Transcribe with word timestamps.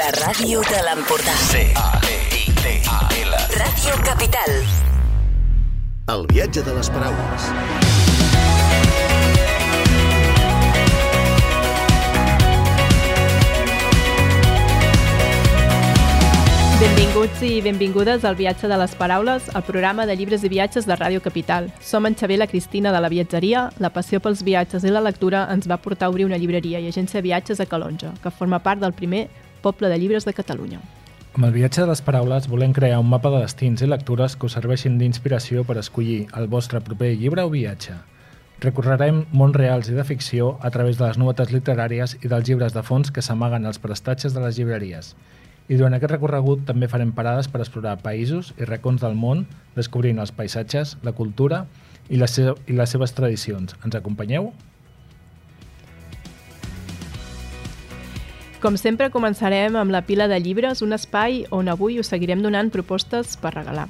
La 0.00 0.08
ràdio 0.16 0.62
de 0.64 0.78
l'Empordà. 0.80 1.32
C-A-P-I-T-A-L. 1.50 3.32
Ràdio 3.52 3.96
Capital. 4.06 4.54
El 6.14 6.24
viatge 6.30 6.62
de 6.64 6.76
les 6.78 6.88
paraules. 6.94 7.48
Benvinguts 16.80 17.44
i 17.44 17.60
benvingudes 17.60 18.24
al 18.24 18.40
Viatge 18.40 18.72
de 18.72 18.80
les 18.80 18.96
Paraules, 18.96 19.50
el 19.52 19.66
programa 19.68 20.08
de 20.08 20.16
llibres 20.16 20.48
i 20.48 20.48
viatges 20.48 20.88
de 20.88 20.96
Ràdio 20.96 21.20
Capital. 21.20 21.68
Som 21.84 22.08
en 22.08 22.16
Xavier 22.16 22.40
la 22.40 22.48
Cristina 22.48 22.94
de 22.96 23.04
la 23.04 23.12
Viatgeria. 23.12 23.68
La 23.84 23.92
passió 23.92 24.16
pels 24.24 24.40
viatges 24.48 24.88
i 24.88 24.96
la 24.96 25.04
lectura 25.04 25.44
ens 25.52 25.68
va 25.68 25.76
portar 25.76 26.08
a 26.08 26.14
obrir 26.16 26.24
una 26.24 26.40
llibreria 26.40 26.80
i 26.80 26.88
agència 26.88 27.20
de 27.20 27.26
viatges 27.28 27.60
a 27.60 27.68
Calonja, 27.68 28.14
que 28.22 28.32
forma 28.32 28.64
part 28.64 28.80
del 28.80 28.96
primer 28.96 29.26
poble 29.62 29.88
de 29.88 29.98
llibres 30.00 30.26
de 30.26 30.34
Catalunya. 30.36 30.80
Amb 31.30 31.46
el 31.46 31.52
viatge 31.54 31.84
de 31.84 31.86
les 31.86 32.00
paraules 32.02 32.48
volem 32.50 32.72
crear 32.74 32.98
un 32.98 33.08
mapa 33.08 33.30
de 33.30 33.44
destins 33.44 33.84
i 33.84 33.88
lectures 33.88 34.34
que 34.34 34.48
us 34.48 34.56
serveixin 34.56 34.96
d'inspiració 34.98 35.62
per 35.64 35.76
escollir 35.78 36.24
el 36.36 36.48
vostre 36.50 36.80
proper 36.82 37.12
llibre 37.20 37.44
o 37.46 37.52
viatge. 37.52 37.94
Recorrerem 38.60 39.22
mons 39.32 39.54
reals 39.56 39.88
i 39.88 39.94
de 39.96 40.04
ficció 40.04 40.56
a 40.60 40.72
través 40.74 40.98
de 40.98 41.06
les 41.06 41.20
novetats 41.22 41.54
literàries 41.54 42.16
i 42.18 42.28
dels 42.28 42.48
llibres 42.48 42.74
de 42.74 42.82
fons 42.82 43.12
que 43.14 43.22
s'amaguen 43.22 43.64
als 43.64 43.78
prestatges 43.78 44.34
de 44.34 44.42
les 44.42 44.58
llibreries. 44.58 45.14
I 45.70 45.78
durant 45.78 45.94
aquest 45.94 46.12
recorregut 46.16 46.66
també 46.66 46.88
farem 46.90 47.14
parades 47.14 47.46
per 47.48 47.62
explorar 47.62 48.00
països 48.02 48.50
i 48.58 48.66
racons 48.66 49.00
del 49.00 49.14
món, 49.14 49.46
descobrint 49.76 50.18
els 50.18 50.34
paisatges, 50.34 50.96
la 51.06 51.14
cultura 51.14 51.62
i 52.10 52.18
les, 52.18 52.36
i 52.42 52.74
les 52.74 52.90
seves 52.90 53.14
tradicions. 53.14 53.78
Ens 53.86 53.94
acompanyeu? 53.94 54.50
Com 58.60 58.74
sempre, 58.76 59.08
començarem 59.08 59.72
amb 59.80 59.88
la 59.88 60.02
pila 60.04 60.26
de 60.28 60.36
llibres, 60.36 60.82
un 60.84 60.92
espai 60.92 61.46
on 61.48 61.70
avui 61.72 61.94
us 61.96 62.10
seguirem 62.12 62.42
donant 62.44 62.68
propostes 62.68 63.38
per 63.40 63.54
regalar. 63.54 63.86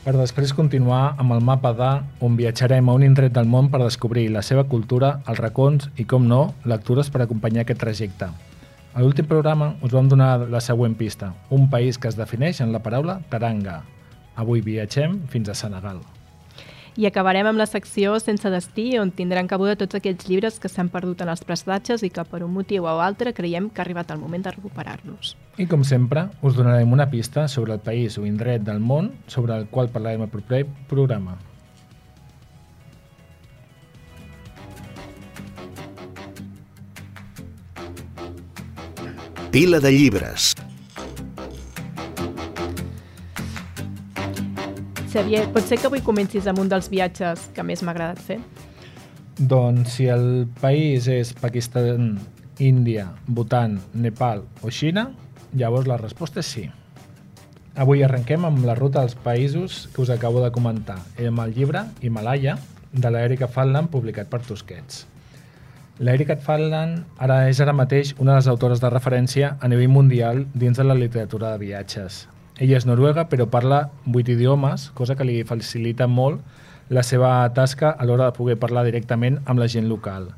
Per 0.00 0.14
després 0.16 0.54
continuar 0.56 1.18
amb 1.20 1.34
el 1.34 1.42
mapa 1.44 1.74
de 1.76 1.88
on 2.24 2.38
viatjarem 2.38 2.86
a 2.88 2.94
un 2.96 3.02
indret 3.04 3.34
del 3.36 3.44
món 3.44 3.68
per 3.68 3.82
descobrir 3.82 4.30
la 4.32 4.40
seva 4.40 4.64
cultura, 4.64 5.18
els 5.28 5.42
racons 5.42 5.90
i, 6.00 6.06
com 6.08 6.24
no, 6.24 6.54
lectures 6.64 7.12
per 7.12 7.20
acompanyar 7.26 7.66
aquest 7.66 7.82
trajecte. 7.84 8.30
A 8.94 9.04
l'últim 9.04 9.28
programa 9.28 9.74
us 9.84 9.92
vam 9.92 10.08
donar 10.08 10.48
la 10.48 10.62
següent 10.64 10.96
pista, 10.96 11.34
un 11.50 11.68
país 11.68 12.00
que 12.00 12.08
es 12.08 12.16
defineix 12.16 12.62
en 12.64 12.72
la 12.72 12.80
paraula 12.80 13.18
taranga. 13.28 13.82
Avui 14.40 14.64
viatgem 14.64 15.20
fins 15.28 15.52
a 15.52 15.58
Senegal. 15.60 16.00
I 16.96 17.06
acabarem 17.06 17.46
amb 17.46 17.60
la 17.60 17.66
secció 17.70 18.16
Sense 18.18 18.50
destí, 18.50 18.98
on 18.98 19.12
tindran 19.14 19.48
cabuda 19.50 19.76
tots 19.78 19.98
aquells 19.98 20.26
llibres 20.26 20.58
que 20.58 20.70
s'han 20.70 20.90
perdut 20.90 21.22
en 21.22 21.30
els 21.30 21.44
prestatges 21.46 22.02
i 22.02 22.10
que 22.10 22.24
per 22.26 22.42
un 22.46 22.54
motiu 22.54 22.88
o 22.88 22.96
altre 22.98 23.34
creiem 23.36 23.68
que 23.70 23.82
ha 23.82 23.86
arribat 23.86 24.10
el 24.10 24.18
moment 24.18 24.46
de 24.46 24.54
recuperar-los. 24.56 25.36
I 25.58 25.68
com 25.70 25.84
sempre, 25.84 26.28
us 26.42 26.56
donarem 26.58 26.92
una 26.92 27.10
pista 27.10 27.46
sobre 27.48 27.76
el 27.76 27.84
país 27.84 28.18
o 28.18 28.26
indret 28.26 28.66
del 28.66 28.80
món 28.80 29.12
sobre 29.26 29.56
el 29.56 29.68
qual 29.70 29.92
parlarem 29.92 30.26
al 30.26 30.32
proper 30.32 30.66
programa. 30.88 31.38
Pila 39.50 39.80
de 39.80 39.90
llibres. 39.90 40.54
Xavier, 45.10 45.48
pot 45.50 45.66
ser 45.66 45.74
que 45.80 45.88
avui 45.88 46.04
comencis 46.06 46.44
amb 46.46 46.60
un 46.62 46.68
dels 46.70 46.86
viatges 46.86 47.48
que 47.54 47.64
més 47.66 47.80
m'ha 47.82 47.90
agradat 47.90 48.20
fer? 48.22 48.36
Doncs 49.40 49.96
si 49.96 50.06
el 50.06 50.46
país 50.60 51.08
és 51.10 51.32
Pakistan, 51.34 52.12
Índia, 52.62 53.08
Bhutan, 53.26 53.80
Nepal 53.94 54.44
o 54.62 54.70
Xina, 54.70 55.08
llavors 55.58 55.90
la 55.90 55.98
resposta 55.98 56.44
és 56.44 56.52
sí. 56.54 56.64
Avui 57.74 58.04
arrenquem 58.06 58.46
amb 58.46 58.62
la 58.68 58.78
ruta 58.78 59.02
als 59.02 59.18
països 59.18 59.88
que 59.90 60.04
us 60.04 60.14
acabo 60.14 60.44
de 60.44 60.54
comentar, 60.54 61.00
amb 61.18 61.42
el 61.42 61.58
llibre 61.58 61.88
Himalaya, 62.00 62.60
de 62.92 63.10
l'Erika 63.10 63.50
Falland, 63.50 63.90
publicat 63.90 64.30
per 64.30 64.44
Tusquets. 64.46 65.06
L'Erika 65.98 66.38
Falland 66.38 67.18
ara 67.18 67.48
és 67.50 67.58
ara 67.58 67.74
mateix 67.74 68.14
una 68.18 68.36
de 68.36 68.44
les 68.44 68.48
autores 68.52 68.78
de 68.78 68.94
referència 68.94 69.56
a 69.58 69.68
nivell 69.68 69.90
mundial 69.90 70.46
dins 70.54 70.78
de 70.78 70.86
la 70.86 70.94
literatura 70.94 71.50
de 71.56 71.66
viatges. 71.66 72.28
Ella 72.60 72.76
és 72.76 72.84
noruega, 72.84 73.24
però 73.32 73.46
parla 73.48 73.86
vuit 74.04 74.28
idiomes, 74.28 74.90
cosa 74.92 75.16
que 75.16 75.24
li 75.24 75.38
facilita 75.48 76.04
molt 76.06 76.42
la 76.92 77.02
seva 77.06 77.48
tasca 77.56 77.94
a 77.96 78.04
l'hora 78.04 78.26
de 78.28 78.36
poder 78.36 78.58
parlar 78.60 78.84
directament 78.84 79.38
amb 79.46 79.62
la 79.62 79.68
gent 79.70 79.88
local. 79.88 80.28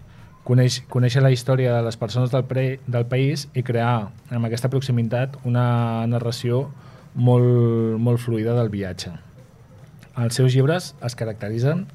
Coneix, 0.47 0.81
conèixer 0.91 1.23
la 1.23 1.33
història 1.35 1.75
de 1.75 1.83
les 1.87 1.99
persones 1.99 2.31
del, 2.31 2.45
pre, 2.47 2.79
del 2.87 3.07
país 3.11 3.49
i 3.59 3.65
crear 3.67 4.13
amb 4.31 4.47
aquesta 4.47 4.71
proximitat 4.71 5.35
una 5.49 6.07
narració 6.11 6.69
molt, 7.15 7.99
molt 7.99 8.23
fluida 8.23 8.55
del 8.59 8.71
viatge. 8.71 9.13
Els 10.23 10.39
seus 10.39 10.55
llibres 10.55 10.93
es 11.03 11.19
caracteritzen 11.19 11.87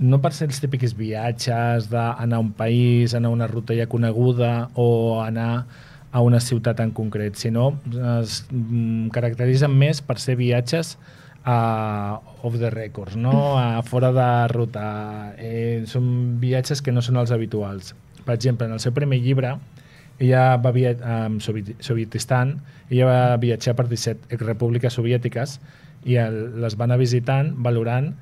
no 0.00 0.20
per 0.24 0.32
ser 0.32 0.48
els 0.48 0.60
típics 0.62 0.94
viatges 0.96 1.90
d'anar 1.92 2.38
a 2.38 2.40
un 2.40 2.54
país, 2.56 3.12
anar 3.12 3.28
a 3.28 3.36
una 3.36 3.48
ruta 3.50 3.76
ja 3.76 3.88
coneguda 3.90 4.70
o 4.74 5.20
anar 5.20 5.66
a 6.12 6.20
una 6.20 6.40
ciutat 6.40 6.80
en 6.82 6.90
concret, 6.90 7.36
sinó 7.38 7.72
es 8.20 8.44
mm, 8.50 9.10
caracteritzen 9.14 9.70
més 9.70 10.02
per 10.02 10.18
ser 10.18 10.36
viatges 10.40 10.96
a 11.44 12.20
off 12.42 12.58
the 12.58 12.70
records, 12.70 13.16
no? 13.16 13.58
a 13.58 13.82
fora 13.82 14.10
de 14.12 14.30
ruta. 14.52 15.34
Eh, 15.38 15.84
són 15.86 16.40
viatges 16.40 16.82
que 16.82 16.92
no 16.92 17.02
són 17.02 17.20
els 17.20 17.30
habituals. 17.32 17.94
Per 18.24 18.34
exemple, 18.34 18.66
en 18.66 18.74
el 18.76 18.82
seu 18.82 18.92
primer 18.92 19.20
llibre, 19.22 19.54
ella 20.20 20.56
va 20.60 20.72
viatjar 20.74 21.20
amb 21.26 21.40
Sovietistan, 21.40 22.58
ella 22.90 23.06
va 23.08 23.36
viatjar 23.40 23.76
per 23.78 23.86
17 23.88 24.36
repúbliques 24.42 24.98
soviètiques 24.98 25.56
i 26.04 26.18
el, 26.20 26.60
les 26.60 26.76
va 26.76 26.84
anar 26.88 26.98
visitant, 27.00 27.54
valorant 27.64 28.12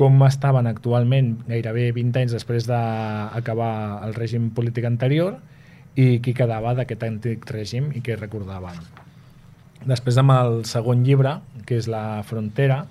com 0.00 0.20
estaven 0.24 0.68
actualment 0.68 1.34
gairebé 1.48 1.90
20 1.96 2.22
anys 2.22 2.34
després 2.36 2.68
d'acabar 2.68 3.72
el 4.06 4.14
règim 4.16 4.48
polític 4.56 4.86
anterior 4.88 5.38
i 5.98 6.20
qui 6.22 6.34
quedava 6.36 6.74
d'aquest 6.78 7.02
antic 7.06 7.46
règim 7.50 7.90
i 7.96 8.02
què 8.04 8.16
recordaven. 8.18 8.78
Després 9.88 10.18
amb 10.20 10.34
el 10.34 10.64
segon 10.68 11.04
llibre, 11.06 11.38
que 11.66 11.78
és 11.80 11.88
La 11.88 12.22
frontera, 12.26 12.84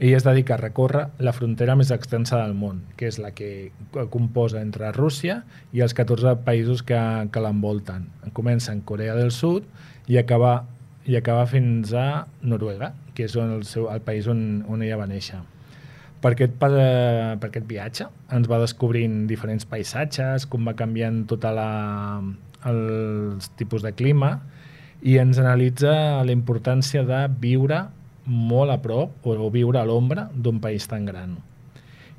ella 0.00 0.16
es 0.16 0.24
dedica 0.26 0.56
a 0.56 0.58
recórrer 0.58 1.04
la 1.22 1.32
frontera 1.32 1.76
més 1.78 1.92
extensa 1.94 2.40
del 2.42 2.56
món, 2.58 2.82
que 2.98 3.06
és 3.06 3.20
la 3.22 3.30
que 3.30 3.70
composa 4.10 4.58
entre 4.60 4.90
Rússia 4.92 5.44
i 5.72 5.84
els 5.86 5.94
14 5.94 6.34
països 6.44 6.82
que, 6.82 6.98
que 7.30 7.44
l'envolten. 7.44 8.08
Comença 8.34 8.74
en 8.74 8.82
Corea 8.82 9.14
del 9.14 9.30
Sud 9.30 9.70
i 10.10 10.18
acaba, 10.18 10.64
i 11.06 11.14
acaba 11.16 11.46
fins 11.46 11.94
a 11.94 12.26
Noruega, 12.42 12.92
que 13.14 13.30
és 13.30 13.38
el, 13.38 13.62
seu, 13.62 13.86
el 13.94 14.02
país 14.02 14.26
on, 14.26 14.64
on 14.66 14.82
ella 14.82 14.98
va 14.98 15.06
néixer. 15.06 15.38
Per 16.24 16.30
aquest, 16.32 16.54
per, 16.56 16.70
per 17.36 17.50
aquest 17.50 17.66
viatge 17.68 18.06
ens 18.32 18.48
va 18.48 18.56
descobrint 18.62 19.26
diferents 19.28 19.66
paisatges, 19.68 20.46
com 20.48 20.64
va 20.64 20.72
canviant 20.78 21.26
tota 21.28 21.50
la, 21.52 21.68
els 22.70 23.50
tipus 23.60 23.84
de 23.84 23.92
clima 23.92 24.38
i 25.04 25.18
ens 25.20 25.36
analitza 25.42 25.92
la 26.24 26.32
importància 26.32 27.04
de 27.04 27.26
viure 27.42 27.82
molt 28.24 28.72
a 28.72 28.78
prop 28.80 29.26
o, 29.28 29.36
o 29.36 29.50
viure 29.52 29.80
a 29.80 29.84
l'ombra 29.84 30.30
d'un 30.32 30.62
país 30.64 30.88
tan 30.88 31.04
gran. 31.04 31.36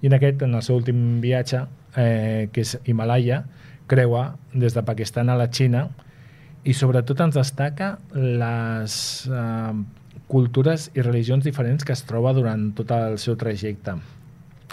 I 0.06 0.12
en 0.12 0.20
aquest, 0.20 0.44
en 0.46 0.54
el 0.54 0.62
seu 0.62 0.78
últim 0.78 1.20
viatge, 1.24 1.64
eh, 1.98 2.48
que 2.54 2.62
és 2.62 2.76
Himalaya, 2.86 3.42
creua 3.90 4.36
des 4.54 4.78
de 4.78 4.84
Pakistan 4.86 5.30
a 5.30 5.38
la 5.40 5.50
Xina 5.50 5.88
i 6.66 6.74
sobretot 6.74 7.22
ens 7.26 7.38
destaca 7.38 7.96
les 8.14 8.96
eh, 9.30 9.74
cultures 10.28 10.90
i 10.96 11.04
religions 11.06 11.46
diferents 11.46 11.86
que 11.86 11.94
es 11.94 12.04
troba 12.08 12.34
durant 12.34 12.72
tot 12.78 12.92
el 12.96 13.18
seu 13.22 13.38
trajecte. 13.40 13.98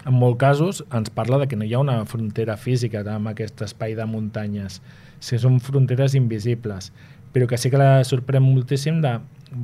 En 0.02 0.16
molts 0.18 0.40
casos 0.40 0.82
ens 0.90 1.12
parla 1.14 1.38
de 1.42 1.46
que 1.48 1.56
no 1.58 1.66
hi 1.66 1.74
ha 1.74 1.82
una 1.82 2.00
frontera 2.10 2.56
física 2.56 3.04
amb 3.12 3.30
aquest 3.30 3.60
espai 3.62 3.94
de 3.94 4.06
muntanyes, 4.08 4.80
si 5.20 5.38
són 5.38 5.60
fronteres 5.62 6.16
invisibles, 6.18 6.90
però 7.32 7.46
que 7.46 7.58
sí 7.58 7.70
que 7.70 7.80
la 7.80 8.02
sorprèn 8.04 8.42
moltíssim 8.42 9.00
de 9.04 9.18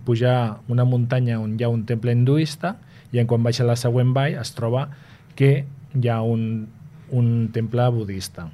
pujar 0.07 0.61
una 0.69 0.85
muntanya 0.85 1.41
on 1.41 1.57
hi 1.59 1.65
ha 1.65 1.73
un 1.73 1.85
temple 1.89 2.13
hinduista 2.13 2.77
i 3.13 3.19
en 3.19 3.27
quan 3.27 3.43
baixa 3.43 3.67
la 3.67 3.77
següent 3.77 4.13
vall 4.15 4.37
es 4.39 4.53
troba 4.55 4.89
que 5.35 5.65
hi 5.95 6.09
ha 6.09 6.21
un, 6.23 6.69
un 7.11 7.49
temple 7.53 7.89
budista. 7.97 8.49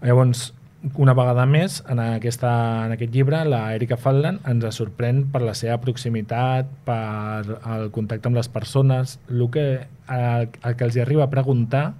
Llavors, 0.00 0.50
una 0.80 1.12
vegada 1.12 1.44
més, 1.44 1.80
en, 1.92 2.00
aquesta, 2.00 2.50
en 2.86 2.94
aquest 2.94 3.12
llibre, 3.12 3.42
la 3.44 3.74
Erika 3.76 3.98
Falland 4.00 4.46
ens 4.48 4.78
sorprèn 4.78 5.26
per 5.32 5.42
la 5.44 5.52
seva 5.58 5.76
proximitat, 5.82 6.70
per 6.86 7.58
el 7.74 7.90
contacte 7.92 8.30
amb 8.30 8.40
les 8.40 8.48
persones, 8.48 9.18
el 9.28 9.44
que, 9.52 9.66
el, 10.08 10.48
el 10.48 10.76
que 10.76 10.88
els 10.88 10.96
arriba 11.02 11.26
a 11.26 11.32
preguntar 11.32 11.90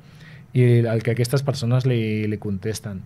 i 0.56 0.64
el 0.80 1.04
que 1.04 1.12
aquestes 1.12 1.44
persones 1.46 1.86
li, 1.86 2.26
li 2.26 2.40
contesten. 2.40 3.04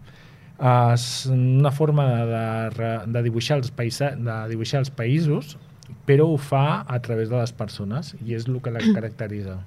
És 0.55 1.27
una 1.35 1.75
forma 1.75 2.07
de, 2.07 2.47
de, 2.79 2.91
de, 3.11 3.23
dibuixar 3.27 3.59
els 3.59 3.75
paisa, 3.75 4.13
de 4.15 4.39
dibuixar 4.53 4.85
els 4.85 4.93
països, 4.95 5.57
però 6.07 6.31
ho 6.31 6.39
fa 6.39 6.85
a 6.87 7.01
través 7.03 7.29
de 7.33 7.41
les 7.41 7.53
persones 7.53 8.15
i 8.23 8.39
és 8.39 8.47
el 8.47 8.63
que 8.63 8.73
la 8.73 8.83
caracteritza. 8.95 9.59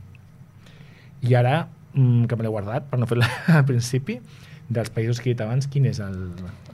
I 1.27 1.35
ara, 1.35 1.67
mm, 1.93 2.29
que 2.29 2.37
me 2.37 2.47
l'he 2.47 2.53
guardat 2.53 2.87
per 2.87 3.01
no 3.01 3.09
fer-la 3.09 3.27
al 3.59 3.65
principi, 3.67 4.21
dels 4.69 4.91
països 4.91 5.21
que 5.21 5.29
he 5.29 5.33
dit 5.33 5.43
abans, 5.43 5.67
quin 5.71 5.87
és 5.87 5.99
el, 6.03 6.17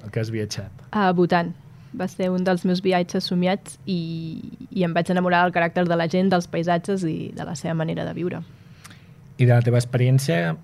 el 0.01 0.11
que 0.13 0.21
has 0.21 0.31
viatjat? 0.33 0.83
A 0.91 1.11
Bhutan. 1.13 1.53
Va 1.93 2.07
ser 2.09 2.31
un 2.33 2.41
dels 2.41 2.63
meus 2.65 2.81
viatges 2.81 3.27
somiats 3.29 3.77
i, 3.85 4.41
i 4.73 4.85
em 4.85 4.93
vaig 4.95 5.11
enamorar 5.13 5.43
del 5.43 5.53
caràcter 5.53 5.83
de 5.85 5.97
la 5.99 6.07
gent, 6.09 6.31
dels 6.33 6.47
paisatges 6.49 7.03
i 7.05 7.29
de 7.37 7.45
la 7.45 7.53
seva 7.59 7.75
manera 7.77 8.05
de 8.07 8.15
viure. 8.17 8.39
I 9.37 9.45
de 9.45 9.51
la 9.51 9.61
teva 9.61 9.77
experiència, 9.77 10.55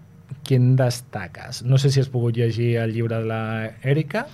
quin 0.48 0.74
destaques? 0.80 1.62
No 1.62 1.78
sé 1.78 1.92
si 1.94 2.02
has 2.02 2.10
pogut 2.10 2.38
llegir 2.38 2.78
el 2.82 2.96
llibre 2.96 3.22
de 3.22 3.30
la 3.30 3.44
Erika. 3.84 4.26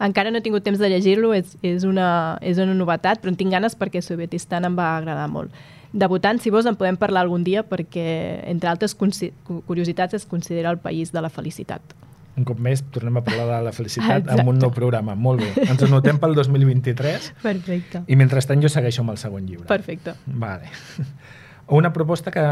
Encara 0.00 0.32
no 0.32 0.40
he 0.40 0.44
tingut 0.44 0.64
temps 0.64 0.80
de 0.80 0.88
llegir-lo, 0.88 1.34
és, 1.36 1.58
és, 1.62 1.84
una, 1.84 2.38
és 2.40 2.56
una 2.58 2.72
novetat, 2.76 3.20
però 3.20 3.32
en 3.32 3.36
tinc 3.40 3.52
ganes 3.52 3.76
perquè 3.76 4.00
Sovietistan 4.02 4.64
em 4.64 4.80
va 4.80 4.94
agradar 4.96 5.28
molt. 5.28 5.52
Debutant, 5.94 6.40
si 6.42 6.50
vols, 6.50 6.66
en 6.66 6.74
podem 6.74 6.96
parlar 6.98 7.22
algun 7.22 7.44
dia 7.46 7.62
perquè, 7.68 8.40
entre 8.50 8.72
altres 8.72 8.96
curiositats, 8.96 10.16
es 10.16 10.24
considera 10.26 10.72
el 10.72 10.80
país 10.82 11.12
de 11.12 11.22
la 11.22 11.30
felicitat. 11.30 11.94
Un 12.34 12.46
cop 12.48 12.58
més 12.58 12.82
tornem 12.90 13.20
a 13.20 13.22
parlar 13.22 13.46
de 13.50 13.58
la 13.68 13.72
felicitat 13.72 14.24
Exacte. 14.24 14.40
amb 14.40 14.50
un 14.50 14.58
nou 14.58 14.72
programa. 14.74 15.14
Molt 15.14 15.44
bé. 15.44 15.66
Ens 15.68 15.84
anotem 15.86 16.18
pel 16.18 16.34
2023. 16.34 17.30
Perfecte. 17.42 18.02
I 18.10 18.18
mentrestant 18.18 18.62
jo 18.64 18.70
segueixo 18.72 19.04
amb 19.04 19.14
el 19.14 19.20
segon 19.22 19.46
llibre. 19.46 19.68
Perfecte. 19.70 20.16
Vale. 20.26 20.72
Una 21.78 21.92
proposta 21.94 22.32
que 22.34 22.44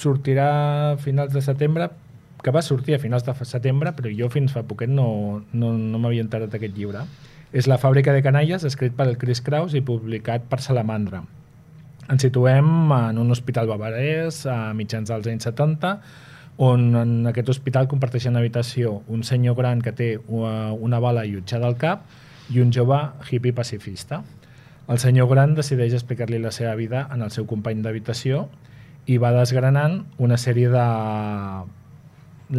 sortirà 0.00 0.48
a 0.92 0.96
finals 0.98 1.32
de 1.32 1.42
setembre, 1.44 1.90
que 2.42 2.50
va 2.50 2.62
sortir 2.62 2.96
a 2.96 2.98
finals 2.98 3.24
de 3.26 3.34
setembre, 3.44 3.92
però 3.96 4.10
jo 4.16 4.30
fins 4.32 4.54
fa 4.56 4.64
poquet 4.66 4.90
no, 4.90 5.42
no, 5.52 5.72
no 5.76 6.00
m'havia 6.00 6.24
enterat 6.26 6.50
d'aquest 6.50 6.76
llibre. 6.76 7.04
És 7.52 7.66
La 7.66 7.78
fàbrica 7.82 8.14
de 8.14 8.22
canalles, 8.22 8.64
escrit 8.64 8.94
per 8.96 9.12
Chris 9.18 9.42
Kraus 9.42 9.74
i 9.74 9.82
publicat 9.82 10.46
per 10.50 10.60
Salamandra. 10.62 11.22
Ens 12.10 12.24
situem 12.26 12.90
en 12.94 13.18
un 13.22 13.30
hospital 13.30 13.70
bavarès 13.70 14.44
a 14.50 14.72
mitjans 14.74 15.10
dels 15.10 15.28
anys 15.30 15.46
70, 15.46 15.94
on 16.60 16.90
en 16.92 17.12
aquest 17.30 17.48
hospital 17.48 17.86
comparteixen 17.88 18.36
habitació 18.36 18.98
un 19.08 19.22
senyor 19.24 19.56
gran 19.56 19.80
que 19.80 19.94
té 19.96 20.08
una, 20.28 20.74
una 20.76 20.98
bala 21.00 21.22
allotjada 21.24 21.64
al 21.70 21.78
cap 21.80 22.04
i 22.52 22.60
un 22.60 22.68
jove 22.74 22.98
hippie 23.30 23.54
pacifista. 23.56 24.20
El 24.90 25.00
senyor 25.00 25.30
gran 25.30 25.54
decideix 25.56 25.96
explicar-li 25.96 26.40
la 26.42 26.52
seva 26.52 26.74
vida 26.76 27.06
en 27.14 27.24
el 27.24 27.32
seu 27.32 27.46
company 27.48 27.80
d'habitació 27.80 28.44
i 29.08 29.16
va 29.16 29.32
desgranant 29.32 30.02
una 30.20 30.36
sèrie 30.36 30.68
de 30.68 30.84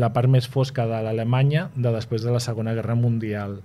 la 0.01 0.11
part 0.15 0.33
més 0.33 0.49
fosca 0.49 0.87
de 0.89 1.03
l'Alemanya 1.05 1.67
de 1.75 1.93
després 1.93 2.25
de 2.25 2.33
la 2.33 2.41
Segona 2.41 2.73
Guerra 2.73 2.97
Mundial, 2.97 3.59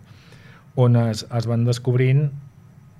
on 0.77 1.00
es, 1.00 1.25
es 1.25 1.49
van 1.49 1.65
descobrint 1.65 2.27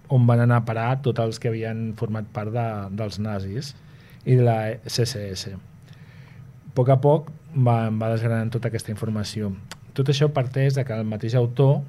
on 0.09 0.25
van 0.25 0.41
anar 0.41 0.63
a 0.63 0.65
parar 0.65 0.91
tots 1.05 1.21
els 1.21 1.43
que 1.43 1.53
havien 1.53 1.91
format 2.01 2.33
part 2.33 2.55
de, 2.55 2.69
dels 2.97 3.21
nazis 3.21 3.75
i 4.25 4.39
de 4.39 4.47
la 4.47 4.61
CSS. 4.87 5.76
Poc 6.77 6.91
a 6.93 6.99
poc 7.01 7.31
va, 7.57 7.89
va 7.89 8.13
desgranant 8.13 8.51
tota 8.53 8.69
aquesta 8.69 8.93
informació. 8.93 9.51
Tot 9.97 10.11
això 10.13 10.29
parteix 10.29 10.77
de 10.77 10.85
que 10.85 10.93
el 10.93 11.07
mateix 11.09 11.35
autor 11.39 11.81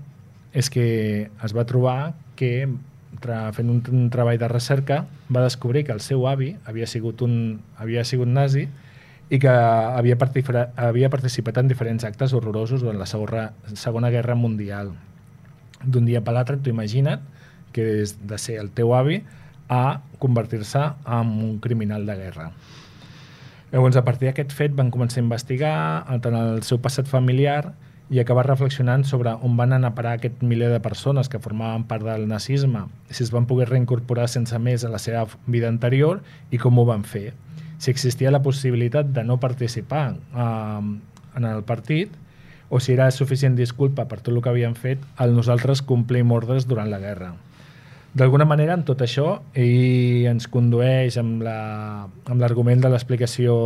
és 0.56 0.70
que 0.72 0.86
es 1.28 1.56
va 1.56 1.66
trobar 1.68 2.14
que 2.40 2.70
fent 3.56 3.72
un, 3.72 3.82
un 3.92 4.10
treball 4.14 4.38
de 4.40 4.48
recerca 4.48 5.02
va 5.34 5.44
descobrir 5.44 5.84
que 5.86 5.92
el 5.96 6.00
seu 6.06 6.28
avi 6.30 6.54
havia 6.66 6.88
sigut, 6.88 7.22
un, 7.26 7.60
havia 7.78 8.06
sigut 8.06 8.30
nazi 8.32 8.68
i 9.30 9.40
que 9.44 9.52
havia, 9.52 10.16
havia 10.78 11.10
participat 11.12 11.60
en 11.60 11.68
diferents 11.68 12.08
actes 12.08 12.34
horrorosos 12.34 12.84
durant 12.84 13.00
la 13.00 13.10
segona, 13.10 13.50
segona 13.76 14.12
Guerra 14.14 14.36
Mundial. 14.40 14.94
D'un 15.84 16.08
dia 16.08 16.24
per 16.24 16.34
l'altre, 16.38 16.58
t'ho 16.58 16.72
imagina't, 16.72 17.26
que 17.76 17.84
és 18.04 18.16
de 18.24 18.40
ser 18.40 18.58
el 18.62 18.72
teu 18.72 18.96
avi 18.96 19.20
a 19.68 20.00
convertir-se 20.20 20.80
en 21.04 21.34
un 21.44 21.58
criminal 21.60 22.08
de 22.08 22.16
guerra. 22.16 22.52
Llavors, 23.72 23.98
a 24.00 24.06
partir 24.08 24.30
d'aquest 24.30 24.54
fet, 24.56 24.76
van 24.76 24.92
començar 24.94 25.20
a 25.20 25.26
investigar 25.26 25.76
tant 26.24 26.36
el 26.40 26.62
seu 26.64 26.80
passat 26.80 27.10
familiar 27.10 27.74
i 28.10 28.22
acabar 28.22 28.46
reflexionant 28.48 29.04
sobre 29.04 29.34
on 29.44 29.58
van 29.60 29.74
anar 29.76 29.92
a 29.92 29.96
parar 29.98 30.14
aquest 30.16 30.40
miler 30.40 30.70
de 30.72 30.80
persones 30.80 31.28
que 31.28 31.42
formaven 31.44 31.84
part 31.90 32.06
del 32.08 32.28
nazisme, 32.30 32.86
si 33.12 33.26
es 33.26 33.34
van 33.36 33.48
poder 33.50 33.68
reincorporar 33.68 34.30
sense 34.32 34.56
més 34.60 34.86
a 34.88 34.92
la 34.94 35.02
seva 35.04 35.26
vida 35.46 35.68
anterior 35.68 36.22
i 36.52 36.62
com 36.62 36.80
ho 36.80 36.86
van 36.88 37.04
fer. 37.04 37.34
Si 37.78 37.92
existia 37.92 38.32
la 38.32 38.42
possibilitat 38.42 39.12
de 39.14 39.26
no 39.28 39.42
participar 39.44 40.16
eh, 40.16 40.80
en 41.36 41.46
el 41.46 41.64
partit 41.68 42.16
o 42.70 42.80
si 42.80 42.94
era 42.96 43.12
suficient 43.12 43.60
disculpa 43.60 44.08
per 44.08 44.22
tot 44.22 44.34
el 44.34 44.42
que 44.42 44.50
havien 44.56 44.76
fet 44.76 45.04
al 45.18 45.36
nosaltres 45.36 45.84
complim 45.84 46.32
ordres 46.32 46.68
durant 46.68 46.90
la 46.92 47.04
guerra. 47.04 47.34
D'alguna 48.14 48.46
manera, 48.46 48.74
en 48.74 48.84
tot 48.88 49.02
això, 49.04 49.42
ell 49.54 50.26
ens 50.32 50.48
condueix 50.50 51.18
amb 51.20 51.44
l'argument 51.44 52.80
la, 52.80 52.88
de 52.88 52.94
l'explicació 52.94 53.58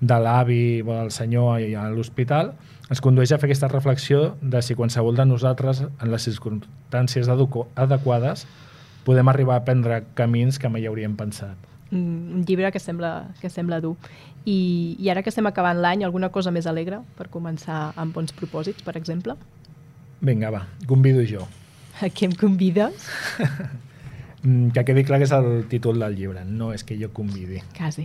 de 0.00 0.18
l'avi 0.20 0.82
o 0.84 0.92
del 0.92 1.10
senyor 1.10 1.62
a 1.80 1.88
l'hospital, 1.90 2.52
ens 2.90 3.00
condueix 3.02 3.32
a 3.32 3.38
fer 3.40 3.48
aquesta 3.48 3.70
reflexió 3.72 4.36
de 4.42 4.60
si 4.62 4.76
qualsevol 4.78 5.16
de 5.16 5.26
nosaltres, 5.26 5.82
en 5.82 6.12
les 6.12 6.28
circumstàncies 6.28 7.28
adequades, 7.32 8.46
podem 9.06 9.28
arribar 9.28 9.56
a 9.58 9.64
prendre 9.64 10.04
camins 10.18 10.58
que 10.58 10.70
mai 10.70 10.86
hauríem 10.86 11.16
pensat. 11.18 11.56
Un 11.94 12.44
llibre 12.46 12.70
que 12.74 12.82
sembla, 12.82 13.32
que 13.40 13.50
sembla 13.50 13.80
dur. 13.80 13.94
I, 14.44 14.96
I 14.98 15.10
ara 15.10 15.22
que 15.22 15.30
estem 15.30 15.46
acabant 15.46 15.78
l'any, 15.82 16.04
alguna 16.06 16.30
cosa 16.34 16.52
més 16.54 16.66
alegre 16.66 17.00
per 17.18 17.30
començar 17.30 17.92
amb 17.98 18.14
bons 18.14 18.34
propòsits, 18.34 18.82
per 18.86 18.96
exemple? 18.98 19.34
Vinga, 20.20 20.50
va, 20.50 20.66
convido 20.86 21.22
jo. 21.26 21.46
A 22.02 22.10
què 22.12 22.28
em 22.28 22.36
convides? 22.36 23.10
Mm, 24.46 24.68
que 24.70 24.84
quedi 24.86 25.02
clar 25.02 25.16
que 25.18 25.26
és 25.26 25.32
el 25.34 25.64
títol 25.66 25.96
del 25.98 26.12
llibre, 26.14 26.44
no 26.46 26.68
és 26.70 26.84
que 26.86 26.94
jo 27.00 27.08
convidi. 27.10 27.56
Quasi. 27.74 28.04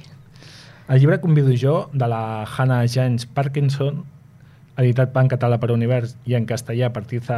El 0.89 1.01
llibre 1.03 1.19
convido 1.21 1.53
jo, 1.53 1.73
de 1.93 2.07
la 2.09 2.47
Hannah 2.49 2.87
James 2.89 3.27
Parkinson, 3.29 3.99
editat 4.81 5.13
en 5.21 5.29
català 5.29 5.59
per 5.61 5.69
Univers 5.75 6.15
i 6.25 6.33
en 6.39 6.47
castellà 6.49 6.89
per, 6.95 7.03
tiza, 7.05 7.37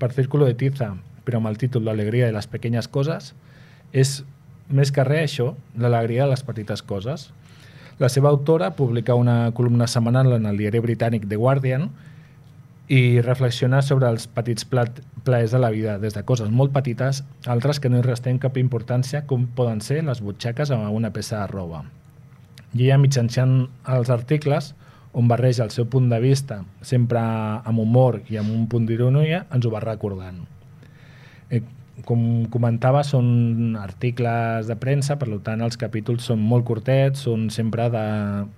per 0.00 0.12
Círculo 0.16 0.48
de 0.48 0.54
Tiza, 0.56 0.94
però 1.26 1.42
amb 1.42 1.50
el 1.50 1.58
títol 1.60 1.84
L'alegria 1.84 2.30
de 2.30 2.32
les 2.38 2.48
pequeñas 2.48 2.88
coses, 2.88 3.34
és 3.92 4.22
més 4.72 4.94
que 4.94 5.04
res 5.04 5.28
això, 5.28 5.52
l'alegria 5.76 6.24
de 6.24 6.32
les 6.32 6.46
petites 6.46 6.80
coses. 6.80 7.28
La 8.00 8.08
seva 8.08 8.32
autora 8.32 8.72
publica 8.78 9.18
una 9.18 9.52
columna 9.52 9.86
setmanal 9.86 10.32
en 10.38 10.48
el 10.48 10.56
diari 10.56 10.80
britànic 10.80 11.28
The 11.28 11.36
Guardian 11.36 11.90
i 12.92 13.22
reflexionar 13.24 13.80
sobre 13.86 14.10
els 14.12 14.26
petits 14.28 14.66
plat, 14.68 14.98
plaers 15.24 15.54
de 15.54 15.60
la 15.62 15.70
vida, 15.72 15.96
des 15.98 16.12
de 16.12 16.22
coses 16.28 16.50
molt 16.52 16.74
petites, 16.74 17.22
altres 17.48 17.80
que 17.80 17.88
no 17.88 18.02
hi 18.02 18.04
restem 18.04 18.36
cap 18.42 18.58
importància, 18.60 19.22
com 19.30 19.46
poden 19.56 19.80
ser 19.80 20.02
les 20.04 20.20
butxaques 20.20 20.70
a 20.74 20.76
una 20.92 21.12
peça 21.14 21.38
de 21.40 21.46
roba. 21.48 21.86
I 22.74 22.84
ella, 22.84 22.98
mitjançant 23.00 23.54
els 23.96 24.12
articles, 24.12 24.74
on 25.16 25.28
barreja 25.28 25.64
el 25.64 25.72
seu 25.72 25.86
punt 25.88 26.10
de 26.12 26.18
vista, 26.20 26.62
sempre 26.84 27.22
amb 27.22 27.80
humor 27.80 28.20
i 28.28 28.36
amb 28.40 28.52
un 28.52 28.68
punt 28.68 28.84
d'ironia, 28.88 29.46
ens 29.48 29.64
ho 29.64 29.72
va 29.72 29.80
recordant. 29.80 30.44
Eh, 31.48 31.62
com 32.04 32.44
comentava, 32.52 33.00
són 33.08 33.72
articles 33.80 34.68
de 34.68 34.76
premsa, 34.76 35.16
per 35.16 35.32
tant 35.48 35.64
els 35.64 35.80
capítols 35.80 36.28
són 36.28 36.44
molt 36.44 36.68
curtets, 36.68 37.24
són 37.24 37.48
sempre 37.48 37.88
de 37.92 38.06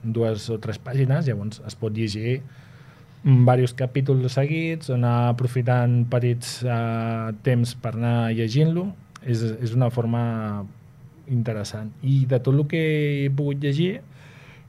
dues 0.02 0.50
o 0.50 0.58
tres 0.58 0.82
pàgines, 0.82 1.30
llavors 1.30 1.62
es 1.70 1.78
pot 1.78 1.94
llegir 1.94 2.40
diversos 3.24 3.74
capítols 3.78 4.36
seguits, 4.36 4.90
anar 4.92 5.30
aprofitant 5.32 6.02
petits 6.12 6.58
eh, 6.62 7.32
temps 7.46 7.74
per 7.80 7.94
anar 7.96 8.32
llegint-lo, 8.36 8.90
és, 9.24 9.40
és 9.64 9.72
una 9.72 9.88
forma 9.90 10.64
interessant. 11.32 11.90
I 12.04 12.24
de 12.28 12.40
tot 12.44 12.54
el 12.54 12.66
que 12.68 12.82
he 13.24 13.30
pogut 13.32 13.62
llegir, 13.64 14.02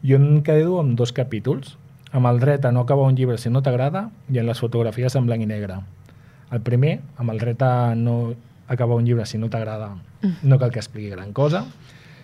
jo 0.05 0.19
em 0.19 0.41
quedo 0.45 0.79
amb 0.79 0.95
dos 0.97 1.11
capítols. 1.11 1.75
Amb 2.15 2.29
el 2.29 2.39
dret 2.39 2.63
a 2.63 2.71
no 2.71 2.85
acabar 2.85 3.09
un 3.09 3.15
llibre 3.17 3.35
si 3.41 3.49
no 3.51 3.59
t'agrada 3.59 4.05
i 4.31 4.39
en 4.39 4.47
les 4.47 4.59
fotografies 4.61 5.17
en 5.19 5.25
blanc 5.27 5.43
i 5.43 5.49
negre. 5.49 5.81
El 6.55 6.61
primer, 6.63 7.01
amb 7.19 7.33
el 7.33 7.41
dret 7.41 7.63
a 7.65 7.95
no 7.99 8.35
acabar 8.71 8.95
un 8.95 9.03
llibre 9.05 9.25
si 9.25 9.37
no 9.37 9.49
t'agrada, 9.49 9.89
mm. 10.21 10.45
no 10.47 10.59
cal 10.61 10.71
que 10.71 10.79
expliqui 10.79 11.09
gran 11.11 11.33
cosa, 11.33 11.65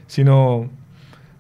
sinó 0.07 0.69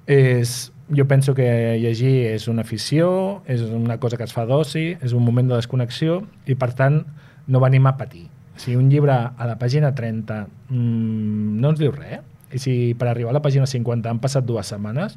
és 0.05 0.70
jo 0.91 1.07
penso 1.07 1.33
que 1.33 1.79
llegir 1.79 2.27
és 2.33 2.47
una 2.51 2.65
afició, 2.67 3.41
és 3.47 3.61
una 3.63 3.97
cosa 3.99 4.17
que 4.19 4.27
es 4.27 4.33
fa 4.35 4.45
d'oci, 4.45 4.97
és 4.99 5.15
un 5.15 5.23
moment 5.23 5.47
de 5.47 5.55
desconnexió 5.55 6.21
i, 6.45 6.55
per 6.59 6.73
tant, 6.75 7.01
no 7.47 7.63
venim 7.63 7.87
a 7.87 7.95
patir. 7.97 8.27
Si 8.59 8.75
un 8.75 8.89
llibre 8.91 9.15
a 9.15 9.47
la 9.47 9.57
pàgina 9.57 9.93
30 9.95 10.41
mmm, 10.69 11.61
no 11.63 11.71
ens 11.71 11.79
diu 11.79 11.95
res, 11.95 12.19
i 12.51 12.59
si 12.59 12.73
per 12.99 13.07
arribar 13.07 13.31
a 13.31 13.37
la 13.37 13.43
pàgina 13.43 13.65
50 13.69 14.11
han 14.11 14.19
passat 14.19 14.45
dues 14.45 14.67
setmanes, 14.67 15.15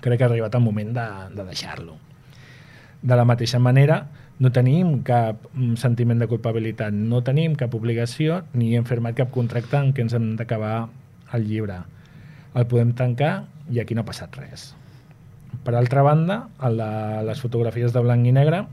crec 0.00 0.20
que 0.20 0.24
ha 0.24 0.30
arribat 0.30 0.54
el 0.54 0.62
moment 0.62 0.94
de, 0.94 1.06
de 1.34 1.46
deixar-lo. 1.48 1.98
De 3.02 3.16
la 3.16 3.26
mateixa 3.26 3.58
manera, 3.58 4.04
no 4.38 4.52
tenim 4.54 5.00
cap 5.04 5.42
mm, 5.52 5.74
sentiment 5.80 6.22
de 6.22 6.28
culpabilitat, 6.30 6.94
no 6.94 7.24
tenim 7.26 7.56
cap 7.58 7.74
obligació 7.74 8.44
ni 8.54 8.76
hem 8.78 8.86
firmat 8.88 9.18
cap 9.18 9.34
contracte 9.34 9.80
en 9.80 9.90
què 9.96 10.06
ens 10.06 10.14
hem 10.14 10.36
d'acabar 10.38 10.86
el 11.34 11.48
llibre. 11.50 11.82
El 12.54 12.70
podem 12.70 12.94
tancar 12.94 13.48
i 13.70 13.82
aquí 13.82 13.98
no 13.98 14.06
ha 14.06 14.08
passat 14.08 14.38
res. 14.38 14.70
Per 15.64 15.74
altra 15.76 16.02
banda, 16.02 16.42
el 16.64 16.78
de 16.80 16.90
les 17.28 17.40
fotografies 17.40 17.92
de 17.92 18.02
blanc 18.04 18.26
i 18.26 18.32
negre, 18.32 18.64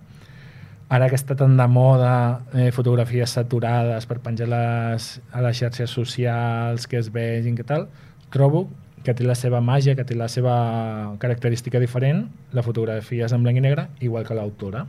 ara 0.88 1.10
que 1.12 1.18
està 1.20 1.36
tan 1.36 1.58
de 1.60 1.68
moda 1.68 2.12
eh, 2.54 2.70
fotografies 2.72 3.34
saturades 3.36 4.08
per 4.08 4.22
penjar 4.24 4.48
les, 4.52 5.08
a 5.36 5.44
les 5.44 5.60
xarxes 5.60 5.92
socials, 5.92 6.88
que 6.88 7.02
es 7.02 7.12
vegin, 7.12 7.58
que 7.60 7.68
tal, 7.68 7.90
trobo 8.32 8.68
que 9.04 9.14
té 9.16 9.24
la 9.24 9.36
seva 9.40 9.62
màgia, 9.64 9.96
que 9.96 10.04
té 10.08 10.16
la 10.20 10.28
seva 10.32 10.56
característica 11.22 11.80
diferent, 11.80 12.26
la 12.52 12.64
fotografia 12.66 13.28
és 13.28 13.36
en 13.36 13.44
blanc 13.46 13.60
i 13.60 13.64
negre, 13.64 13.88
igual 14.04 14.26
que 14.28 14.36
l'autora. 14.36 14.86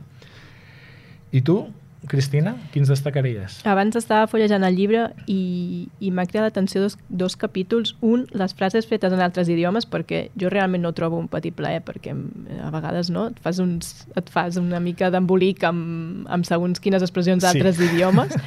I 1.31 1.43
tu, 1.45 1.61
Cristina, 2.07 2.55
quins 2.71 2.87
destacaries? 2.87 3.57
Abans 3.67 3.97
estava 3.99 4.27
follejant 4.31 4.63
el 4.63 4.75
llibre 4.77 5.01
i, 5.27 5.89
i 5.99 6.11
m'ha 6.15 6.23
creat 6.29 6.45
l'atenció 6.47 6.79
dos, 6.85 6.95
dos 7.09 7.35
capítols. 7.35 7.91
Un, 8.05 8.23
les 8.39 8.53
frases 8.55 8.87
fetes 8.87 9.11
en 9.13 9.19
altres 9.21 9.49
idiomes, 9.51 9.85
perquè 9.85 10.29
jo 10.39 10.49
realment 10.49 10.81
no 10.85 10.93
trobo 10.95 11.19
un 11.19 11.27
petit 11.27 11.53
plaer, 11.57 11.81
perquè 11.83 12.13
a 12.15 12.69
vegades 12.71 13.11
no, 13.11 13.27
et 13.33 13.39
fas, 13.43 13.59
uns, 13.59 14.07
et 14.15 14.31
fas 14.31 14.55
una 14.61 14.79
mica 14.79 15.11
d'embolic 15.11 15.65
amb, 15.67 16.23
amb 16.31 16.47
segons 16.47 16.79
quines 16.79 17.03
expressions 17.03 17.43
d'altres 17.43 17.75
Sí. 17.81 17.89
idiomes. 17.91 18.33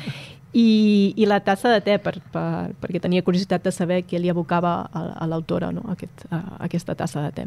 I, 0.53 1.15
I 1.17 1.25
la 1.29 1.39
tassa 1.41 1.71
de 1.73 1.81
te, 1.81 1.95
per, 2.03 2.19
per, 2.33 2.73
perquè 2.81 3.01
tenia 3.01 3.23
curiositat 3.25 3.63
de 3.65 3.73
saber 3.73 4.03
què 4.05 4.19
li 4.21 4.29
abocava 4.29 4.83
a, 4.93 5.05
a 5.25 5.29
l'autora, 5.29 5.71
no? 5.73 5.85
Aquest, 5.93 6.27
a, 6.29 6.43
aquesta 6.67 6.97
tassa 6.97 7.23
de 7.25 7.31
te. 7.33 7.47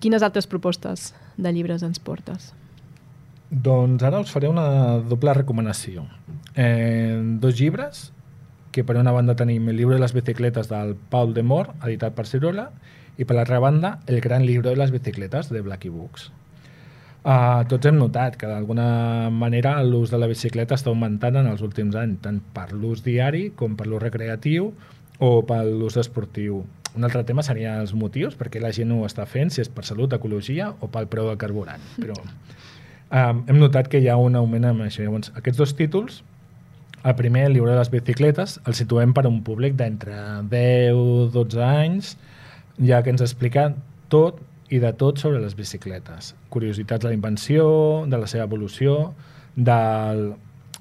Quines 0.00 0.22
altres 0.24 0.46
propostes 0.48 1.14
de 1.36 1.52
llibres 1.52 1.82
ens 1.84 2.00
portes? 2.00 2.50
Doncs 3.50 4.02
ara 4.06 4.20
us 4.22 4.30
faré 4.30 4.46
una 4.46 5.00
doble 5.02 5.34
recomanació. 5.34 6.04
Eh, 6.54 7.18
dos 7.42 7.58
llibres, 7.58 8.12
que 8.70 8.84
per 8.86 8.94
una 9.00 9.10
banda 9.10 9.34
tenim 9.34 9.66
el 9.68 9.76
llibre 9.76 9.96
de 9.96 10.04
les 10.04 10.14
bicicletes 10.14 10.68
del 10.70 10.94
Paul 11.10 11.34
de 11.34 11.42
Mor, 11.42 11.72
editat 11.82 12.14
per 12.14 12.28
Cirola, 12.30 12.68
i 13.18 13.26
per 13.26 13.34
l'altra 13.34 13.58
banda 13.58 13.98
el 14.06 14.20
gran 14.22 14.46
llibre 14.46 14.70
de 14.70 14.78
les 14.78 14.92
bicicletes 14.94 15.50
de 15.50 15.64
Blacky 15.66 15.90
Books. 15.90 16.30
Uh, 17.20 17.66
tots 17.68 17.84
hem 17.84 17.98
notat 17.98 18.38
que 18.40 18.48
d'alguna 18.48 19.28
manera 19.34 19.74
l'ús 19.84 20.14
de 20.14 20.16
la 20.22 20.30
bicicleta 20.30 20.78
està 20.78 20.88
augmentant 20.88 21.36
en 21.36 21.50
els 21.50 21.60
últims 21.60 21.98
anys, 21.98 22.22
tant 22.22 22.38
per 22.54 22.70
l'ús 22.70 23.02
diari 23.04 23.50
com 23.58 23.74
per 23.76 23.90
l'ús 23.90 24.00
recreatiu 24.00 24.70
o 25.18 25.32
per 25.44 25.64
l'ús 25.66 25.98
esportiu. 26.00 26.62
Un 26.94 27.04
altre 27.04 27.26
tema 27.26 27.42
serien 27.42 27.82
els 27.82 27.92
motius, 27.98 28.38
perquè 28.38 28.62
la 28.62 28.72
gent 28.72 28.94
ho 28.94 29.02
està 29.10 29.26
fent, 29.26 29.50
si 29.50 29.60
és 29.60 29.68
per 29.68 29.84
salut, 29.84 30.14
ecologia 30.14 30.70
o 30.80 30.88
pel 30.88 31.10
preu 31.10 31.28
del 31.28 31.38
carburant. 31.38 31.82
Però 31.98 32.14
um, 33.12 33.44
hem 33.48 33.58
notat 33.60 33.88
que 33.90 34.00
hi 34.00 34.08
ha 34.08 34.16
un 34.20 34.36
augment 34.38 34.64
amb 34.70 34.84
això. 34.86 35.02
Llavors, 35.04 35.32
aquests 35.36 35.58
dos 35.58 35.74
títols, 35.78 36.22
el 37.04 37.14
primer, 37.16 37.46
el 37.48 37.54
llibre 37.56 37.72
de 37.72 37.78
les 37.78 37.90
bicicletes, 37.90 38.58
el 38.68 38.74
situem 38.76 39.14
per 39.16 39.24
a 39.24 39.30
un 39.32 39.40
públic 39.46 39.76
d'entre 39.78 40.16
10-12 40.50 41.62
anys, 41.64 42.14
ja 42.80 43.02
que 43.02 43.10
ens 43.14 43.22
explica 43.24 43.70
tot 44.12 44.40
i 44.70 44.78
de 44.82 44.92
tot 44.94 45.18
sobre 45.18 45.40
les 45.42 45.56
bicicletes. 45.56 46.34
Curiositats 46.52 47.02
de 47.02 47.08
la 47.10 47.16
invenció, 47.16 48.04
de 48.06 48.18
la 48.20 48.28
seva 48.30 48.44
evolució, 48.44 49.14
del, 49.56 50.34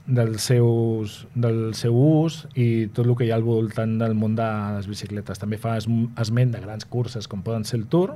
del, 0.05 0.35
seus, 0.39 1.23
del 1.35 1.73
seu 1.77 1.95
ús 1.97 2.43
i 2.53 2.87
tot 2.93 3.07
el 3.07 3.15
que 3.17 3.25
hi 3.25 3.31
ha 3.33 3.39
al 3.39 3.47
voltant 3.47 3.97
del 4.01 4.13
món 4.19 4.35
de 4.37 4.45
les 4.75 4.87
bicicletes. 4.91 5.39
També 5.41 5.57
fa 5.57 5.77
es- 5.79 5.87
esment 6.21 6.51
de 6.53 6.61
grans 6.61 6.85
curses 6.85 7.27
com 7.27 7.41
poden 7.41 7.65
ser 7.65 7.79
el 7.79 7.87
Tour 7.87 8.15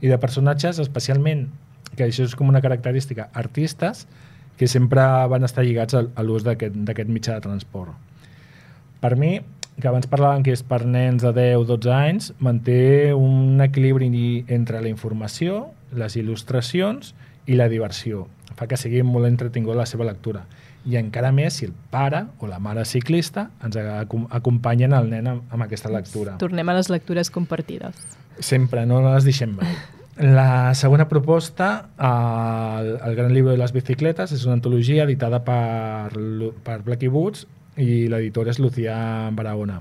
i 0.00 0.08
de 0.08 0.18
personatges 0.22 0.78
especialment, 0.78 1.48
que 1.96 2.04
això 2.06 2.24
és 2.24 2.34
com 2.36 2.48
una 2.48 2.60
característica, 2.62 3.28
artistes 3.34 4.06
que 4.56 4.68
sempre 4.68 5.02
van 5.32 5.44
estar 5.44 5.64
lligats 5.64 5.94
a 5.96 6.22
l'ús 6.22 6.44
d'aquest 6.44 7.08
mitjà 7.08 7.34
de 7.38 7.40
transport. 7.46 7.94
Per 9.00 9.16
mi, 9.16 9.40
que 9.80 9.88
abans 9.88 10.06
parlaven 10.06 10.42
que 10.44 10.52
és 10.52 10.62
per 10.62 10.82
nens 10.84 11.22
de 11.24 11.30
10-12 11.32 11.92
anys, 11.94 12.32
manté 12.38 13.14
un 13.16 13.60
equilibri 13.64 14.44
entre 14.52 14.82
la 14.84 14.88
informació, 14.92 15.70
les 15.96 16.16
il·lustracions 16.20 17.14
i 17.46 17.56
la 17.56 17.68
diversió. 17.72 18.26
Fa 18.58 18.66
que 18.68 18.76
sigui 18.76 19.00
molt 19.02 19.26
entretingut 19.26 19.76
la 19.78 19.86
seva 19.88 20.04
lectura. 20.04 20.44
I 20.84 20.96
encara 20.96 21.30
més 21.32 21.54
si 21.60 21.66
el 21.66 21.72
pare 21.92 22.26
o 22.40 22.46
la 22.48 22.58
mare 22.58 22.84
ciclista 22.84 23.50
ens 23.64 23.76
acom- 23.76 24.26
acompanyen 24.30 24.92
el 24.96 25.08
nen 25.10 25.26
amb, 25.26 25.42
amb 25.52 25.62
aquesta 25.64 25.88
lectura. 25.92 26.36
Tornem 26.40 26.68
a 26.68 26.74
les 26.76 26.88
lectures 26.92 27.30
compartides. 27.30 27.96
Sempre, 28.40 28.84
no 28.86 29.00
les 29.14 29.24
deixem 29.24 29.56
mai. 29.56 29.72
La 30.18 30.74
segona 30.74 31.08
proposta, 31.08 31.88
el, 31.96 32.90
el 33.06 33.14
Gran 33.16 33.32
Llibre 33.32 33.52
de 33.52 33.60
les 33.60 33.72
Bicicletes, 33.72 34.34
és 34.34 34.44
una 34.44 34.58
antologia 34.58 35.06
editada 35.06 35.40
per, 35.46 36.10
per 36.66 36.80
Blacky 36.84 37.08
Boots 37.08 37.46
i 37.80 38.08
l'editor 38.10 38.50
és 38.50 38.58
Lucía 38.60 38.98
Barahona. 39.32 39.78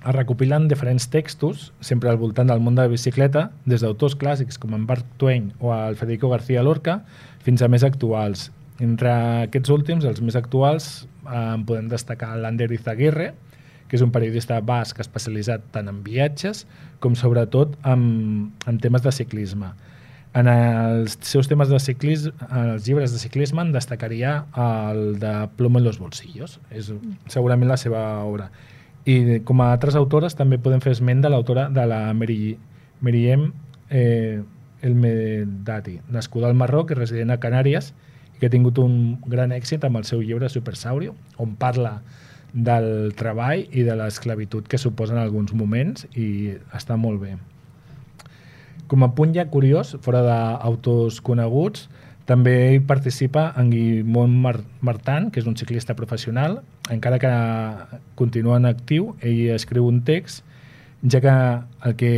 Es 0.00 0.14
recopilen 0.16 0.68
diferents 0.70 1.10
textos, 1.12 1.74
sempre 1.84 2.08
al 2.08 2.16
voltant 2.16 2.48
del 2.48 2.62
món 2.64 2.78
de 2.78 2.86
la 2.86 2.92
bicicleta, 2.92 3.50
des 3.68 3.82
d'autors 3.84 4.16
clàssics 4.16 4.56
com 4.56 4.72
en 4.72 4.86
Mark 4.88 5.04
Twain 5.20 5.50
o 5.60 5.74
el 5.76 5.98
Federico 6.00 6.30
García 6.32 6.62
Lorca, 6.64 7.02
fins 7.44 7.60
a 7.60 7.68
més 7.68 7.84
actuals. 7.84 8.48
Entre 8.80 9.12
aquests 9.44 9.68
últims, 9.74 10.06
els 10.08 10.22
més 10.24 10.38
actuals, 10.40 11.06
eh, 11.26 11.56
podem 11.68 11.90
destacar 11.92 12.32
l'Ander 12.40 12.70
Izaguirre, 12.72 13.34
que 13.90 13.98
és 13.98 14.04
un 14.06 14.12
periodista 14.14 14.60
basc 14.62 15.00
especialitzat 15.02 15.64
tant 15.74 15.90
en 15.90 16.04
viatges 16.06 16.62
com 17.02 17.16
sobretot 17.18 17.74
en, 17.82 18.52
en 18.70 18.78
temes 18.78 19.02
de 19.02 19.12
ciclisme. 19.12 19.72
En 20.38 20.46
els 20.46 21.16
seus 21.26 21.48
temes 21.50 21.72
de 21.72 21.80
ciclisme, 21.82 22.30
els 22.54 22.86
llibres 22.86 23.10
de 23.10 23.18
ciclisme 23.18 23.64
en 23.66 23.72
destacaria 23.74 24.44
el 24.54 25.18
de 25.18 25.32
Plomo 25.56 25.80
en 25.80 25.88
los 25.88 25.98
bolsillos. 25.98 26.60
És 26.70 26.92
segurament 27.26 27.66
la 27.66 27.80
seva 27.80 28.04
obra. 28.22 28.46
I 29.10 29.40
com 29.48 29.64
a 29.64 29.72
altres 29.74 29.98
autores 29.98 30.38
també 30.38 30.60
podem 30.62 30.82
fer 30.84 30.94
esment 30.94 31.24
de 31.24 31.32
l'autora 31.32 31.66
de 31.74 31.88
la 31.90 32.04
Meri, 32.14 32.54
Meriem 33.00 33.48
eh, 33.88 34.42
El 34.82 34.94
Medati, 34.94 35.98
nascuda 36.14 36.46
al 36.46 36.54
Marroc 36.54 36.92
i 36.92 36.98
resident 37.00 37.34
a 37.34 37.40
Canàries 37.42 37.90
i 38.36 38.38
que 38.38 38.46
ha 38.46 38.54
tingut 38.54 38.78
un 38.78 39.18
gran 39.26 39.50
èxit 39.56 39.82
amb 39.84 39.98
el 39.98 40.06
seu 40.06 40.22
llibre 40.22 40.48
Supersaurio, 40.48 41.16
on 41.42 41.56
parla 41.58 41.98
del 42.52 43.14
treball 43.16 43.66
i 43.70 43.84
de 43.86 43.96
l'esclavitud 43.98 44.66
que 44.68 44.78
suposen 44.78 45.18
alguns 45.18 45.54
moments 45.54 46.06
i 46.18 46.56
està 46.74 46.96
molt 46.96 47.22
bé. 47.22 47.36
Com 48.90 49.04
a 49.06 49.12
punt 49.14 49.34
ja 49.36 49.46
curiós, 49.46 49.94
fora 50.02 50.22
d'autors 50.26 51.20
coneguts, 51.22 51.86
també 52.26 52.74
hi 52.74 52.80
participa 52.86 53.48
en 53.58 53.70
Guimón 53.70 54.34
Mar 54.42 54.60
Martán, 54.86 55.30
que 55.30 55.40
és 55.42 55.46
un 55.50 55.56
ciclista 55.58 55.96
professional, 55.98 56.60
encara 56.90 57.18
que 57.22 57.30
continua 58.18 58.58
en 58.58 58.68
actiu, 58.70 59.14
ell 59.22 59.54
escriu 59.54 59.86
un 59.86 60.02
text, 60.06 60.44
ja 61.02 61.20
que 61.22 61.34
el 61.88 61.96
que 61.98 62.12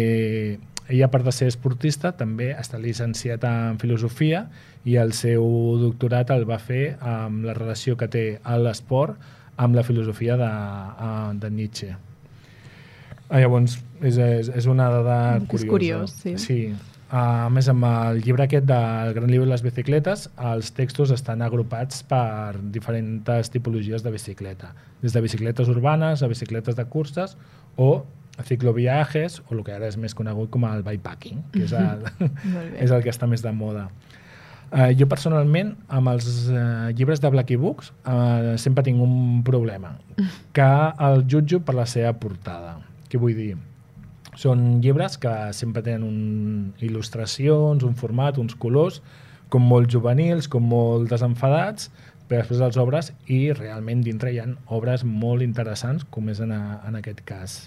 ell, 0.89 1.03
a 1.05 1.11
part 1.12 1.25
de 1.25 1.33
ser 1.33 1.49
esportista, 1.49 2.12
també 2.19 2.51
està 2.53 2.81
llicenciat 2.81 3.45
en 3.49 3.79
filosofia 3.81 4.47
i 4.85 4.97
el 5.01 5.15
seu 5.17 5.45
doctorat 5.81 6.33
el 6.35 6.45
va 6.49 6.59
fer 6.61 6.97
amb 7.01 7.47
la 7.47 7.57
relació 7.57 7.97
que 7.97 8.11
té 8.11 8.25
l'esport 8.65 9.17
amb 9.62 9.78
la 9.78 9.85
filosofia 9.87 10.37
de, 10.40 10.49
eh, 11.09 11.35
de 11.42 11.50
Nietzsche. 11.50 11.92
Ah, 13.33 13.40
llavors, 13.40 13.78
és, 14.02 14.19
és, 14.19 14.49
és 14.61 14.66
una 14.69 14.90
dada 14.92 15.19
És 15.38 15.47
curiosa. 15.49 15.69
curiós, 15.71 16.16
sí. 16.21 16.35
sí. 16.38 16.59
A 17.12 17.49
més, 17.52 17.69
amb 17.69 17.85
el 17.85 18.23
llibre 18.25 18.47
aquest 18.47 18.64
del 18.69 19.12
Gran 19.16 19.28
Llibre 19.28 19.45
de 19.45 19.52
les 19.52 19.62
Bicicletes, 19.64 20.26
els 20.52 20.71
textos 20.73 21.12
estan 21.12 21.45
agrupats 21.45 22.00
per 22.09 22.57
diferents 22.73 23.52
tipologies 23.52 24.04
de 24.04 24.12
bicicleta, 24.14 24.73
des 25.02 25.12
de 25.12 25.21
bicicletes 25.21 25.69
urbanes 25.69 26.23
a 26.23 26.31
bicicletes 26.31 26.76
de 26.76 26.87
curses 26.88 27.37
o 27.76 28.07
cicloviajes, 28.49 29.42
o 29.49 29.59
el 29.59 29.61
que 29.64 29.76
ara 29.76 29.90
és 29.92 29.99
més 30.00 30.16
conegut 30.16 30.49
com 30.52 30.64
el 30.64 30.81
bikepacking, 30.87 31.45
que 31.52 31.66
és 31.66 31.75
el, 31.76 32.09
és 32.85 32.90
el 32.90 33.04
que 33.04 33.12
està 33.12 33.28
més 33.28 33.45
de 33.45 33.52
moda. 33.52 33.90
Uh, 34.73 34.88
jo 34.97 35.05
personalment, 35.05 35.75
amb 35.93 36.09
els 36.14 36.26
uh, 36.49 36.88
llibres 36.97 37.21
de 37.21 37.29
Blacky 37.29 37.59
Books, 37.61 37.91
uh, 38.09 38.55
sempre 38.57 38.85
tinc 38.87 39.02
un 39.05 39.43
problema, 39.45 39.99
que 40.57 40.69
el 41.09 41.26
jutjo 41.29 41.61
per 41.61 41.76
la 41.76 41.85
seva 41.85 42.14
portada. 42.17 42.79
Què 43.12 43.21
vull 43.21 43.37
dir? 43.37 43.50
Són 44.41 44.81
llibres 44.81 45.19
que 45.21 45.33
sempre 45.52 45.85
tenen 45.85 46.07
un, 46.09 46.73
il·lustracions, 46.81 47.85
un 47.85 47.99
format, 48.00 48.41
uns 48.41 48.57
colors, 48.57 49.02
com 49.52 49.69
molt 49.69 49.93
juvenils, 49.93 50.49
com 50.49 50.64
molt 50.64 51.12
desenfadats, 51.12 51.91
però 52.25 52.41
després 52.41 52.64
els 52.64 52.81
obres 52.81 53.12
i 53.29 53.43
realment 53.52 54.00
dintre 54.00 54.33
hi 54.33 54.41
ha 54.41 54.49
obres 54.73 55.05
molt 55.05 55.45
interessants, 55.45 56.09
com 56.09 56.33
és 56.33 56.41
en, 56.41 56.57
a, 56.57 56.81
en 56.88 56.97
aquest 56.97 57.21
cas. 57.29 57.61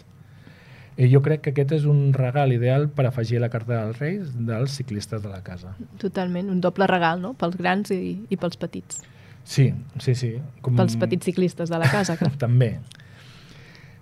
I 0.95 1.09
jo 1.11 1.19
crec 1.23 1.41
que 1.43 1.51
aquest 1.51 1.73
és 1.75 1.85
un 1.91 2.13
regal 2.15 2.53
ideal 2.55 2.87
per 2.87 3.03
afegir 3.09 3.41
a 3.41 3.43
la 3.43 3.49
carta 3.51 3.81
dels 3.81 3.97
Reis 3.99 4.29
dels 4.47 4.77
ciclistes 4.79 5.23
de 5.23 5.31
la 5.31 5.41
casa. 5.43 5.73
Totalment, 5.99 6.47
un 6.53 6.61
doble 6.63 6.87
regal, 6.87 7.19
no? 7.23 7.33
Pels 7.35 7.57
grans 7.59 7.91
i, 7.91 8.15
i 8.31 8.39
pels 8.39 8.55
petits. 8.61 9.01
Sí, 9.43 9.73
sí, 9.99 10.15
sí. 10.15 10.35
Com... 10.63 10.77
Pels 10.79 10.95
petits 10.99 11.27
ciclistes 11.27 11.69
de 11.69 11.81
la 11.81 11.89
casa, 11.91 12.15
clar. 12.19 12.31
També. 12.45 12.77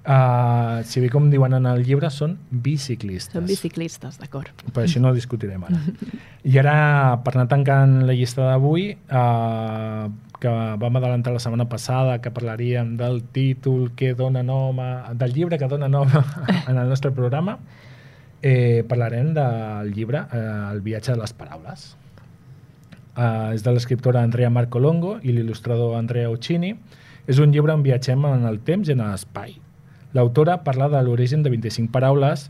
Uh, 0.04 0.84
si 0.84 1.00
bé 1.00 1.08
com 1.08 1.30
diuen 1.32 1.56
en 1.56 1.66
el 1.70 1.82
llibre, 1.88 2.10
són 2.12 2.36
biciclistes. 2.52 3.34
Són 3.38 3.48
biciclistes, 3.48 4.20
d'acord. 4.20 4.64
Per 4.76 4.84
això 4.84 5.00
no 5.02 5.14
discutirem 5.16 5.64
ara. 5.64 5.80
I 6.44 6.60
ara, 6.60 6.76
per 7.24 7.38
anar 7.38 7.48
tancant 7.52 8.02
la 8.06 8.16
llista 8.16 8.50
d'avui, 8.50 8.90
uh, 9.08 10.12
que 10.44 10.52
vam 10.52 11.00
adelantar 11.00 11.32
la 11.32 11.40
setmana 11.40 11.70
passada, 11.72 12.20
que 12.20 12.32
parlaríem 12.36 12.98
del 13.00 13.22
títol 13.32 13.94
que 13.96 14.12
dona 14.20 14.44
nom, 14.44 14.80
a, 14.84 15.14
del 15.16 15.32
llibre 15.32 15.60
que 15.60 15.70
dona 15.72 15.88
nom 15.88 16.10
en 16.70 16.76
el 16.76 16.90
nostre 16.92 17.14
programa, 17.16 17.58
eh, 18.44 18.84
parlarem 18.90 19.32
del 19.38 19.94
llibre 19.96 20.26
eh, 20.28 20.42
El 20.74 20.82
viatge 20.84 21.16
de 21.16 21.22
les 21.22 21.32
paraules. 21.34 21.94
Uh, 23.14 23.54
és 23.54 23.62
de 23.62 23.70
l'escriptora 23.70 24.24
Andrea 24.26 24.50
Marcolongo 24.50 25.20
i 25.22 25.36
l'il·lustrador 25.36 25.94
Andrea 26.00 26.32
Uccini. 26.34 26.74
És 27.30 27.40
un 27.40 27.54
llibre 27.54 27.72
on 27.72 27.86
viatgem 27.86 28.26
en 28.26 28.48
el 28.50 28.58
temps 28.66 28.90
i 28.90 28.96
en 28.98 29.04
l'espai. 29.06 29.54
L'autora 30.18 30.60
parla 30.66 30.90
de 30.90 31.00
l'origen 31.06 31.46
de 31.46 31.54
25 31.54 31.94
paraules 31.94 32.50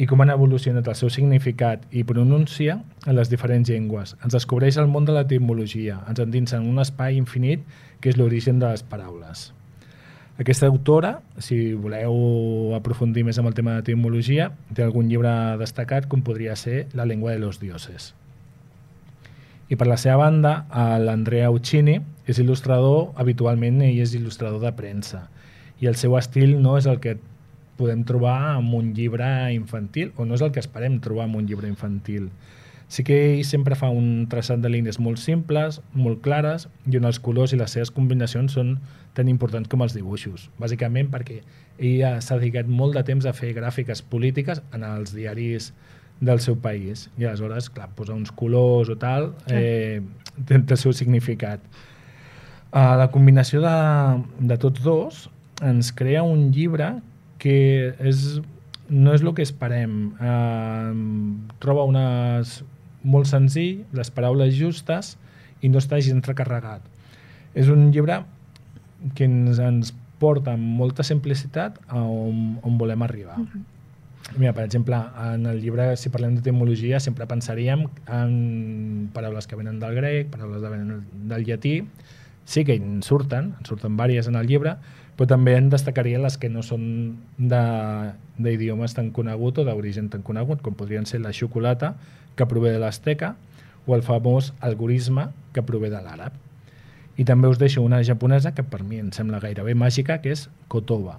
i 0.00 0.06
com 0.08 0.22
han 0.24 0.32
evolucionat 0.32 0.86
el 0.88 0.96
seu 0.96 1.10
significat 1.12 1.82
i 1.92 2.06
pronúncia 2.08 2.78
en 3.04 3.16
les 3.18 3.28
diferents 3.28 3.68
llengües. 3.68 4.14
Ens 4.24 4.32
descobreix 4.32 4.78
el 4.80 4.88
món 4.88 5.04
de 5.04 5.12
l'etimologia, 5.12 5.98
ens 6.08 6.22
endinsa 6.24 6.56
en 6.56 6.70
un 6.70 6.80
espai 6.80 7.18
infinit 7.20 7.66
que 8.00 8.08
és 8.08 8.16
l'origen 8.16 8.62
de 8.62 8.70
les 8.70 8.80
paraules. 8.80 9.50
Aquesta 10.40 10.70
autora, 10.72 11.18
si 11.36 11.74
voleu 11.76 12.72
aprofundir 12.72 13.26
més 13.28 13.36
en 13.36 13.50
el 13.50 13.52
tema 13.58 13.74
d'etimologia, 13.76 14.48
té 14.72 14.86
algun 14.86 15.10
llibre 15.10 15.34
destacat 15.60 16.08
com 16.08 16.24
podria 16.24 16.56
ser 16.56 16.86
La 16.96 17.04
llengua 17.04 17.34
de 17.36 17.44
los 17.44 17.60
dioses. 17.60 18.14
I 19.68 19.76
per 19.76 19.86
la 19.86 20.00
seva 20.00 20.16
banda, 20.24 20.64
l'Andrea 21.04 21.52
Uccini 21.52 22.00
és 22.24 22.40
il·lustrador, 22.40 23.12
habitualment 23.20 23.84
ell 23.84 24.00
és 24.00 24.16
il·lustrador 24.16 24.64
de 24.64 24.72
premsa, 24.72 25.26
i 25.78 25.92
el 25.92 26.00
seu 26.00 26.16
estil 26.16 26.56
no 26.62 26.78
és 26.80 26.88
el 26.88 27.04
que 27.04 27.18
podem 27.80 28.04
trobar 28.04 28.58
en 28.58 28.68
un 28.76 28.92
llibre 28.94 29.26
infantil, 29.56 30.12
o 30.20 30.28
no 30.28 30.36
és 30.36 30.44
el 30.44 30.52
que 30.52 30.60
esperem 30.60 31.00
trobar 31.00 31.30
en 31.30 31.38
un 31.40 31.48
llibre 31.48 31.70
infantil. 31.70 32.28
Sí 32.90 33.04
que 33.06 33.16
ell 33.36 33.44
sempre 33.46 33.76
fa 33.78 33.86
un 33.94 34.26
traçat 34.30 34.58
de 34.58 34.68
línies 34.68 34.98
molt 34.98 35.20
simples, 35.22 35.78
molt 35.94 36.24
clares, 36.24 36.66
i 36.90 36.98
on 36.98 37.06
els 37.06 37.20
colors 37.22 37.54
i 37.54 37.58
les 37.60 37.70
seves 37.76 37.92
combinacions 37.94 38.56
són 38.58 38.72
tan 39.14 39.30
importants 39.30 39.70
com 39.70 39.84
els 39.86 39.94
dibuixos. 39.94 40.48
Bàsicament 40.58 41.08
perquè 41.12 41.38
ell 41.78 42.18
s'ha 42.18 42.40
dedicat 42.40 42.66
molt 42.66 42.98
de 42.98 43.04
temps 43.06 43.28
a 43.30 43.34
fer 43.36 43.52
gràfiques 43.54 44.02
polítiques 44.02 44.58
en 44.74 44.82
els 44.88 45.14
diaris 45.14 45.70
del 46.20 46.42
seu 46.42 46.58
país. 46.58 47.06
I 47.16 47.28
aleshores, 47.30 47.70
clar, 47.70 47.92
posar 47.94 48.18
uns 48.18 48.34
colors 48.34 48.90
o 48.90 48.98
tal, 48.98 49.30
eh, 49.46 50.02
té, 50.44 50.58
té 50.58 50.74
el 50.74 50.82
seu 50.82 50.92
significat. 50.92 51.62
Uh, 52.70 52.98
la 52.98 53.06
combinació 53.10 53.62
de, 53.62 53.76
de 54.50 54.58
tots 54.62 54.82
dos 54.82 55.24
ens 55.66 55.90
crea 55.94 56.22
un 56.22 56.50
llibre 56.54 56.92
que 57.40 57.56
és, 57.98 58.40
no 58.88 59.14
és 59.16 59.24
el 59.24 59.32
que 59.36 59.46
esperem. 59.46 59.96
Eh, 60.20 60.92
troba 61.62 61.86
unes 61.88 62.60
molt 63.02 63.30
senzill, 63.30 63.84
les 63.96 64.12
paraules 64.12 64.52
justes 64.58 65.16
i 65.64 65.72
no 65.72 65.80
està 65.80 66.00
gens 66.04 66.28
recarregat. 66.28 66.84
És 67.56 67.72
un 67.72 67.88
llibre 67.94 68.22
que 69.16 69.26
ens, 69.26 69.58
ens 69.58 69.94
porta 70.20 70.52
amb 70.52 70.76
molta 70.78 71.04
simplicitat 71.06 71.80
a 71.88 72.02
on, 72.04 72.58
on 72.66 72.78
volem 72.78 73.02
arribar. 73.02 73.38
Uh 73.40 73.48
-huh. 73.48 73.62
Mira, 74.36 74.52
per 74.52 74.64
exemple, 74.64 74.96
en 75.32 75.46
el 75.46 75.60
llibre, 75.60 75.96
si 75.96 76.10
parlem 76.12 76.36
d'etimologia, 76.36 77.00
sempre 77.00 77.26
pensaríem 77.26 77.86
en 78.06 79.10
paraules 79.12 79.46
que 79.46 79.56
venen 79.56 79.80
del 79.80 79.94
grec, 79.96 80.28
paraules 80.30 80.62
que 80.62 80.68
venen 80.68 81.06
del 81.26 81.44
llatí, 81.44 81.84
sí 82.44 82.64
que 82.64 82.74
en 82.74 83.02
surten, 83.02 83.54
en 83.58 83.66
surten 83.66 83.96
vàries 83.96 84.28
en 84.28 84.36
el 84.36 84.46
llibre, 84.46 84.76
però 85.20 85.34
també 85.34 85.52
en 85.52 85.66
destacaria 85.68 86.16
les 86.16 86.38
que 86.40 86.48
no 86.48 86.62
són 86.64 86.84
d'idiomes 87.36 88.94
tan 88.96 89.10
conegut 89.12 89.58
o 89.60 89.64
d'origen 89.66 90.06
tan 90.08 90.22
conegut, 90.24 90.62
com 90.64 90.72
podrien 90.72 91.04
ser 91.04 91.18
la 91.20 91.34
xocolata, 91.36 91.90
que 92.40 92.46
prové 92.48 92.70
de 92.72 92.78
l'asteca, 92.80 93.34
o 93.84 93.92
el 93.92 94.00
famós 94.00 94.54
algorisme, 94.64 95.26
que 95.52 95.60
prové 95.60 95.90
de 95.92 95.98
l'àrab. 96.00 96.38
I 97.20 97.26
també 97.28 97.50
us 97.52 97.60
deixo 97.60 97.82
una 97.84 97.98
japonesa 98.00 98.54
que 98.56 98.64
per 98.64 98.80
mi 98.80 98.96
em 98.96 99.10
sembla 99.12 99.42
gairebé 99.42 99.74
màgica, 99.76 100.22
que 100.24 100.32
és 100.32 100.46
kotoba, 100.72 101.18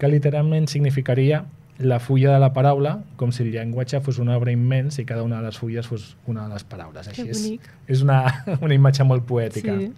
que 0.00 0.08
literalment 0.08 0.70
significaria 0.72 1.42
la 1.76 1.98
fulla 2.00 2.32
de 2.32 2.40
la 2.40 2.54
paraula, 2.56 2.94
com 3.20 3.36
si 3.36 3.42
el 3.44 3.50
llenguatge 3.52 4.00
fos 4.00 4.16
una 4.16 4.38
obra 4.40 4.54
immens 4.56 4.96
i 4.96 5.04
cada 5.04 5.26
una 5.28 5.42
de 5.42 5.50
les 5.50 5.58
fulles 5.60 5.92
fos 5.92 6.14
una 6.24 6.48
de 6.48 6.54
les 6.54 6.64
paraules. 6.64 7.12
Així 7.12 7.28
és, 7.28 7.44
és 7.84 8.00
una, 8.00 8.22
una 8.64 8.72
imatge 8.72 9.04
molt 9.04 9.28
poètica. 9.28 9.76
Sí. 9.76 9.92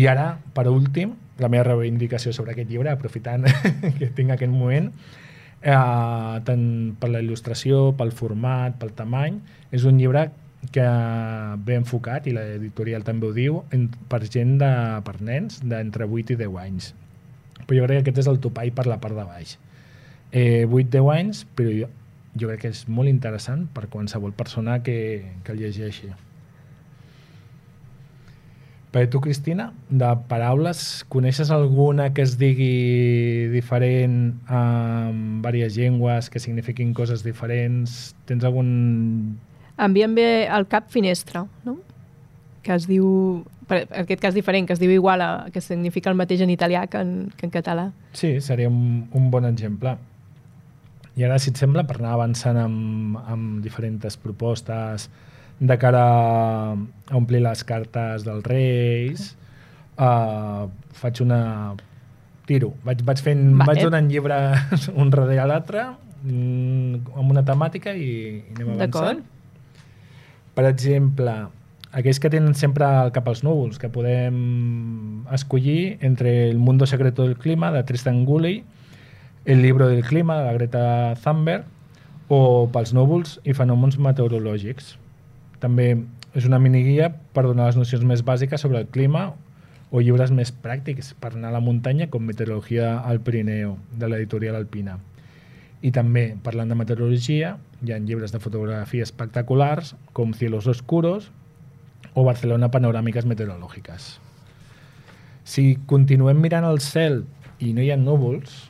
I 0.00 0.08
ara, 0.08 0.38
per 0.56 0.70
últim, 0.72 1.12
la 1.42 1.50
meva 1.50 1.64
reivindicació 1.70 2.32
sobre 2.32 2.54
aquest 2.54 2.70
llibre, 2.70 2.92
aprofitant 2.92 3.46
que 3.98 4.10
tinc 4.14 4.34
aquest 4.34 4.52
moment, 4.52 4.90
eh, 5.64 6.38
tant 6.46 6.64
per 7.00 7.10
la 7.10 7.22
il·lustració, 7.24 7.90
pel 7.98 8.14
format, 8.14 8.76
pel 8.80 8.94
tamany, 8.96 9.40
és 9.74 9.86
un 9.88 9.98
llibre 9.98 10.28
que 10.72 10.84
ve 11.66 11.76
enfocat, 11.76 12.28
i 12.28 12.34
l'editorial 12.36 13.04
també 13.04 13.28
ho 13.28 13.34
diu, 13.36 13.62
en, 13.74 13.88
per 14.08 14.22
gent 14.24 14.56
de, 14.62 14.70
per 15.04 15.18
nens 15.20 15.60
d'entre 15.64 16.08
8 16.08 16.36
i 16.36 16.38
10 16.40 16.60
anys. 16.62 16.92
Però 17.64 17.80
jo 17.80 17.88
crec 17.88 17.98
que 17.98 18.04
aquest 18.04 18.24
és 18.24 18.30
el 18.30 18.40
topall 18.44 18.72
per 18.76 18.86
la 18.88 19.00
part 19.02 19.16
de 19.16 19.26
baix. 19.28 19.56
Eh, 20.32 20.64
8-10 20.66 21.10
anys, 21.14 21.44
però 21.56 21.72
jo, 21.72 21.88
jo 22.40 22.50
crec 22.50 22.64
que 22.64 22.72
és 22.74 22.84
molt 22.88 23.12
interessant 23.12 23.66
per 23.74 23.86
qualsevol 23.92 24.34
persona 24.36 24.80
que, 24.82 24.96
que 25.44 25.54
el 25.54 25.60
llegeixi. 25.62 26.10
Per 28.94 29.08
tu, 29.10 29.18
Cristina, 29.18 29.72
de 29.90 30.06
paraules, 30.30 31.02
coneixes 31.10 31.48
alguna 31.50 32.12
que 32.14 32.22
es 32.22 32.36
digui 32.38 33.48
diferent 33.50 34.36
en 34.46 35.16
diverses 35.42 35.74
llengües, 35.74 36.28
que 36.30 36.38
signifiquin 36.38 36.92
coses 36.94 37.24
diferents? 37.26 38.14
Tens 38.28 38.46
algun... 38.46 38.68
Enviem 39.82 40.14
bé 40.14 40.28
al 40.46 40.68
cap 40.70 40.86
finestra, 40.94 41.42
no? 41.66 41.74
Que 42.62 42.76
es 42.78 42.86
diu... 42.86 43.42
En 43.66 44.04
aquest 44.04 44.22
cas 44.22 44.38
diferent, 44.38 44.70
que 44.70 44.78
es 44.78 44.78
diu 44.78 44.94
igual 44.94 45.26
a... 45.26 45.30
que 45.50 45.58
significa 45.64 46.14
el 46.14 46.20
mateix 46.20 46.46
en 46.46 46.54
italià 46.54 46.86
que 46.86 47.02
en, 47.02 47.32
que 47.34 47.48
en 47.50 47.54
català. 47.58 47.90
Sí, 48.14 48.36
seria 48.46 48.70
un, 48.70 49.08
un 49.10 49.30
bon 49.34 49.50
exemple. 49.50 49.96
I 51.18 51.26
ara, 51.26 51.42
si 51.42 51.50
et 51.50 51.58
sembla, 51.58 51.82
per 51.82 51.98
anar 51.98 52.14
avançant 52.14 52.62
amb, 52.62 53.18
amb 53.26 53.58
diferents 53.66 54.22
propostes, 54.22 55.10
de 55.60 55.76
cara 55.78 56.04
a 56.74 57.16
omplir 57.16 57.42
les 57.44 57.64
cartes 57.64 58.24
dels 58.26 58.46
Reis, 58.46 59.32
uh, 59.98 60.70
faig 61.00 61.20
una... 61.24 61.74
Tiro. 62.44 62.74
Vaig, 62.84 63.00
vaig, 63.08 63.20
fent, 63.24 63.44
vale. 63.56 63.70
vaig 63.70 63.86
donant 63.86 64.08
llibres 64.10 64.90
un 65.00 65.08
darrere 65.08 65.46
l'altre 65.48 65.86
mm, 65.88 67.14
amb 67.16 67.32
una 67.32 67.40
temàtica 67.46 67.94
i, 67.96 68.10
i 68.36 68.56
anem 68.58 68.74
avançant. 68.74 69.22
Per 70.54 70.64
exemple, 70.68 71.32
aquells 71.96 72.20
que 72.20 72.30
tenen 72.30 72.52
sempre 72.58 72.84
el 72.84 73.14
cap 73.14 73.30
als 73.30 73.40
núvols, 73.46 73.78
que 73.80 73.88
podem 73.88 75.24
escollir 75.32 75.96
entre 76.04 76.50
El 76.50 76.58
mundo 76.58 76.86
secreto 76.86 77.24
del 77.24 77.38
clima, 77.38 77.72
de 77.72 77.82
Tristan 77.88 78.26
Gully, 78.28 78.62
El 79.46 79.62
libro 79.62 79.88
del 79.88 80.04
clima, 80.04 80.38
de 80.38 80.44
la 80.44 80.52
Greta 80.52 81.14
Thunberg, 81.24 81.64
o 82.28 82.68
Pels 82.72 82.92
núvols 82.96 83.38
i 83.44 83.56
fenòmens 83.56 83.98
meteorològics. 84.00 84.94
També 85.62 85.88
és 86.34 86.46
una 86.48 86.58
miniguia 86.58 87.12
per 87.34 87.46
donar 87.46 87.68
les 87.70 87.78
nocions 87.78 88.04
més 88.06 88.24
bàsiques 88.26 88.60
sobre 88.60 88.80
el 88.82 88.88
clima 88.90 89.32
o 89.94 90.02
llibres 90.02 90.32
més 90.34 90.50
pràctics 90.50 91.12
per 91.22 91.30
anar 91.32 91.52
a 91.52 91.56
la 91.58 91.62
muntanya 91.62 92.08
com 92.10 92.24
Meteorologia 92.26 92.96
al 92.98 93.20
Pirineo, 93.22 93.76
de 93.94 94.10
l'editorial 94.10 94.58
Alpina. 94.58 94.98
I 95.84 95.92
també, 95.94 96.32
parlant 96.42 96.72
de 96.72 96.78
meteorologia, 96.80 97.54
hi 97.84 97.92
ha 97.92 98.00
llibres 98.02 98.32
de 98.34 98.40
fotografia 98.42 99.06
espectaculars 99.06 99.94
com 100.16 100.34
Cielos 100.34 100.66
Oscuros 100.66 101.30
o 102.14 102.24
Barcelona 102.26 102.72
Panoràmiques 102.74 103.28
Meteorològiques. 103.30 104.14
Si 105.44 105.76
continuem 105.86 106.40
mirant 106.42 106.66
el 106.66 106.80
cel 106.82 107.22
i 107.62 107.74
no 107.76 107.84
hi 107.84 107.92
ha 107.92 108.00
núvols, 108.00 108.64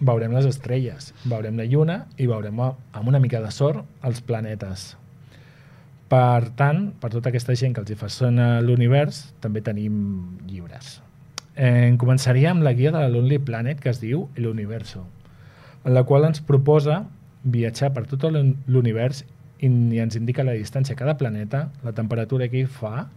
veurem 0.00 0.34
les 0.34 0.48
estrelles, 0.48 1.12
veurem 1.28 1.58
la 1.60 1.68
lluna 1.68 2.00
i 2.18 2.26
veurem 2.26 2.64
amb 2.64 3.06
una 3.06 3.20
mica 3.22 3.44
de 3.44 3.54
sort 3.54 3.84
els 4.02 4.24
planetes. 4.24 4.94
Per 6.08 6.48
tant, 6.56 6.86
per 6.96 7.10
tota 7.12 7.28
aquesta 7.28 7.52
gent 7.58 7.74
que 7.76 7.82
els 7.84 7.92
hi 7.92 7.98
fa 8.00 8.08
sona 8.08 8.62
l'univers, 8.64 9.26
també 9.44 9.60
tenim 9.60 9.98
llibres. 10.48 10.98
Eh, 11.58 11.92
començaria 12.00 12.52
amb 12.54 12.64
la 12.64 12.72
guia 12.72 12.92
de 12.94 13.02
la 13.02 13.10
Lonely 13.12 13.40
Planet 13.44 13.80
que 13.82 13.90
es 13.90 14.00
diu 14.00 14.28
L'Universo, 14.38 15.02
en 15.84 15.92
la 15.92 16.04
qual 16.08 16.24
ens 16.28 16.40
proposa 16.40 17.02
viatjar 17.42 17.90
per 17.92 18.06
tot 18.08 18.24
l'univers 18.32 19.24
i 19.58 19.98
ens 19.98 20.16
indica 20.16 20.46
la 20.46 20.54
distància 20.54 20.94
a 20.94 20.98
cada 20.98 21.16
planeta, 21.18 21.66
la 21.82 21.92
temperatura 21.92 22.48
que 22.48 22.62
hi 22.62 22.68
fa 22.70 23.08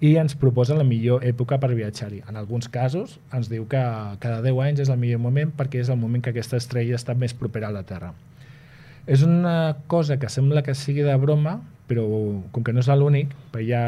i 0.00 0.14
ens 0.20 0.36
proposa 0.36 0.76
la 0.76 0.84
millor 0.84 1.24
època 1.28 1.58
per 1.60 1.72
viatjar-hi. 1.74 2.22
En 2.28 2.36
alguns 2.40 2.68
casos 2.72 3.18
ens 3.36 3.50
diu 3.52 3.66
que 3.68 3.80
cada 4.20 4.40
10 4.44 4.60
anys 4.66 4.84
és 4.86 4.92
el 4.92 5.00
millor 5.00 5.20
moment 5.20 5.52
perquè 5.56 5.82
és 5.82 5.90
el 5.92 5.98
moment 6.00 6.22
que 6.24 6.32
aquesta 6.32 6.60
estrella 6.60 6.96
està 6.96 7.16
més 7.16 7.34
propera 7.36 7.68
a 7.68 7.74
la 7.74 7.84
Terra. 7.88 8.14
És 9.06 9.24
una 9.24 9.76
cosa 9.88 10.18
que 10.20 10.28
sembla 10.28 10.62
que 10.62 10.76
sigui 10.76 11.04
de 11.04 11.16
broma, 11.20 11.58
però 11.90 12.06
com 12.54 12.62
que 12.62 12.72
no 12.72 12.84
és 12.84 12.88
l'únic, 12.94 13.34
hi 13.58 13.72
ha 13.74 13.84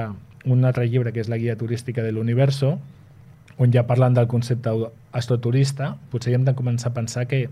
un 0.51 0.65
altre 0.67 0.89
llibre 0.91 1.13
que 1.15 1.23
és 1.23 1.31
la 1.31 1.39
guia 1.39 1.55
turística 1.55 2.03
de 2.03 2.11
l'Universo, 2.11 2.75
on 3.63 3.71
ja 3.71 3.85
parlant 3.87 4.17
del 4.17 4.27
concepte 4.27 4.73
astroturista, 5.15 5.93
potser 6.11 6.35
hem 6.35 6.47
de 6.49 6.57
començar 6.59 6.91
a 6.91 6.97
pensar 6.97 7.29
que 7.31 7.45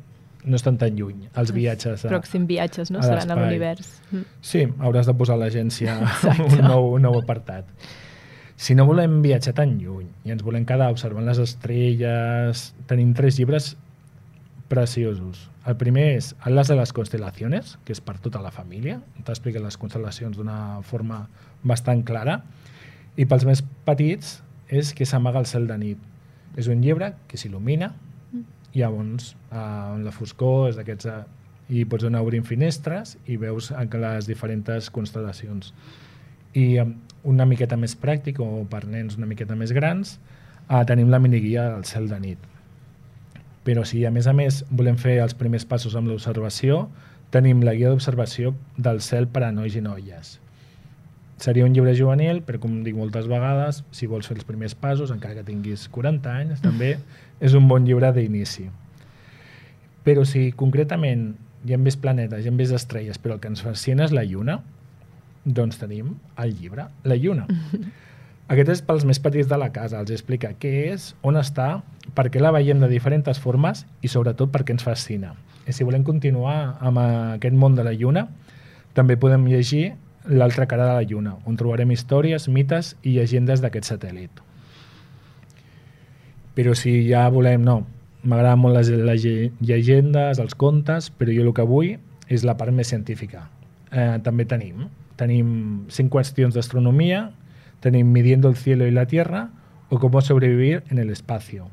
no 0.42 0.56
estan 0.56 0.78
tan 0.80 0.96
lluny 0.96 1.26
els 1.36 1.52
viatges 1.52 2.06
a, 2.06 2.10
Pròxim 2.10 2.46
viatges, 2.48 2.90
no? 2.90 3.02
Seran 3.04 3.30
a 3.30 3.36
l'univers. 3.36 3.92
Mm. 4.10 4.24
Sí, 4.40 4.64
hauràs 4.80 5.10
de 5.10 5.14
posar 5.14 5.36
a 5.36 5.42
l'agència 5.42 5.98
un, 6.48 6.56
nou, 6.64 6.94
un 6.96 7.04
nou 7.04 7.18
apartat. 7.20 7.68
Si 8.60 8.74
no 8.76 8.84
volem 8.88 9.20
viatjar 9.24 9.54
tan 9.56 9.76
lluny 9.80 10.08
i 10.26 10.34
ens 10.34 10.42
volem 10.44 10.66
quedar 10.68 10.90
observant 10.92 11.28
les 11.28 11.38
estrelles, 11.40 12.64
tenim 12.90 13.14
tres 13.16 13.38
llibres 13.38 13.74
preciosos. 14.70 15.48
El 15.66 15.76
primer 15.76 16.06
és 16.14 16.30
Atlas 16.38 16.70
de 16.70 16.76
les 16.78 16.92
Constelaciones, 16.96 17.74
que 17.84 17.92
és 17.92 18.00
per 18.00 18.16
tota 18.22 18.40
la 18.40 18.52
família. 18.54 19.00
T'explica 19.26 19.62
les 19.62 19.76
constel·lacions 19.80 20.38
d'una 20.38 20.80
forma 20.86 21.24
bastant 21.66 22.04
clara. 22.06 22.38
I 23.18 23.26
pels 23.26 23.44
més 23.48 23.64
petits 23.84 24.38
és 24.70 24.94
Que 24.94 25.04
s'amaga 25.04 25.42
el 25.42 25.48
cel 25.50 25.66
de 25.66 25.76
nit. 25.76 25.98
És 26.56 26.68
un 26.70 26.80
llibre 26.80 27.12
que 27.26 27.38
s'il·lumina 27.38 27.90
i 28.70 28.80
llavors 28.84 29.34
eh, 29.50 29.58
la 30.06 30.14
foscor 30.14 30.70
és 30.70 30.78
d'aquests... 30.78 31.10
Eh, 31.10 31.20
i 31.70 31.84
pots 31.86 32.02
anar 32.02 32.24
obrint 32.24 32.42
finestres 32.42 33.14
i 33.30 33.36
veus 33.38 33.70
les 33.70 34.26
diferents 34.26 34.90
constel·lacions. 34.90 35.72
I 36.58 36.64
eh, 36.82 36.86
una 37.30 37.46
miqueta 37.46 37.78
més 37.78 37.94
pràctic, 37.94 38.40
o 38.42 38.64
per 38.70 38.86
nens 38.90 39.16
una 39.18 39.28
miqueta 39.30 39.54
més 39.54 39.72
grans, 39.76 40.18
eh, 40.68 40.82
tenim 40.86 41.10
la 41.10 41.20
miniguia 41.22 41.68
del 41.76 41.84
cel 41.84 42.08
de 42.10 42.18
nit. 42.20 42.50
Però 43.64 43.84
si 43.84 44.04
a 44.08 44.10
més 44.10 44.26
a 44.30 44.34
més 44.36 44.62
volem 44.70 44.96
fer 45.00 45.18
els 45.20 45.36
primers 45.36 45.66
passos 45.68 45.96
amb 45.98 46.08
l'observació, 46.08 46.86
tenim 47.30 47.62
la 47.62 47.74
guia 47.76 47.90
d'observació 47.90 48.54
del 48.76 49.02
cel 49.04 49.28
per 49.28 49.44
a 49.46 49.52
nois 49.54 49.76
i 49.76 49.82
noies. 49.84 50.38
Seria 51.40 51.64
un 51.64 51.72
llibre 51.72 51.94
juvenil, 51.96 52.42
però 52.44 52.60
com 52.60 52.80
dic 52.84 52.96
moltes 52.96 53.28
vegades, 53.30 53.80
si 53.96 54.08
vols 54.10 54.28
fer 54.28 54.36
els 54.36 54.48
primers 54.48 54.74
passos, 54.76 55.12
encara 55.14 55.38
que 55.38 55.46
tinguis 55.46 55.86
40 55.92 56.34
anys, 56.42 56.60
també 56.60 56.98
és 57.40 57.56
un 57.56 57.68
bon 57.68 57.86
llibre 57.86 58.10
d'inici. 58.12 58.66
Però 60.04 60.26
si 60.28 60.50
concretament 60.56 61.30
hi 61.64 61.76
ha 61.76 61.80
més 61.80 61.96
planetes, 62.00 62.44
hi 62.44 62.50
ha 62.50 62.56
més 62.56 62.74
estrelles, 62.76 63.20
però 63.20 63.36
el 63.36 63.40
que 63.40 63.48
ens 63.52 63.64
fascina 63.64 64.04
és 64.04 64.12
la 64.16 64.24
Lluna, 64.28 64.58
doncs 65.44 65.80
tenim 65.80 66.14
el 66.40 66.54
llibre 66.58 66.90
La 67.04 67.16
Lluna. 67.16 67.46
Aquest 68.50 68.72
és 68.74 68.80
pels 68.82 69.04
més 69.06 69.20
petits 69.22 69.46
de 69.46 69.56
la 69.60 69.70
casa, 69.70 70.00
els 70.00 70.10
explica 70.10 70.50
què 70.58 70.70
és, 70.90 71.12
on 71.22 71.38
està, 71.38 71.84
per 72.18 72.26
què 72.34 72.42
la 72.42 72.50
veiem 72.50 72.80
de 72.82 72.88
diferents 72.90 73.38
formes 73.38 73.84
i 74.02 74.10
sobretot 74.10 74.50
per 74.50 74.64
què 74.64 74.74
ens 74.74 74.82
fascina. 74.82 75.36
I 75.70 75.74
si 75.76 75.86
volem 75.86 76.02
continuar 76.02 76.76
amb 76.82 76.98
aquest 76.98 77.54
món 77.54 77.76
de 77.78 77.86
la 77.86 77.94
Lluna, 77.94 78.26
també 78.94 79.14
podem 79.20 79.46
llegir 79.46 79.92
L'altra 80.28 80.66
cara 80.68 80.84
de 80.84 80.94
la 80.98 81.04
Lluna, 81.08 81.38
on 81.48 81.56
trobarem 81.56 81.90
històries, 81.94 82.44
mites 82.52 82.92
i 83.02 83.14
llegendes 83.14 83.62
d'aquest 83.64 83.88
satèl·lit. 83.88 84.42
Però 86.54 86.74
si 86.76 86.92
ja 87.08 87.22
volem, 87.32 87.64
no, 87.64 87.78
m'agraden 88.22 88.60
molt 88.60 88.76
les, 88.76 88.90
les 88.90 89.24
llegendes, 89.64 90.42
els 90.42 90.54
contes, 90.60 91.08
però 91.16 91.32
jo 91.32 91.46
el 91.46 91.54
que 91.56 91.64
vull 91.64 91.94
és 92.28 92.44
la 92.44 92.58
part 92.60 92.74
més 92.76 92.92
científica. 92.92 93.46
Eh, 93.90 94.20
també 94.22 94.44
tenim, 94.44 94.90
tenim 95.16 95.86
cinc 95.88 96.12
qüestions 96.12 96.54
d'astronomia, 96.54 97.30
tenim 97.80 98.12
Midiendo 98.12 98.48
el 98.48 98.56
cielo 98.56 98.86
y 98.86 98.90
la 98.90 99.06
tierra 99.06 99.50
o 99.88 99.98
Cómo 99.98 100.20
sobrevivir 100.20 100.84
en 100.90 100.98
el 100.98 101.10
espacio. 101.10 101.68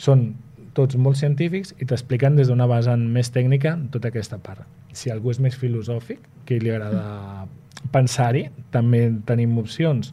Són 0.00 0.34
tots 0.76 0.96
molt 0.96 1.18
científics 1.18 1.74
i 1.78 1.86
t'expliquen 1.88 2.36
des 2.38 2.48
d'una 2.48 2.68
vessant 2.70 3.02
més 3.12 3.32
tècnica 3.34 3.74
tota 3.92 4.08
aquesta 4.08 4.38
part. 4.38 4.64
Si 4.92 5.10
algú 5.10 5.32
és 5.32 5.40
més 5.40 5.56
filosòfic, 5.58 6.20
que 6.46 6.60
li 6.60 6.70
agrada 6.70 7.46
pensar-hi, 7.92 8.48
també 8.70 9.06
tenim 9.26 9.56
opcions, 9.58 10.12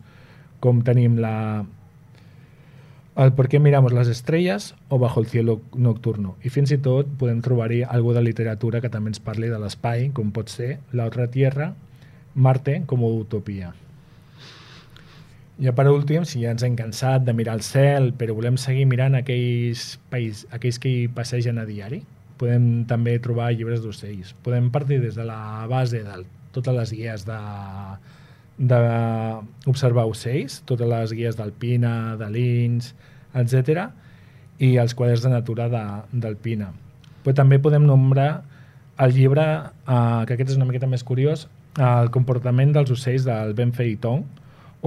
com 0.63 0.82
tenim 0.86 1.17
la, 1.21 1.65
el 3.17 3.34
per 3.38 3.47
què 3.51 3.62
miramos 3.63 3.95
les 3.95 4.10
estrelles 4.12 4.73
o 4.89 4.99
bajo 4.99 5.21
el 5.21 5.27
cielo 5.32 5.60
nocturno. 5.75 6.36
I 6.43 6.53
fins 6.53 6.73
i 6.73 6.80
tot 6.84 7.10
podem 7.19 7.41
trobar-hi 7.45 7.84
algo 7.84 8.13
de 8.13 8.23
literatura 8.25 8.82
que 8.82 8.91
també 8.93 9.13
ens 9.13 9.23
parli 9.23 9.51
de 9.51 9.60
l'espai, 9.62 10.10
com 10.13 10.32
pot 10.32 10.53
ser 10.53 10.77
La 10.93 11.10
otra 11.10 11.27
tierra, 11.27 11.73
Marte 12.36 12.84
com 12.86 13.01
a 13.01 13.08
utopia. 13.10 13.73
Ja 15.62 15.74
per 15.74 15.88
últim, 15.89 16.26
si 16.30 16.43
ja 16.43 16.52
ens 16.54 16.62
hem 16.65 16.76
cansat 16.78 17.24
de 17.26 17.34
mirar 17.34 17.56
el 17.58 17.63
cel, 17.65 18.12
però 18.13 18.36
volem 18.38 18.60
seguir 18.62 18.86
mirant 18.86 19.17
aquells, 19.17 19.96
país, 20.12 20.46
aquells 20.54 20.78
que 20.78 20.91
hi 20.91 21.08
passegen 21.10 21.58
a 21.58 21.65
diari, 21.65 22.04
podem 22.38 22.86
també 22.89 23.17
trobar 23.24 23.50
llibres 23.56 23.82
d'ocells. 23.82 24.36
Podem 24.46 24.70
partir 24.74 25.00
des 25.02 25.17
de 25.17 25.26
la 25.26 25.65
base 25.70 26.04
de 26.06 26.20
totes 26.54 26.78
les 26.78 26.93
guies 26.93 27.26
de 27.26 27.41
d'observar 28.58 30.08
ocells, 30.10 30.63
totes 30.65 30.89
les 30.89 31.12
guies 31.13 31.36
d'Alpina, 31.38 32.15
de 32.17 32.30
Lins, 32.34 32.96
etc 33.38 33.86
i 34.60 34.76
els 34.82 34.96
quadres 34.98 35.22
de 35.22 35.32
natura 35.32 35.67
d'Alpina. 35.70 36.72
Però 37.24 37.36
també 37.36 37.60
podem 37.62 37.86
nombrar 37.86 38.43
el 39.04 39.13
llibre, 39.13 39.43
eh, 39.43 40.26
que 40.26 40.34
aquest 40.34 40.52
és 40.52 40.58
una 40.58 40.65
miqueta 40.65 40.89
més 40.89 41.04
curiós, 41.06 41.48
el 41.78 42.10
comportament 42.10 42.74
dels 42.74 42.91
ocells 42.91 43.26
del 43.28 43.54
Ben 43.54 43.74
Feitong, 43.74 44.24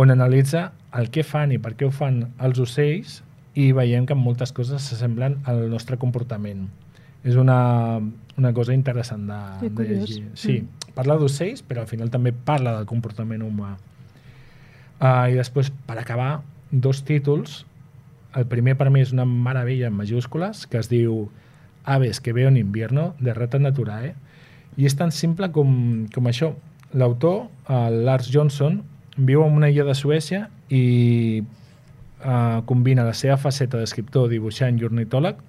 on 0.01 0.13
analitza 0.15 0.71
el 0.97 1.11
que 1.13 1.25
fan 1.27 1.53
i 1.53 1.59
per 1.61 1.75
què 1.77 1.85
ho 1.87 1.93
fan 1.93 2.23
els 2.41 2.61
ocells 2.63 3.21
i 3.59 3.71
veiem 3.77 4.07
que 4.09 4.17
moltes 4.17 4.55
coses 4.57 4.87
s'assemblen 4.89 5.41
al 5.51 5.67
nostre 5.73 5.99
comportament. 6.01 6.69
És 7.27 7.37
una, 7.37 8.01
una 8.41 8.53
cosa 8.57 8.73
interessant 8.73 9.27
de, 9.29 9.69
de 9.69 9.89
llegir. 9.91 10.23
Sí, 10.39 10.61
mm. 10.63 10.95
parla 10.97 11.19
d'ocells, 11.21 11.61
però 11.67 11.85
al 11.85 11.91
final 11.91 12.13
també 12.13 12.33
parla 12.33 12.79
del 12.79 12.87
comportament 12.89 13.45
humà. 13.45 13.75
Uh, 15.01 15.27
I 15.33 15.37
després, 15.37 15.69
per 15.89 15.99
acabar, 16.01 16.41
dos 16.71 17.03
títols. 17.05 17.65
El 18.37 18.47
primer 18.49 18.77
per 18.79 18.89
mi 18.95 19.03
és 19.03 19.13
una 19.13 19.27
meravella 19.29 19.91
en 19.91 19.99
majúscules, 19.99 20.65
que 20.71 20.81
es 20.81 20.89
diu 20.89 21.27
Aves 21.85 22.21
que 22.21 22.33
veo 22.37 22.49
en 22.49 22.57
invierno, 22.61 23.15
de 23.19 23.35
Rata 23.35 23.59
Naturae, 23.59 24.15
i 24.79 24.87
és 24.87 24.95
tan 24.97 25.11
simple 25.13 25.51
com, 25.53 26.07
com 26.15 26.29
això. 26.31 26.55
L'autor, 26.95 27.49
Lars 28.07 28.31
Johnson, 28.33 28.81
viu 29.27 29.45
en 29.45 29.57
una 29.57 29.71
illa 29.71 29.85
de 29.85 29.95
Suècia 29.95 30.49
i 30.69 31.43
uh, 31.43 32.63
combina 32.69 33.05
la 33.07 33.15
seva 33.17 33.37
faceta 33.41 33.81
d'escriptor, 33.81 34.29
dibuixant 34.33 34.79
i 34.81 34.87
ornitòleg 34.89 35.41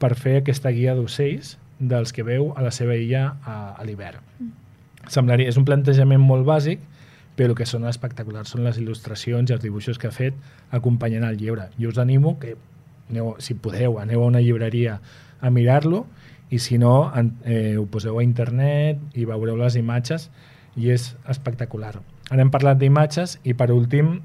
per 0.00 0.14
fer 0.16 0.38
aquesta 0.40 0.72
guia 0.72 0.94
d'ocells 0.96 1.56
dels 1.80 2.12
que 2.12 2.24
veu 2.24 2.52
a 2.56 2.64
la 2.64 2.72
seva 2.74 2.96
illa 2.96 3.36
a, 3.44 3.58
a 3.76 3.84
l'hivern. 3.84 4.24
Mm. 4.38 4.56
Semblaria, 5.10 5.48
és 5.48 5.56
un 5.56 5.66
plantejament 5.68 6.20
molt 6.22 6.44
bàsic, 6.46 6.82
però 7.36 7.54
el 7.54 7.56
que 7.56 7.66
són 7.68 7.86
espectaculars 7.88 8.52
són 8.52 8.66
les 8.66 8.78
il·lustracions 8.80 9.48
i 9.48 9.54
els 9.56 9.62
dibuixos 9.64 9.98
que 9.98 10.10
ha 10.10 10.14
fet 10.14 10.36
acompanyant 10.76 11.24
el 11.24 11.38
llibre. 11.40 11.70
Jo 11.80 11.92
us 11.92 12.00
animo 12.02 12.34
que, 12.40 12.56
aneu, 13.08 13.32
si 13.40 13.56
podeu, 13.56 13.96
aneu 14.02 14.24
a 14.24 14.28
una 14.28 14.42
llibreria 14.44 14.98
a 15.40 15.50
mirar-lo 15.50 16.04
i 16.50 16.58
si 16.60 16.76
no, 16.78 17.10
en, 17.16 17.32
eh, 17.44 17.78
ho 17.78 17.86
poseu 17.88 18.18
a 18.20 18.26
internet 18.26 19.00
i 19.16 19.24
veureu 19.24 19.56
les 19.56 19.78
imatges 19.80 20.28
i 20.76 20.90
és 20.92 21.14
espectacular. 21.30 21.94
Ara 22.30 22.44
hem 22.44 22.50
parlat 22.54 22.78
d'imatges 22.78 23.38
i 23.42 23.54
per 23.58 23.70
últim 23.74 24.20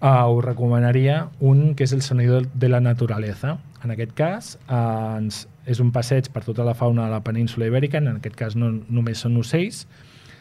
uh, 0.00 0.26
us 0.32 0.44
recomanaria 0.44 1.26
un 1.40 1.74
que 1.76 1.84
és 1.84 1.92
el 1.92 2.02
sonido 2.02 2.40
de 2.40 2.68
la 2.68 2.80
naturaleza. 2.80 3.58
En 3.84 3.92
aquest 3.92 4.14
cas 4.16 4.54
uh, 4.70 5.18
ens, 5.18 5.44
és 5.68 5.80
un 5.82 5.92
passeig 5.92 6.30
per 6.32 6.44
tota 6.46 6.64
la 6.64 6.74
fauna 6.74 7.06
de 7.06 7.12
la 7.12 7.22
península 7.26 7.68
ibèrica, 7.68 8.00
en 8.00 8.16
aquest 8.16 8.38
cas 8.38 8.56
no 8.56 8.70
només 8.88 9.20
són 9.20 9.36
ocells, 9.36 9.84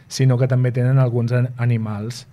sinó 0.08 0.38
que 0.38 0.48
també 0.48 0.72
tenen 0.72 1.02
alguns 1.02 1.34
animals 1.58 2.26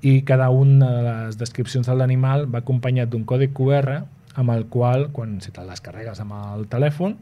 i 0.00 0.22
cada 0.24 0.48
una 0.48 0.90
de 0.94 1.02
les 1.04 1.36
descripcions 1.36 1.86
de 1.86 1.94
l'animal 1.94 2.46
va 2.48 2.62
acompanyat 2.64 3.10
d'un 3.12 3.26
còdec 3.28 3.52
QR 3.52 4.00
amb 4.40 4.54
el 4.54 4.64
qual, 4.72 5.10
quan 5.12 5.40
si 5.44 5.52
te 5.52 5.64
les 5.66 5.82
carregues 5.84 6.22
amb 6.22 6.32
el 6.38 6.64
telèfon, 6.72 7.18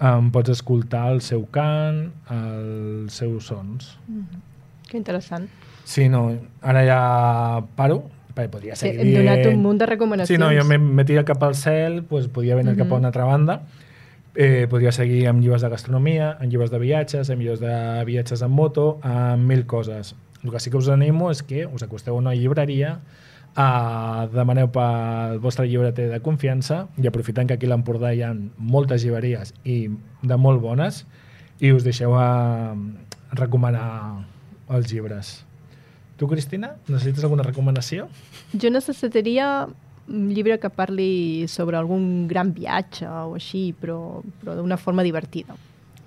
um, 0.00 0.30
pots 0.34 0.50
escoltar 0.56 1.04
el 1.12 1.20
seu 1.22 1.44
cant, 1.54 2.08
els 2.34 3.20
seus 3.22 3.52
sons. 3.52 3.98
Mm 4.08 4.22
-hmm. 4.22 4.40
Que 4.88 4.96
interessant. 4.96 5.48
Sí, 5.88 6.10
no, 6.12 6.26
ara 6.60 6.82
ja 6.84 7.02
paro, 7.78 8.02
perquè 8.36 8.50
podria 8.52 8.74
seguir 8.76 9.00
sí, 9.00 9.06
Hem 9.06 9.22
donat 9.22 9.46
un 9.48 9.62
munt 9.64 9.78
de 9.80 9.86
recomanacions. 9.88 10.28
Sí, 10.28 10.36
no, 10.36 10.50
jo 10.52 10.66
m'he 10.68 11.04
tirat 11.08 11.24
cap 11.30 11.46
al 11.46 11.54
cel, 11.56 12.02
pues, 12.10 12.26
podia 12.28 12.58
venir 12.58 12.74
uh 12.74 12.76
-huh. 12.76 12.82
cap 12.84 12.92
a 12.92 12.96
una 12.96 13.08
altra 13.08 13.24
banda, 13.24 13.62
eh, 14.34 14.66
podria 14.68 14.92
seguir 14.92 15.26
amb 15.28 15.40
llibres 15.40 15.62
de 15.62 15.70
gastronomia, 15.70 16.32
amb 16.32 16.50
llibres 16.50 16.70
de 16.70 16.78
viatges, 16.78 17.30
amb 17.30 17.40
llibres 17.40 17.60
de 17.60 18.04
viatges 18.04 18.42
en 18.42 18.50
moto, 18.50 18.98
amb 19.02 19.48
mil 19.48 19.64
coses. 19.64 20.14
El 20.44 20.50
que 20.50 20.60
sí 20.60 20.70
que 20.70 20.76
us 20.76 20.88
animo 20.88 21.30
és 21.30 21.42
que 21.42 21.64
us 21.66 21.82
acosteu 21.82 22.14
a 22.14 22.18
una 22.18 22.34
llibreria, 22.34 23.00
eh, 23.56 24.28
demaneu 24.32 24.68
pel 24.70 25.38
vostre 25.40 25.66
llibreter 25.66 26.10
de 26.10 26.20
confiança 26.20 26.88
i 26.98 27.06
aprofitant 27.06 27.48
que 27.48 27.54
aquí 27.54 27.66
a 27.66 27.70
l'Empordà 27.70 28.12
hi 28.14 28.22
ha 28.22 28.34
moltes 28.58 29.04
llibreries 29.04 29.54
i 29.64 29.88
de 30.22 30.36
molt 30.36 30.60
bones 30.60 31.06
i 31.60 31.72
us 31.72 31.82
deixeu 31.82 32.14
a 32.14 32.76
recomanar 33.32 34.26
els 34.68 34.92
llibres. 34.92 35.47
Tu, 36.18 36.26
Cristina, 36.26 36.72
necessites 36.90 37.22
alguna 37.22 37.44
recomanació? 37.46 38.08
Jo 38.50 38.72
necessitaria 38.74 39.68
un 40.08 40.30
llibre 40.34 40.56
que 40.58 40.70
parli 40.72 41.46
sobre 41.46 41.78
algun 41.78 42.26
gran 42.26 42.50
viatge 42.56 43.06
o 43.06 43.36
així, 43.36 43.68
però, 43.78 44.18
però 44.40 44.56
d'una 44.58 44.78
forma 44.80 45.04
divertida. 45.06 45.54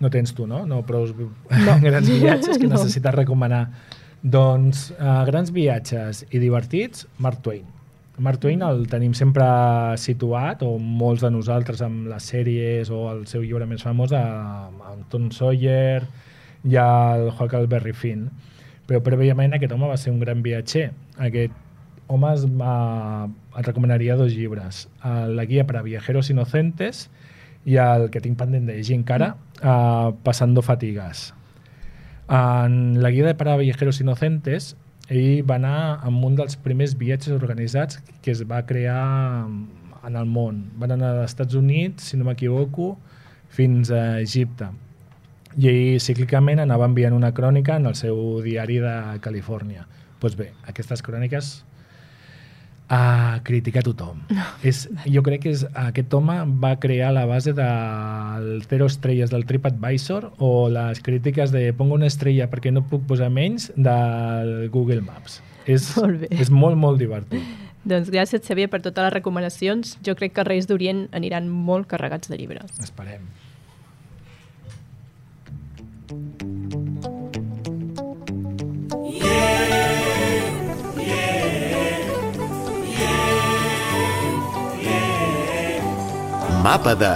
No 0.02 0.10
tens 0.12 0.34
tu, 0.36 0.48
no? 0.50 0.66
No 0.68 0.82
prou 0.84 1.08
no. 1.16 1.30
grans 1.88 2.10
viatges 2.10 2.58
que 2.58 2.68
no. 2.70 2.76
necessites 2.76 3.16
recomanar. 3.16 3.68
Doncs 4.22 4.90
uh, 4.98 5.22
grans 5.30 5.54
viatges 5.56 6.26
i 6.30 6.42
divertits, 6.44 7.08
Mark 7.24 7.40
Twain. 7.46 7.64
Mark 8.22 8.42
Twain 8.44 8.62
el 8.68 8.84
tenim 8.92 9.16
sempre 9.18 9.46
situat, 9.98 10.66
o 10.68 10.76
molts 10.78 11.24
de 11.24 11.32
nosaltres 11.32 11.80
amb 11.86 12.10
les 12.12 12.28
sèries 12.34 12.92
o 12.92 13.06
el 13.14 13.24
seu 13.32 13.46
llibre 13.48 13.66
més 13.70 13.88
famós, 13.88 14.12
amb 14.12 15.08
Tom 15.10 15.32
Sawyer 15.34 16.04
i 16.68 16.76
el 16.78 17.30
Huckleberry 17.32 17.96
Finn 17.96 18.28
però 18.92 19.02
prèviament 19.06 19.56
aquest 19.56 19.72
home 19.72 19.88
va 19.88 19.98
ser 19.98 20.12
un 20.12 20.20
gran 20.20 20.44
viatger. 20.44 20.90
Aquest 21.18 21.56
home 22.12 22.32
es 22.36 22.46
va, 22.60 22.76
et 23.56 23.68
recomanaria 23.68 24.18
dos 24.20 24.34
llibres, 24.36 24.88
la 25.02 25.46
guia 25.48 25.64
per 25.68 25.78
a 25.80 25.86
viajeros 25.86 26.30
inocentes 26.34 27.06
i 27.64 27.78
el 27.80 28.10
que 28.12 28.22
tinc 28.24 28.38
pendent 28.40 28.66
de 28.68 28.76
llegir 28.76 28.98
encara, 28.98 29.36
uh, 29.62 30.12
Pasando 30.26 30.64
Fatigas. 30.66 31.30
En 32.32 33.02
la 33.04 33.12
guia 33.14 33.36
per 33.38 33.48
a 33.52 33.58
viajeros 33.60 34.02
inocentes, 34.02 34.74
ell 35.12 35.44
va 35.48 35.58
anar 35.60 36.02
amb 36.08 36.26
un 36.26 36.38
dels 36.40 36.58
primers 36.60 36.96
viatges 36.98 37.36
organitzats 37.36 38.00
que 38.24 38.32
es 38.32 38.44
va 38.48 38.64
crear 38.66 39.48
en 40.08 40.16
el 40.16 40.26
món. 40.26 40.64
Van 40.80 40.96
anar 40.96 41.16
als 41.18 41.34
Estats 41.34 41.58
Units, 41.60 42.12
si 42.12 42.18
no 42.18 42.28
m'equivoco, 42.28 42.96
fins 43.52 43.92
a 43.92 44.22
Egipte. 44.22 44.72
I 45.58 46.00
cíclicament 46.00 46.62
anava 46.64 46.88
enviant 46.88 47.14
una 47.14 47.34
crònica 47.34 47.76
en 47.80 47.90
el 47.90 47.96
seu 48.00 48.42
diari 48.46 48.80
de 48.84 48.96
Califòrnia. 49.22 49.88
Doncs 49.88 50.20
pues 50.22 50.36
bé, 50.38 50.52
aquestes 50.70 51.02
cròniques 51.02 51.64
a 52.92 53.40
criticar 53.48 53.86
tothom. 53.88 54.20
No. 54.30 54.44
És, 54.68 54.84
jo 55.08 55.24
crec 55.24 55.46
que 55.46 55.54
és, 55.56 55.64
aquest 55.80 56.12
home 56.14 56.36
va 56.62 56.74
crear 56.84 57.14
la 57.16 57.24
base 57.26 57.54
del 57.56 58.50
zero 58.68 58.90
estrelles 58.92 59.32
del 59.32 59.46
TripAdvisor 59.48 60.34
o 60.44 60.68
les 60.70 61.00
crítiques 61.00 61.54
de 61.56 61.72
pongo 61.74 61.96
una 61.96 62.10
estrella 62.12 62.50
perquè 62.52 62.74
no 62.76 62.84
puc 62.84 63.08
posar 63.08 63.32
menys 63.32 63.70
del 63.78 64.68
Google 64.76 65.02
Maps. 65.08 65.40
És 65.66 65.94
Molt 65.96 66.26
bé. 66.26 66.32
és 66.36 66.52
molt, 66.52 66.76
molt 66.76 67.00
divertit. 67.00 67.42
Doncs 67.88 68.12
gràcies, 68.14 68.44
Xavier, 68.46 68.68
per 68.70 68.82
totes 68.84 69.08
les 69.08 69.14
recomanacions. 69.14 69.96
Jo 70.06 70.14
crec 70.20 70.36
que 70.36 70.44
Reis 70.46 70.68
d'Orient 70.68 71.08
aniran 71.18 71.48
molt 71.50 71.88
carregats 71.90 72.30
de 72.30 72.38
llibres. 72.38 72.76
Esperem. 72.84 73.24
Mapa 86.62 86.94
de... 86.96 87.14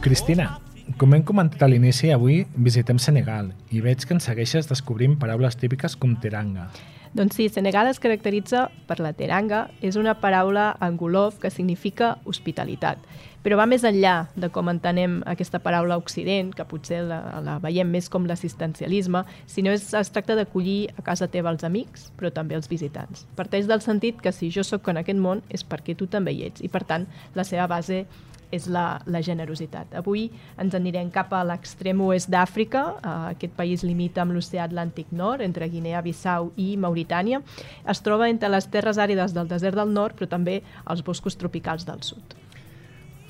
Cristina, 0.00 0.58
com 0.96 1.12
hem 1.12 1.22
comentat 1.22 1.60
a 1.62 1.68
l'inici, 1.68 2.08
avui 2.10 2.40
visitem 2.56 2.96
Senegal 2.98 3.50
i 3.70 3.82
veig 3.84 4.02
que 4.02 4.16
ens 4.16 4.24
segueixes 4.30 4.70
descobrint 4.70 5.18
paraules 5.20 5.58
típiques 5.60 5.94
com 6.00 6.16
teranga. 6.16 6.70
Doncs 7.14 7.36
sí, 7.36 7.48
Senegal 7.48 7.88
es 7.88 8.00
caracteritza 8.00 8.68
per 8.88 8.98
la 9.00 9.14
teranga, 9.16 9.68
és 9.80 9.96
una 9.96 10.18
paraula 10.20 10.74
angolof 10.84 11.38
que 11.40 11.50
significa 11.50 12.16
hospitalitat. 12.28 13.00
Però 13.42 13.56
va 13.56 13.68
més 13.70 13.84
enllà 13.86 14.28
de 14.36 14.50
com 14.52 14.68
entenem 14.68 15.20
aquesta 15.30 15.60
paraula 15.62 15.96
Occident, 15.96 16.50
que 16.52 16.66
potser 16.68 17.00
la, 17.06 17.20
la 17.44 17.56
veiem 17.62 17.88
més 17.88 18.10
com 18.12 18.26
l'assistencialisme, 18.28 19.22
sinó 19.46 19.72
es, 19.72 19.86
es 19.94 20.12
tracta 20.12 20.36
d'acollir 20.36 20.90
a 20.98 21.04
casa 21.06 21.30
teva 21.32 21.52
els 21.54 21.64
amics, 21.64 22.10
però 22.18 22.32
també 22.34 22.58
els 22.58 22.68
visitants. 22.68 23.24
Parteix 23.38 23.70
del 23.70 23.84
sentit 23.84 24.20
que 24.20 24.34
si 24.34 24.50
jo 24.52 24.66
sóc 24.66 24.90
en 24.90 25.00
aquest 25.00 25.22
món 25.22 25.44
és 25.48 25.64
perquè 25.64 25.96
tu 25.96 26.10
també 26.10 26.34
hi 26.34 26.48
ets, 26.50 26.64
i 26.66 26.68
per 26.68 26.84
tant 26.84 27.06
la 27.38 27.46
seva 27.46 27.70
base 27.70 28.04
és 28.54 28.68
la, 28.72 29.00
la 29.06 29.20
generositat. 29.24 29.94
Avui 30.00 30.28
ens 30.60 30.74
anirem 30.76 31.10
cap 31.14 31.32
a 31.36 31.44
l'extrem 31.46 32.00
oest 32.06 32.30
d'Àfrica. 32.32 32.84
Uh, 32.98 33.14
aquest 33.34 33.54
país 33.58 33.84
limita 33.86 34.24
amb 34.24 34.36
l'oceà 34.36 34.66
Atlàntic 34.66 35.12
Nord, 35.12 35.44
entre 35.44 35.68
Guinea-Bissau 35.70 36.52
i 36.56 36.72
Mauritània. 36.80 37.42
Es 37.88 38.02
troba 38.04 38.30
entre 38.32 38.50
les 38.52 38.68
terres 38.72 38.98
àrides 38.98 39.34
del 39.36 39.48
desert 39.50 39.78
del 39.78 39.92
nord, 39.94 40.18
però 40.18 40.30
també 40.30 40.60
els 40.88 41.04
boscos 41.04 41.38
tropicals 41.40 41.86
del 41.88 42.04
sud. 42.06 42.36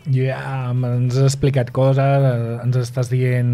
Ja 0.09 0.41
ens 0.73 1.17
has 1.19 1.35
explicat 1.35 1.73
coses, 1.75 1.99
eh, 2.01 2.59
ens 2.65 2.79
estàs 2.81 3.11
dient 3.13 3.51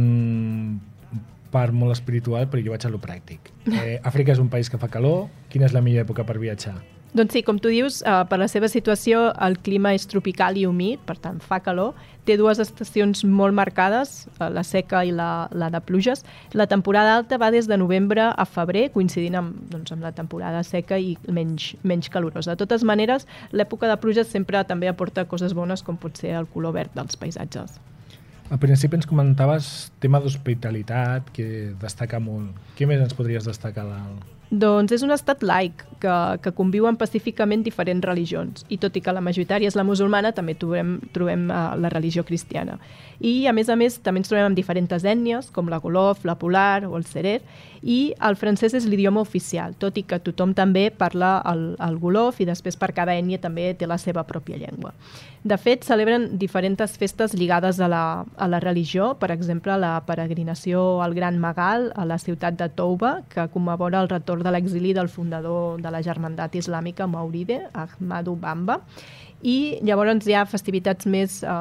part 1.55 1.75
molt 1.75 1.95
espiritual, 1.95 2.49
però 2.51 2.63
jo 2.63 2.75
vaig 2.75 2.87
a 2.87 2.93
lo 2.93 3.01
pràctic. 3.03 3.53
Eh, 3.75 3.99
Àfrica 4.07 4.35
és 4.35 4.41
un 4.43 4.51
país 4.53 4.69
que 4.71 4.79
fa 4.79 4.91
calor. 4.93 5.29
Quina 5.51 5.67
és 5.67 5.75
la 5.75 5.83
millor 5.85 6.05
època 6.05 6.27
per 6.27 6.37
viatjar? 6.39 6.77
Doncs 7.15 7.31
sí, 7.31 7.45
com 7.47 7.61
tu 7.63 7.71
dius, 7.71 8.01
eh, 8.03 8.13
per 8.27 8.41
la 8.41 8.49
seva 8.51 8.67
situació 8.67 9.29
el 9.47 9.55
clima 9.63 9.93
és 9.95 10.03
tropical 10.11 10.57
i 10.59 10.65
humit, 10.67 10.99
per 11.07 11.15
tant 11.23 11.37
fa 11.39 11.61
calor. 11.63 11.93
Té 12.27 12.35
dues 12.41 12.59
estacions 12.59 13.23
molt 13.23 13.55
marcades, 13.55 14.27
eh, 14.41 14.49
la 14.51 14.65
seca 14.67 15.05
i 15.07 15.13
la, 15.15 15.47
la 15.55 15.69
de 15.71 15.79
pluges. 15.79 16.25
La 16.59 16.67
temporada 16.67 17.15
alta 17.15 17.39
va 17.39 17.53
des 17.55 17.71
de 17.71 17.79
novembre 17.79 18.27
a 18.35 18.49
febrer, 18.51 18.89
coincidint 18.91 19.39
amb, 19.39 19.63
doncs, 19.71 19.95
amb 19.95 20.03
la 20.03 20.11
temporada 20.11 20.65
seca 20.67 20.99
i 20.99 21.15
menys, 21.31 21.77
menys 21.85 22.11
calorosa. 22.11 22.57
De 22.57 22.65
totes 22.67 22.83
maneres, 22.83 23.29
l'època 23.53 23.87
de 23.87 24.01
pluges 24.03 24.35
sempre 24.35 24.65
també 24.67 24.91
aporta 24.91 25.29
coses 25.31 25.55
bones, 25.55 25.87
com 25.87 25.95
pot 25.95 26.19
ser 26.19 26.35
el 26.35 26.51
color 26.51 26.75
verd 26.75 26.99
dels 26.99 27.15
paisatges. 27.15 27.79
Al 28.51 28.59
principi 28.59 28.99
ens 28.99 29.07
comentaves 29.07 29.93
tema 30.03 30.19
d'hospitalitat, 30.19 31.31
que 31.31 31.77
destaca 31.79 32.19
molt. 32.19 32.59
Què 32.75 32.91
més 32.91 32.99
ens 32.99 33.15
podries 33.15 33.47
destacar 33.47 33.87
del, 33.87 34.19
doncs 34.51 34.93
és 34.93 35.03
un 35.03 35.11
estat 35.15 35.43
laic 35.43 35.83
que, 36.03 36.15
que 36.45 36.53
conviuen 36.55 36.99
pacíficament 37.01 37.65
diferents 37.65 38.05
religions 38.05 38.67
i 38.69 38.79
tot 38.79 38.97
i 38.97 39.03
que 39.03 39.15
la 39.15 39.23
majoritària 39.25 39.71
és 39.71 39.77
la 39.79 39.87
musulmana 39.87 40.35
també 40.37 40.55
trobem, 40.59 40.99
trobem 41.17 41.49
uh, 41.49 41.75
la 41.81 41.91
religió 41.93 42.25
cristiana. 42.29 42.79
I 43.21 43.47
a 43.49 43.55
més 43.57 43.71
a 43.71 43.77
més 43.79 43.99
també 44.05 44.21
ens 44.23 44.31
trobem 44.31 44.51
amb 44.51 44.59
diferents 44.59 44.93
ètnies 45.05 45.51
com 45.55 45.71
la 45.73 45.81
Golof, 45.81 46.25
la 46.29 46.37
Polar 46.39 46.85
o 46.87 46.97
el 46.99 47.07
Serer 47.09 47.41
i 47.85 48.15
el 48.25 48.37
francès 48.41 48.73
és 48.73 48.87
l'idioma 48.89 49.21
oficial, 49.21 49.75
tot 49.77 49.99
i 50.01 50.07
que 50.09 50.17
tothom 50.25 50.55
també 50.57 50.87
parla 50.89 51.37
el, 51.51 51.75
el 51.85 51.99
Golof 52.01 52.41
i 52.41 52.49
després 52.49 52.79
per 52.81 52.95
cada 52.97 53.13
ètnia 53.13 53.43
també 53.43 53.69
té 53.77 53.87
la 53.87 53.99
seva 54.01 54.25
pròpia 54.25 54.57
llengua. 54.57 54.95
De 55.45 55.59
fet, 55.61 55.85
celebren 55.85 56.31
diferents 56.41 56.97
festes 56.97 57.35
lligades 57.37 57.77
a 57.85 57.89
la, 57.93 58.25
a 58.25 58.49
la 58.49 58.61
religió, 58.65 59.11
per 59.21 59.29
exemple, 59.35 59.77
la 59.77 59.99
peregrinació 60.07 61.03
al 61.05 61.13
Gran 61.13 61.37
Magal 61.39 61.91
a 61.95 62.07
la 62.09 62.17
ciutat 62.17 62.57
de 62.57 62.71
Touba, 62.73 63.19
que 63.29 63.45
commemora 63.53 64.01
el 64.01 64.09
retorn 64.09 64.43
de 64.43 64.55
l'exili 64.55 64.95
del 64.97 65.13
fundador 65.13 65.83
de 65.85 65.93
la 65.93 66.01
germandat 66.01 66.57
islàmica 66.57 67.07
Mauride, 67.07 67.67
Ahmadu 67.75 68.39
Bamba, 68.41 68.81
i 69.45 69.79
llavors 69.85 70.25
hi 70.25 70.33
ha 70.33 70.47
festivitats 70.49 71.05
més 71.05 71.43
eh, 71.45 71.53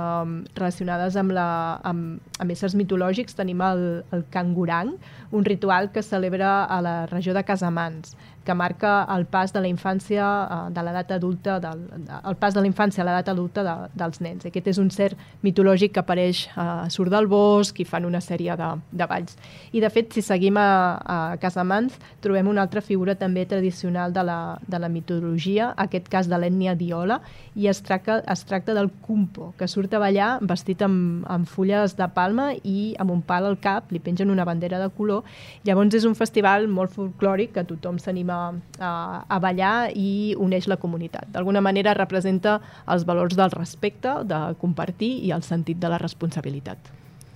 relacionades 0.56 1.18
amb, 1.20 1.34
la, 1.36 1.48
amb, 1.84 2.22
amb 2.40 2.54
éssers 2.56 2.78
mitològics. 2.80 3.36
Tenim 3.36 3.60
el, 3.68 3.84
el 4.16 4.24
Kangurang, 4.32 4.96
un 5.36 5.44
ritual 5.44 5.92
que 5.92 6.06
celebra 6.06 6.64
a 6.64 6.80
la 6.86 6.96
regió 7.12 7.36
de 7.36 7.44
Casamans, 7.44 8.16
que 8.44 8.54
marca 8.54 9.04
el 9.16 9.26
pas 9.26 9.54
de 9.54 9.62
la 9.64 9.70
infància 9.72 10.24
eh, 10.24 10.60
de 10.74 10.84
l'edat 10.86 11.12
adulta, 11.16 11.60
del, 11.64 11.84
el 12.12 12.38
pas 12.40 12.56
de 12.56 12.62
la 12.62 12.70
infància 12.70 13.04
a 13.04 13.08
l'edat 13.08 13.32
adulta 13.34 13.64
de, 13.66 13.76
dels 14.00 14.22
nens. 14.24 14.46
Aquest 14.48 14.68
és 14.74 14.80
un 14.82 14.90
ser 14.94 15.14
mitològic 15.46 15.94
que 15.96 16.04
apareix, 16.04 16.46
eh, 16.54 16.90
surt 16.94 17.14
del 17.14 17.30
bosc 17.32 17.80
i 17.80 17.88
fan 17.88 18.08
una 18.10 18.22
sèrie 18.24 18.56
de, 18.60 18.70
de 18.92 19.08
balls. 19.10 19.38
I 19.72 19.84
de 19.84 19.92
fet, 19.94 20.12
si 20.14 20.24
seguim 20.26 20.58
a, 20.60 20.68
a 21.00 21.18
Casamans, 21.42 21.96
trobem 22.24 22.50
una 22.52 22.66
altra 22.66 22.84
figura 22.84 23.16
també 23.20 23.46
tradicional 23.50 24.14
de 24.14 24.26
la, 24.28 24.40
de 24.68 24.80
la 24.80 24.92
mitologia, 24.92 25.72
aquest 25.78 26.10
cas 26.12 26.30
de 26.30 26.40
l'ètnia 26.40 26.76
Diola, 26.80 27.22
i 27.56 27.68
es 27.72 27.84
tracta, 27.86 28.20
es 28.30 28.46
tracta 28.50 28.74
del 28.74 28.92
Kumpo, 29.04 29.54
que 29.58 29.68
surt 29.68 29.94
a 29.94 30.02
ballar 30.02 30.38
vestit 30.42 30.82
amb, 30.86 31.24
amb 31.30 31.48
fulles 31.50 31.98
de 31.98 32.08
palma 32.14 32.52
i 32.64 32.94
amb 33.00 33.14
un 33.14 33.22
pal 33.26 33.48
al 33.48 33.60
cap, 33.62 33.92
li 33.94 34.02
pengen 34.04 34.32
una 34.34 34.46
bandera 34.48 34.80
de 34.82 34.90
color. 34.94 35.24
Llavors 35.68 35.96
és 36.00 36.08
un 36.10 36.16
festival 36.18 36.68
molt 36.68 36.94
folclòric 36.96 37.54
que 37.56 37.66
tothom 37.68 38.00
s'anima 38.02 38.33
a, 38.34 38.40
a, 38.80 38.92
a 39.30 39.40
ballar 39.44 39.92
i 39.96 40.34
uneix 40.40 40.68
la 40.72 40.80
comunitat. 40.82 41.30
D'alguna 41.36 41.62
manera 41.62 41.94
representa 41.98 42.58
els 42.90 43.06
valors 43.06 43.38
del 43.40 43.54
respecte, 43.54 44.18
de 44.26 44.42
compartir 44.62 45.14
i 45.28 45.32
el 45.36 45.46
sentit 45.46 45.80
de 45.80 45.94
la 45.94 46.02
responsabilitat. 46.02 46.92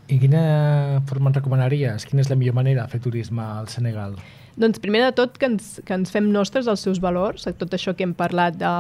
I 0.08 0.18
quina 0.22 0.42
forma 1.08 1.32
ens 1.32 1.42
recomanaries? 1.42 2.08
Quina 2.08 2.24
és 2.24 2.30
la 2.32 2.38
millor 2.40 2.56
manera 2.56 2.86
de 2.86 2.96
fer 2.96 3.02
turisme 3.04 3.44
al 3.44 3.68
Senegal? 3.72 4.16
Doncs 4.58 4.80
primer 4.82 5.04
de 5.04 5.12
tot 5.14 5.36
que 5.38 5.46
ens, 5.46 5.76
que 5.86 5.94
ens 5.94 6.10
fem 6.10 6.32
nostres 6.34 6.66
els 6.72 6.82
seus 6.82 6.98
valors, 7.02 7.46
tot 7.60 7.76
això 7.78 7.94
que 7.94 8.02
hem 8.08 8.16
parlat 8.18 8.56
de, 8.58 8.72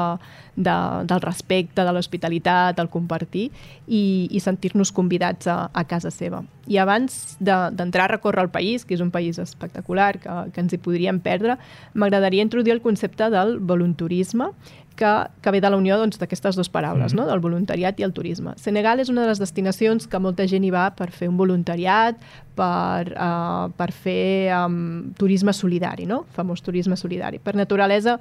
de, 0.57 0.77
del 1.05 1.21
respecte, 1.21 1.83
de 1.85 1.93
l'hospitalitat, 1.93 2.79
el 2.81 2.89
compartir 2.89 3.51
i, 3.85 4.01
i 4.33 4.41
sentir-nos 4.41 4.89
convidats 4.91 5.45
a, 5.45 5.59
a 5.69 5.83
casa 5.85 6.09
seva. 6.09 6.41
I 6.65 6.79
abans 6.81 7.37
d'entrar 7.37 8.07
de, 8.07 8.07
a 8.07 8.11
recórrer 8.15 8.47
el 8.47 8.51
país, 8.51 8.87
que 8.89 8.97
és 8.97 9.05
un 9.05 9.13
país 9.13 9.37
espectacular, 9.37 10.15
que, 10.23 10.39
que 10.55 10.65
ens 10.65 10.73
hi 10.73 10.81
podríem 10.81 11.21
perdre, 11.21 11.59
m'agradaria 11.93 12.45
introduir 12.47 12.73
el 12.79 12.81
concepte 12.81 13.29
del 13.29 13.59
volunturisme, 13.61 14.49
que, 14.97 15.11
que 15.41 15.53
ve 15.53 15.61
de 15.63 15.69
la 15.71 15.77
unió 15.79 15.99
doncs, 16.01 16.19
d'aquestes 16.19 16.55
doncs, 16.55 16.59
dues 16.59 16.73
paraules, 16.73 17.13
mm. 17.13 17.19
no? 17.19 17.27
del 17.29 17.43
voluntariat 17.43 17.99
i 18.01 18.07
el 18.07 18.13
turisme. 18.17 18.55
Senegal 18.61 18.99
és 19.03 19.11
una 19.13 19.23
de 19.23 19.31
les 19.31 19.41
destinacions 19.41 20.09
que 20.09 20.21
molta 20.23 20.47
gent 20.49 20.65
hi 20.65 20.73
va 20.73 20.89
per 20.97 21.11
fer 21.15 21.29
un 21.31 21.37
voluntariat, 21.39 22.19
per, 22.57 23.13
uh, 23.13 23.69
per 23.77 23.91
fer 23.93 24.49
um, 24.57 25.13
turisme 25.17 25.53
solidari, 25.53 26.09
no? 26.09 26.23
famós 26.35 26.65
turisme 26.65 26.97
solidari. 26.97 27.39
Per 27.39 27.55
naturalesa, 27.55 28.17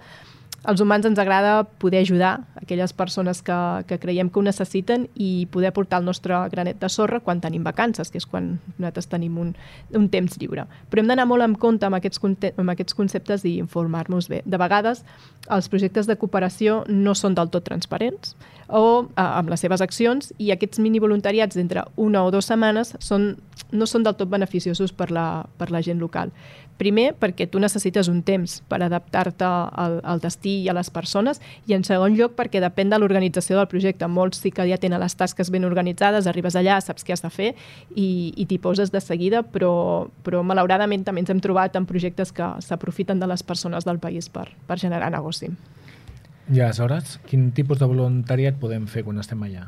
als 0.66 0.80
humans 0.80 1.06
ens 1.06 1.18
agrada 1.18 1.62
poder 1.78 2.00
ajudar 2.02 2.40
aquelles 2.56 2.92
persones 2.92 3.40
que, 3.42 3.56
que 3.86 3.98
creiem 4.02 4.28
que 4.28 4.40
ho 4.40 4.42
necessiten 4.42 5.06
i 5.14 5.46
poder 5.54 5.70
portar 5.72 6.00
el 6.02 6.08
nostre 6.08 6.34
granet 6.50 6.80
de 6.82 6.90
sorra 6.90 7.20
quan 7.22 7.40
tenim 7.40 7.62
vacances, 7.64 8.10
que 8.10 8.18
és 8.18 8.26
quan 8.26 8.56
nosaltres 8.76 9.06
tenim 9.12 9.38
un, 9.38 9.54
un 9.94 10.08
temps 10.10 10.34
lliure. 10.42 10.66
Però 10.90 11.02
hem 11.02 11.12
d'anar 11.12 11.28
molt 11.30 11.46
en 11.46 11.54
compte 11.54 11.86
amb 11.86 12.00
aquests, 12.00 12.18
amb 12.58 12.74
aquests 12.74 12.98
conceptes 12.98 13.46
i 13.46 13.56
informar-nos 13.62 14.28
bé. 14.32 14.42
De 14.44 14.58
vegades, 14.58 15.04
els 15.46 15.70
projectes 15.70 16.10
de 16.10 16.18
cooperació 16.18 16.82
no 16.90 17.14
són 17.14 17.38
del 17.38 17.52
tot 17.54 17.64
transparents 17.70 18.34
o 18.66 19.06
eh, 19.06 19.22
amb 19.22 19.50
les 19.52 19.62
seves 19.62 19.82
accions 19.84 20.32
i 20.42 20.50
aquests 20.50 20.82
mini 20.82 20.98
voluntariats 20.98 21.54
d'entre 21.54 21.86
una 21.94 22.24
o 22.26 22.32
dues 22.34 22.50
setmanes 22.50 22.96
són, 22.98 23.36
no 23.70 23.86
són 23.86 24.02
del 24.02 24.18
tot 24.18 24.30
beneficiosos 24.32 24.90
per 24.92 25.12
la, 25.14 25.46
per 25.58 25.70
la 25.70 25.82
gent 25.86 26.02
local. 26.02 26.34
Primer, 26.76 27.14
perquè 27.16 27.46
tu 27.48 27.60
necessites 27.62 28.10
un 28.12 28.20
temps 28.26 28.58
per 28.68 28.82
adaptar-te 28.84 29.46
al, 29.46 29.98
al 30.04 30.20
destí 30.20 30.58
i 30.64 30.68
a 30.68 30.74
les 30.76 30.90
persones, 30.92 31.40
i 31.66 31.76
en 31.76 31.86
segon 31.88 32.16
lloc, 32.18 32.34
perquè 32.36 32.60
depèn 32.60 32.92
de 32.92 32.98
l'organització 33.00 33.56
del 33.56 33.68
projecte. 33.70 34.08
Molts 34.08 34.42
sí 34.44 34.52
que 34.52 34.66
ja 34.68 34.76
tenen 34.80 35.00
les 35.00 35.16
tasques 35.16 35.50
ben 35.54 35.64
organitzades, 35.64 36.28
arribes 36.28 36.58
allà, 36.58 36.76
saps 36.84 37.06
què 37.06 37.16
has 37.16 37.24
de 37.24 37.32
fer 37.32 37.52
i, 37.94 38.34
i 38.36 38.44
t'hi 38.44 38.60
poses 38.60 38.92
de 38.92 39.00
seguida, 39.00 39.40
però, 39.42 40.10
però 40.26 40.44
malauradament 40.44 41.06
també 41.06 41.24
ens 41.24 41.32
hem 41.32 41.40
trobat 41.40 41.78
en 41.80 41.88
projectes 41.88 42.34
que 42.36 42.50
s'aprofiten 42.60 43.22
de 43.22 43.30
les 43.30 43.42
persones 43.46 43.88
del 43.88 43.98
país 44.02 44.28
per, 44.28 44.50
per 44.68 44.78
generar 44.82 45.10
negoci. 45.14 45.48
I 46.46 46.60
aleshores, 46.60 47.16
quin 47.26 47.48
tipus 47.56 47.80
de 47.80 47.88
voluntariat 47.90 48.60
podem 48.60 48.84
fer 48.86 49.02
quan 49.02 49.18
estem 49.18 49.40
allà? 49.42 49.66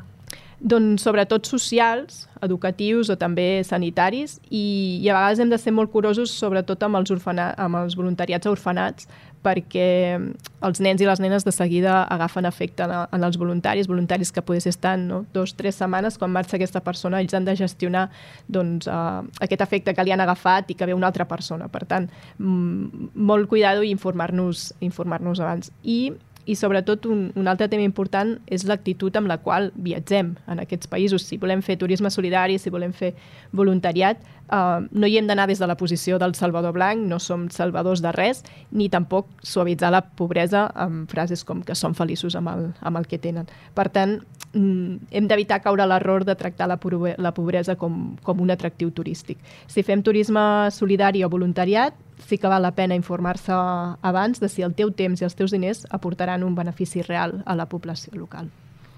Doncs 0.59 1.05
sobretot 1.05 1.47
socials, 1.47 2.25
educatius 2.43 3.09
o 3.11 3.15
també 3.19 3.61
sanitaris 3.67 4.37
i, 4.49 4.99
i 5.03 5.09
a 5.09 5.15
vegades 5.15 5.39
hem 5.43 5.51
de 5.51 5.59
ser 5.59 5.73
molt 5.75 5.91
curosos 5.91 6.31
sobretot 6.35 6.83
amb 6.83 6.99
els, 6.99 7.11
orfana, 7.11 7.51
amb 7.59 7.79
els 7.81 7.97
voluntariats 7.99 8.47
a 8.47 8.53
orfanats 8.53 9.07
perquè 9.43 10.19
els 10.67 10.81
nens 10.83 10.99
i 10.99 11.07
les 11.07 11.21
nenes 11.23 11.45
de 11.47 11.53
seguida 11.55 12.01
agafen 12.11 12.47
efecte 12.49 12.83
en, 12.83 12.91
en 13.15 13.23
els 13.23 13.37
voluntaris, 13.39 13.87
voluntaris 13.87 14.33
que 14.35 14.43
potser 14.43 14.73
estan 14.73 15.05
no, 15.07 15.21
dos, 15.33 15.53
tres 15.55 15.79
setmanes, 15.79 16.17
quan 16.19 16.33
marxa 16.33 16.57
aquesta 16.57 16.81
persona, 16.83 17.21
ells 17.23 17.35
han 17.37 17.47
de 17.47 17.55
gestionar 17.55 18.09
doncs, 18.51 18.89
uh, 18.91 19.23
aquest 19.39 19.63
efecte 19.63 19.95
que 19.95 20.03
li 20.03 20.11
han 20.11 20.23
agafat 20.23 20.71
i 20.71 20.75
que 20.75 20.89
ve 20.89 20.97
una 20.97 21.07
altra 21.07 21.27
persona. 21.29 21.69
Per 21.71 21.85
tant, 21.87 22.09
molt 22.39 23.47
cuidado 23.47 23.85
i 23.85 23.93
informar-nos 23.95 24.73
informar, 24.83 25.23
abans. 25.23 25.71
I 25.83 26.11
i 26.45 26.55
sobretot 26.55 27.05
un, 27.05 27.29
un 27.35 27.47
altre 27.47 27.67
tema 27.69 27.85
important 27.85 28.35
és 28.49 28.65
l'actitud 28.65 29.15
amb 29.19 29.29
la 29.29 29.39
qual 29.43 29.69
viatgem 29.75 30.33
en 30.49 30.61
aquests 30.63 30.89
països. 30.89 31.25
Si 31.27 31.37
volem 31.37 31.61
fer 31.65 31.77
turisme 31.77 32.09
solidari, 32.09 32.57
si 32.59 32.71
volem 32.73 32.93
fer 32.95 33.13
voluntariat, 33.55 34.23
eh, 34.49 34.79
no 34.89 35.07
hi 35.07 35.17
hem 35.19 35.27
d'anar 35.29 35.47
des 35.49 35.61
de 35.61 35.67
la 35.69 35.77
posició 35.77 36.19
del 36.19 36.35
Salvador 36.35 36.73
Blanc, 36.73 37.05
no 37.05 37.19
som 37.19 37.49
salvadors 37.53 38.01
de 38.01 38.13
res, 38.15 38.43
ni 38.71 38.89
tampoc 38.89 39.29
suavitzar 39.43 39.91
la 39.93 40.01
pobresa 40.01 40.67
amb 40.75 41.09
frases 41.11 41.45
com 41.45 41.61
que 41.63 41.77
són 41.77 41.95
feliços 41.97 42.37
amb 42.39 42.53
el, 42.55 42.69
amb 42.81 42.97
el 42.97 43.07
que 43.07 43.21
tenen. 43.21 43.49
Per 43.75 43.89
tant, 43.93 44.19
hem 44.53 45.27
d'evitar 45.29 45.59
caure 45.61 45.85
l'error 45.85 46.25
de 46.25 46.35
tractar 46.35 46.67
la, 46.67 46.79
la 47.17 47.33
pobresa 47.33 47.75
com, 47.77 48.15
com 48.23 48.41
un 48.41 48.51
atractiu 48.51 48.91
turístic. 48.91 49.37
Si 49.67 49.83
fem 49.85 50.01
turisme 50.01 50.41
solidari 50.73 51.23
o 51.23 51.29
voluntariat, 51.29 51.93
sí 52.25 52.37
que 52.37 52.49
val 52.49 52.65
la 52.65 52.73
pena 52.75 52.97
informar-se 52.97 53.53
abans 53.53 54.41
de 54.41 54.49
si 54.49 54.65
el 54.65 54.73
teu 54.73 54.91
temps 54.91 55.21
i 55.21 55.27
els 55.27 55.37
teus 55.37 55.53
diners 55.53 55.85
aportaran 55.89 56.43
un 56.43 56.55
benefici 56.55 57.03
real 57.05 57.43
a 57.45 57.55
la 57.55 57.69
població 57.69 58.15
local. 58.17 58.49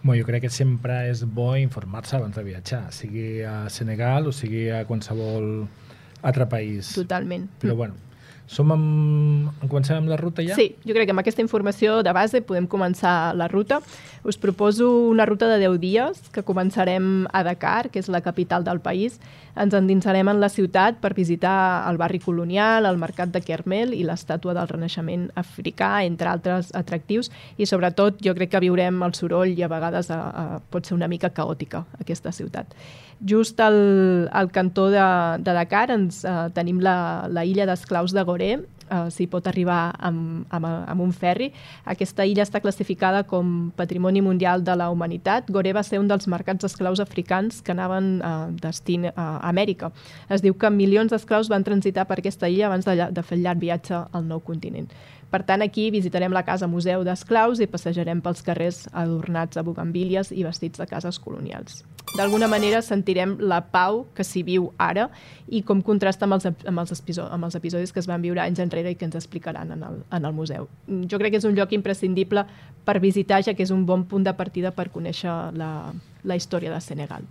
Bueno, 0.03 0.23
jo 0.23 0.25
crec 0.25 0.47
que 0.47 0.49
sempre 0.49 1.03
és 1.11 1.21
bo 1.29 1.53
informar-se 1.59 2.15
abans 2.17 2.35
de 2.35 2.43
viatjar, 2.43 2.87
sigui 2.95 3.43
a 3.45 3.69
Senegal 3.69 4.31
o 4.31 4.31
sigui 4.33 4.69
a 4.73 4.85
qualsevol 4.89 5.67
altre 6.25 6.47
país. 6.49 6.95
Totalment. 6.95 7.45
Però 7.61 7.75
bueno, 7.75 7.99
som 8.51 8.71
amb... 8.75 9.51
Comencem 9.71 10.01
amb 10.01 10.11
la 10.11 10.17
ruta 10.19 10.43
ja? 10.43 10.57
Sí, 10.59 10.73
jo 10.83 10.95
crec 10.95 11.07
que 11.07 11.15
amb 11.15 11.23
aquesta 11.23 11.43
informació 11.43 12.01
de 12.03 12.11
base 12.15 12.41
podem 12.43 12.67
començar 12.67 13.31
la 13.39 13.47
ruta. 13.47 13.79
Us 14.27 14.37
proposo 14.41 14.89
una 15.07 15.25
ruta 15.29 15.47
de 15.47 15.61
10 15.63 15.79
dies 15.79 16.19
que 16.35 16.43
començarem 16.43 17.29
a 17.31 17.45
Dakar, 17.47 17.89
que 17.93 18.03
és 18.03 18.11
la 18.11 18.21
capital 18.21 18.67
del 18.67 18.83
país. 18.83 19.21
Ens 19.59 19.73
endinsarem 19.75 20.29
en 20.31 20.39
la 20.39 20.49
ciutat 20.49 20.99
per 21.03 21.13
visitar 21.17 21.83
el 21.89 21.97
barri 21.99 22.21
colonial, 22.23 22.85
el 22.87 22.99
mercat 23.01 23.33
de 23.33 23.41
Kermel 23.43 23.93
i 23.97 24.03
l'estàtua 24.07 24.55
del 24.55 24.69
Renaixement 24.69 25.27
africà, 25.35 26.03
entre 26.07 26.31
altres 26.31 26.71
atractius. 26.77 27.31
I 27.57 27.67
sobretot 27.67 28.21
jo 28.23 28.35
crec 28.37 28.53
que 28.53 28.63
viurem 28.63 29.01
el 29.03 29.15
soroll 29.17 29.51
i 29.51 29.63
a 29.63 29.71
vegades 29.71 30.11
a, 30.11 30.19
a, 30.29 30.45
pot 30.71 30.87
ser 30.87 30.95
una 30.95 31.09
mica 31.11 31.33
caòtica 31.35 31.85
aquesta 31.99 32.31
ciutat. 32.31 32.75
Just 33.21 33.59
al, 33.61 34.29
al 34.31 34.51
cantó 34.51 34.89
de, 34.89 35.07
de 35.43 35.53
Dakar 35.53 35.89
ens, 35.93 36.23
eh, 36.25 36.47
tenim 36.55 36.79
la, 36.81 37.27
la 37.29 37.45
illa 37.45 37.67
d'esclaus 37.69 38.15
de 38.15 38.23
Goré, 38.25 38.55
eh, 38.91 39.09
s'hi 39.09 39.27
pot 39.31 39.47
arribar 39.47 39.93
amb, 39.97 40.43
amb, 40.51 40.67
amb 40.67 41.01
un 41.01 41.13
ferri. 41.15 41.51
Aquesta 41.85 42.25
illa 42.27 42.43
està 42.43 42.61
classificada 42.61 43.23
com 43.27 43.71
Patrimoni 43.77 44.21
Mundial 44.21 44.65
de 44.67 44.75
la 44.75 44.89
Humanitat. 44.91 45.49
Goré 45.51 45.73
va 45.73 45.85
ser 45.87 46.01
un 46.01 46.11
dels 46.11 46.27
mercats 46.27 46.65
d'esclaus 46.65 46.99
africans 46.99 47.61
que 47.61 47.71
anaven 47.71 48.11
eh, 48.19 48.33
destí 48.61 48.99
a 49.15 49.29
Amèrica. 49.49 49.91
Es 50.29 50.43
diu 50.43 50.53
que 50.53 50.69
milions 50.69 51.11
d'esclaus 51.11 51.49
van 51.49 51.63
transitar 51.63 52.05
per 52.09 52.19
aquesta 52.19 52.49
illa 52.51 52.67
abans 52.67 52.85
de, 52.85 52.97
de 53.11 53.23
fer 53.23 53.39
el 53.39 53.47
llarg 53.47 53.63
viatge 53.63 54.05
al 54.11 54.27
nou 54.27 54.43
continent. 54.43 54.91
Per 55.31 55.45
tant, 55.47 55.63
aquí 55.63 55.87
visitarem 55.93 56.33
la 56.35 56.43
casa 56.43 56.67
Museu 56.67 57.05
d'Esclaus 57.07 57.61
i 57.63 57.69
passejarem 57.71 58.19
pels 58.23 58.43
carrers 58.43 58.83
adornats 58.91 59.55
a 59.55 59.63
bugambílies 59.63 60.33
i 60.35 60.43
vestits 60.43 60.81
de 60.81 60.87
cases 60.89 61.19
colonials. 61.23 61.85
D'alguna 62.17 62.49
manera 62.51 62.81
sentirem 62.83 63.37
la 63.39 63.61
pau 63.71 64.01
que 64.15 64.25
s'hi 64.27 64.43
viu 64.43 64.67
ara 64.75 65.07
i 65.47 65.61
com 65.63 65.79
contrasta 65.87 66.27
amb 66.27 66.35
els, 66.35 66.49
amb, 66.49 66.81
els 66.83 66.91
episodis, 66.91 67.31
amb 67.31 67.47
els 67.47 67.55
episodis 67.55 67.95
que 67.95 68.03
es 68.03 68.09
van 68.11 68.19
viure 68.25 68.43
anys 68.43 68.59
enrere 68.59 68.91
i 68.91 68.97
que 68.99 69.07
ens 69.07 69.15
explicaran 69.15 69.71
en 69.71 69.85
el, 69.87 70.01
en 70.11 70.27
el 70.27 70.35
museu. 70.35 70.67
Jo 71.07 71.21
crec 71.21 71.37
que 71.37 71.39
és 71.39 71.47
un 71.47 71.55
lloc 71.55 71.71
imprescindible 71.77 72.43
per 72.83 72.99
visitar, 72.99 73.39
ja 73.47 73.55
que 73.55 73.63
és 73.63 73.71
un 73.71 73.85
bon 73.87 74.03
punt 74.11 74.27
de 74.27 74.35
partida 74.35 74.73
per 74.75 74.89
conèixer 74.91 75.31
la, 75.55 75.71
la 76.27 76.35
història 76.35 76.75
de 76.75 76.83
Senegal. 76.83 77.23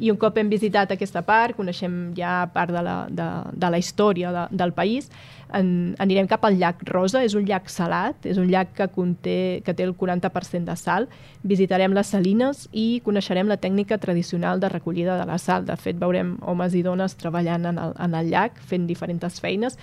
I 0.00 0.10
un 0.10 0.16
cop 0.20 0.38
hem 0.40 0.48
visitat 0.48 0.94
aquesta 0.94 1.20
part, 1.26 1.54
coneixem 1.58 2.14
ja 2.16 2.46
part 2.54 2.72
de 2.72 2.82
la, 2.82 2.96
de, 3.12 3.28
de 3.52 3.70
la 3.70 3.80
història 3.80 4.32
de, 4.32 4.46
del 4.62 4.72
país, 4.72 5.10
en, 5.52 5.94
anirem 6.00 6.28
cap 6.30 6.44
al 6.46 6.56
llac 6.60 6.82
Rosa, 6.88 7.22
és 7.26 7.34
un 7.36 7.44
llac 7.48 7.68
salat, 7.72 8.26
és 8.26 8.38
un 8.40 8.48
llac 8.50 8.72
que, 8.76 8.86
conté, 8.94 9.38
que 9.66 9.74
té 9.76 9.84
el 9.84 9.92
40% 9.98 10.64
de 10.68 10.76
sal, 10.78 11.08
visitarem 11.42 11.92
les 11.96 12.12
salines 12.14 12.66
i 12.72 13.02
coneixerem 13.04 13.50
la 13.50 13.58
tècnica 13.60 13.98
tradicional 13.98 14.62
de 14.62 14.70
recollida 14.72 15.18
de 15.20 15.26
la 15.28 15.38
sal. 15.42 15.66
De 15.68 15.76
fet, 15.76 15.98
veurem 16.00 16.36
homes 16.40 16.76
i 16.78 16.84
dones 16.86 17.18
treballant 17.20 17.68
en 17.72 17.82
el, 17.82 17.92
en 17.98 18.16
el 18.16 18.30
llac, 18.32 18.60
fent 18.70 18.86
diferents 18.88 19.40
feines, 19.42 19.76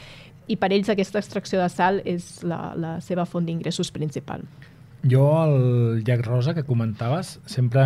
i 0.47 0.56
per 0.56 0.71
ells 0.71 0.89
aquesta 0.89 1.19
extracció 1.19 1.60
de 1.60 1.67
sal 1.69 2.01
és 2.08 2.38
la, 2.47 2.71
la 2.80 2.97
seva 3.03 3.27
font 3.27 3.45
d'ingressos 3.45 3.91
principal. 3.91 4.45
Jo, 5.03 5.45
el 5.45 6.03
Llac 6.03 6.25
Rosa 6.25 6.53
que 6.55 6.63
comentaves, 6.65 7.38
sempre 7.45 7.83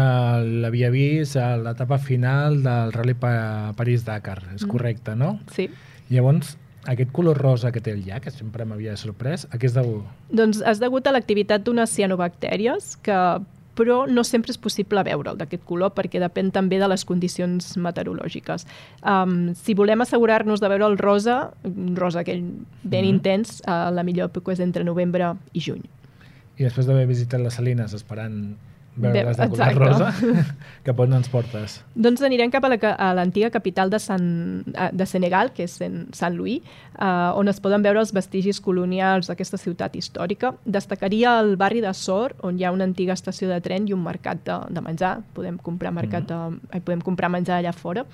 l'havia 0.63 0.89
vist 0.93 1.36
a 1.36 1.58
l'etapa 1.60 2.00
final 2.00 2.62
del 2.63 2.93
Rally 2.95 3.15
pa 3.19 3.34
París-Dakar, 3.78 4.39
és 4.56 4.63
mm. 4.63 4.71
correcte, 4.71 5.15
no? 5.19 5.36
Sí. 5.52 5.67
Llavors, 6.10 6.56
aquest 6.88 7.12
color 7.12 7.38
rosa 7.38 7.71
que 7.71 7.82
té 7.84 7.91
el 7.93 8.06
llac, 8.06 8.26
que 8.26 8.34
sempre 8.34 8.65
m'havia 8.65 8.95
sorprès, 8.97 9.45
a 9.52 9.60
què 9.60 9.69
és 9.69 9.76
degut? 9.76 10.08
Doncs 10.32 10.63
és 10.65 10.82
degut 10.82 11.08
a 11.08 11.13
l'activitat 11.13 11.67
d'unes 11.67 11.91
cianobactèries 11.93 12.95
que 13.06 13.17
però 13.71 14.02
no 14.08 14.24
sempre 14.28 14.52
és 14.52 14.60
possible 14.60 15.02
veure'l 15.08 15.38
d'aquest 15.39 15.63
color 15.65 15.93
perquè 15.95 16.19
depèn 16.19 16.52
també 16.52 16.78
de 16.82 16.89
les 16.91 17.06
condicions 17.08 17.69
meteorològiques. 17.80 18.67
Um, 19.00 19.54
si 19.56 19.76
volem 19.80 20.04
assegurar-nos 20.04 20.60
de 20.60 20.69
veure 20.74 20.89
el 20.91 21.00
rosa, 21.00 21.38
un 21.63 21.95
rosa 21.95 22.21
aquell 22.21 22.43
ben 22.43 22.62
mm 22.84 22.93
-hmm. 22.93 23.10
intens, 23.10 23.62
uh, 23.67 23.89
la 23.95 24.04
millor 24.04 24.30
època 24.30 24.52
és 24.52 24.60
entre 24.60 24.84
novembre 24.84 25.36
i 25.54 25.60
juny 25.60 25.88
i 26.58 26.68
després 26.68 26.88
d'haver 26.88 27.08
visitat 27.10 27.42
les 27.42 27.56
Salines 27.58 27.94
esperant 27.98 28.42
veure 28.96 29.24
les 29.24 29.38
de 29.40 29.48
color 29.50 29.78
rosa, 29.78 30.10
cap 30.86 31.00
on 31.00 31.16
ens 31.16 31.30
portes? 31.32 31.78
Doncs 31.96 32.24
anirem 32.28 32.52
cap 32.52 32.66
a 32.68 33.12
l'antiga 33.16 33.50
capital 33.54 33.92
de, 33.94 34.00
Sant, 34.04 34.28
de 34.68 35.08
Senegal, 35.08 35.54
que 35.56 35.64
és 35.68 35.78
Sant 35.78 36.36
Louis, 36.36 36.60
eh, 37.00 37.40
on 37.40 37.48
es 37.52 37.62
poden 37.64 37.86
veure 37.86 38.02
els 38.04 38.12
vestigis 38.16 38.60
colonials 38.64 39.32
d'aquesta 39.32 39.60
ciutat 39.62 39.96
històrica. 39.96 40.54
Destacaria 40.66 41.38
el 41.40 41.56
barri 41.62 41.84
de 41.84 41.94
Sor, 41.96 42.36
on 42.44 42.60
hi 42.60 42.68
ha 42.68 42.76
una 42.76 42.88
antiga 42.90 43.16
estació 43.16 43.50
de 43.52 43.62
tren 43.64 43.88
i 43.88 43.96
un 43.96 44.04
mercat 44.04 44.44
de, 44.48 44.60
de 44.70 44.84
menjar. 44.84 45.18
Podem 45.38 45.58
comprar, 45.58 45.96
mercat 45.96 46.28
mm. 46.28 46.62
de, 46.76 46.84
podem 46.84 47.04
comprar 47.06 47.32
menjar 47.32 47.62
allà 47.62 47.76
fora 47.76 48.06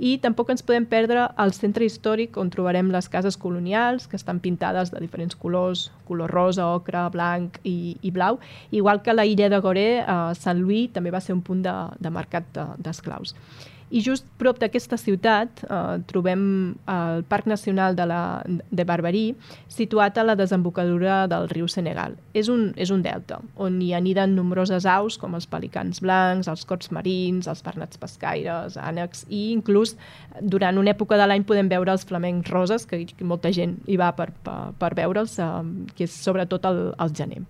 i 0.00 0.16
tampoc 0.18 0.48
ens 0.50 0.64
podem 0.64 0.86
perdre 0.88 1.26
el 1.44 1.52
centre 1.52 1.84
històric 1.84 2.38
on 2.40 2.48
trobarem 2.52 2.88
les 2.90 3.08
cases 3.12 3.36
colonials 3.36 4.08
que 4.08 4.16
estan 4.16 4.40
pintades 4.40 4.90
de 4.94 5.02
diferents 5.02 5.36
colors, 5.36 5.90
color 6.08 6.32
rosa, 6.32 6.70
ocre, 6.72 7.04
blanc 7.12 7.60
i, 7.68 7.98
i 8.00 8.10
blau, 8.10 8.40
igual 8.72 9.02
que 9.04 9.14
la 9.14 9.28
illa 9.28 9.50
de 9.52 9.60
Goré, 9.60 9.90
eh, 10.00 10.20
Sant 10.40 10.62
Louis 10.62 10.88
també 10.94 11.12
va 11.12 11.20
ser 11.20 11.36
un 11.36 11.44
punt 11.44 11.60
de, 11.66 11.76
de 12.00 12.14
mercat 12.14 12.48
d'esclaus. 12.80 13.36
De, 13.36 13.79
i 13.90 14.00
just 14.04 14.26
prop 14.38 14.58
d'aquesta 14.62 14.96
ciutat 15.00 15.64
eh, 15.66 15.98
trobem 16.10 16.42
el 16.90 17.24
Parc 17.28 17.48
Nacional 17.50 17.96
de, 17.98 18.06
la, 18.06 18.20
de 18.46 18.86
Barberí, 18.86 19.24
situat 19.70 20.18
a 20.18 20.24
la 20.24 20.36
desembocadura 20.38 21.24
del 21.30 21.48
riu 21.50 21.66
Senegal. 21.68 22.14
És 22.34 22.48
un, 22.52 22.70
és 22.80 22.92
un 22.94 23.02
delta, 23.02 23.40
on 23.58 23.80
hi 23.82 23.90
aniden 23.98 24.36
nombroses 24.38 24.86
aus, 24.86 25.18
com 25.20 25.34
els 25.38 25.48
pelicans 25.50 26.02
blancs, 26.04 26.48
els 26.50 26.64
cots 26.68 26.92
marins, 26.94 27.50
els 27.50 27.64
bernats 27.66 27.98
pescaires, 28.00 28.78
ànecs, 28.78 29.26
i 29.28 29.50
inclús 29.56 29.96
durant 30.40 30.78
una 30.78 30.94
època 30.94 31.18
de 31.18 31.26
l'any 31.26 31.44
podem 31.48 31.68
veure 31.70 31.92
els 31.94 32.06
flamencs 32.06 32.50
roses, 32.54 32.86
que, 32.86 33.02
molta 33.26 33.50
gent 33.54 33.76
hi 33.90 33.98
va 34.00 34.14
per, 34.16 34.30
per, 34.46 34.58
per 34.78 34.94
veure'ls, 34.98 35.38
eh, 35.42 35.52
que 35.96 36.06
és 36.06 36.16
sobretot 36.24 36.70
el, 36.70 36.82
el 36.94 37.14
gener 37.16 37.44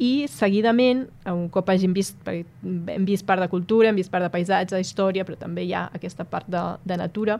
i 0.00 0.24
seguidament, 0.32 1.02
un 1.28 1.50
cop 1.52 1.68
hàgim 1.68 1.92
vist, 1.92 2.16
hem 2.24 3.04
vist 3.04 3.26
part 3.28 3.42
de 3.44 3.50
cultura, 3.52 3.90
hem 3.90 3.98
vist 4.00 4.08
part 4.08 4.24
de 4.24 4.30
paisatge, 4.32 4.78
història, 4.80 5.26
però 5.28 5.36
també 5.36 5.66
hi 5.66 5.74
ha 5.76 5.90
aquesta 5.92 6.24
part 6.24 6.48
de, 6.48 6.62
de 6.88 6.96
natura, 6.96 7.36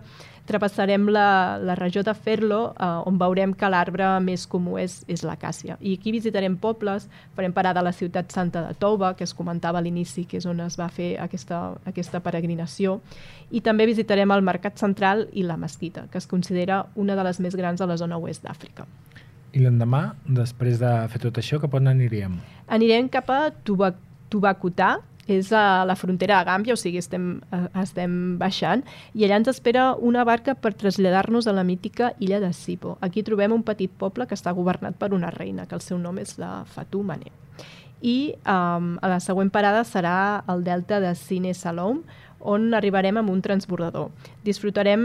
trapassarem 0.51 1.07
la, 1.09 1.57
la 1.57 1.77
regió 1.79 2.03
de 2.05 2.13
Ferlo, 2.13 2.61
eh, 2.75 2.91
on 3.09 3.17
veurem 3.17 3.55
que 3.57 3.71
l'arbre 3.73 4.11
més 4.21 4.45
comú 4.51 4.77
és, 4.83 4.99
és 5.09 5.25
l'acàcia. 5.25 5.79
I 5.81 5.95
aquí 5.97 6.13
visitarem 6.13 6.59
pobles, 6.61 7.09
farem 7.39 7.57
parada 7.57 7.81
a 7.81 7.87
la 7.87 7.95
ciutat 7.97 8.29
santa 8.35 8.67
de 8.67 8.77
Touba, 8.77 9.15
que 9.17 9.25
es 9.25 9.33
comentava 9.33 9.81
a 9.81 9.87
l'inici, 9.87 10.27
que 10.29 10.37
és 10.43 10.49
on 10.51 10.61
es 10.61 10.77
va 10.77 10.91
fer 10.93 11.15
aquesta, 11.23 11.63
aquesta 11.89 12.21
peregrinació, 12.21 12.99
i 13.51 13.65
també 13.65 13.89
visitarem 13.89 14.37
el 14.37 14.45
Mercat 14.45 14.77
Central 14.77 15.31
i 15.33 15.49
la 15.49 15.57
Mesquita, 15.57 16.11
que 16.13 16.21
es 16.21 16.29
considera 16.29 16.85
una 16.95 17.17
de 17.17 17.25
les 17.25 17.41
més 17.41 17.57
grans 17.57 17.81
de 17.81 17.89
la 17.89 17.97
zona 17.97 18.21
oest 18.21 18.45
d'Àfrica. 18.45 18.85
I 19.53 19.65
l'endemà, 19.65 20.15
després 20.27 20.79
de 20.79 20.91
fer 21.11 21.21
tot 21.23 21.39
això, 21.41 21.59
cap 21.63 21.75
on 21.75 21.91
aniríem? 21.91 22.39
Anirem 22.71 23.09
cap 23.11 23.31
a 23.35 23.49
Tubac 23.65 23.99
Tubacutà, 24.31 25.01
és 25.31 25.53
a 25.55 25.85
la 25.87 25.95
frontera 25.99 26.39
de 26.39 26.47
Gàmbia, 26.49 26.75
o 26.75 26.79
sigui, 26.79 26.99
estem, 26.99 27.41
eh, 27.53 27.67
estem 27.83 28.37
baixant, 28.39 28.83
i 29.15 29.25
allà 29.25 29.41
ens 29.41 29.51
espera 29.51 29.95
una 29.95 30.25
barca 30.25 30.55
per 30.55 30.73
traslladar-nos 30.75 31.47
a 31.47 31.55
la 31.55 31.65
mítica 31.65 32.15
illa 32.19 32.41
de 32.41 32.53
Sipo. 32.53 32.97
Aquí 33.01 33.23
trobem 33.23 33.53
un 33.53 33.63
petit 33.63 33.91
poble 33.91 34.27
que 34.27 34.35
està 34.35 34.53
governat 34.53 34.97
per 34.99 35.13
una 35.13 35.31
reina, 35.31 35.67
que 35.67 35.75
el 35.75 35.85
seu 35.85 35.99
nom 35.99 36.19
és 36.19 36.39
la 36.39 36.65
Fatou 36.65 37.03
Mané. 37.03 37.33
i 38.03 38.33
um, 38.49 38.95
a 39.05 39.09
la 39.13 39.19
següent 39.21 39.51
parada 39.53 39.83
serà 39.85 40.43
el 40.49 40.65
delta 40.65 41.01
de 41.01 41.15
Cine 41.15 41.53
Salom, 41.53 42.01
on 42.41 42.73
arribarem 42.75 43.19
amb 43.21 43.31
un 43.31 43.43
transbordador. 43.45 44.09
Disfrutarem 44.45 45.03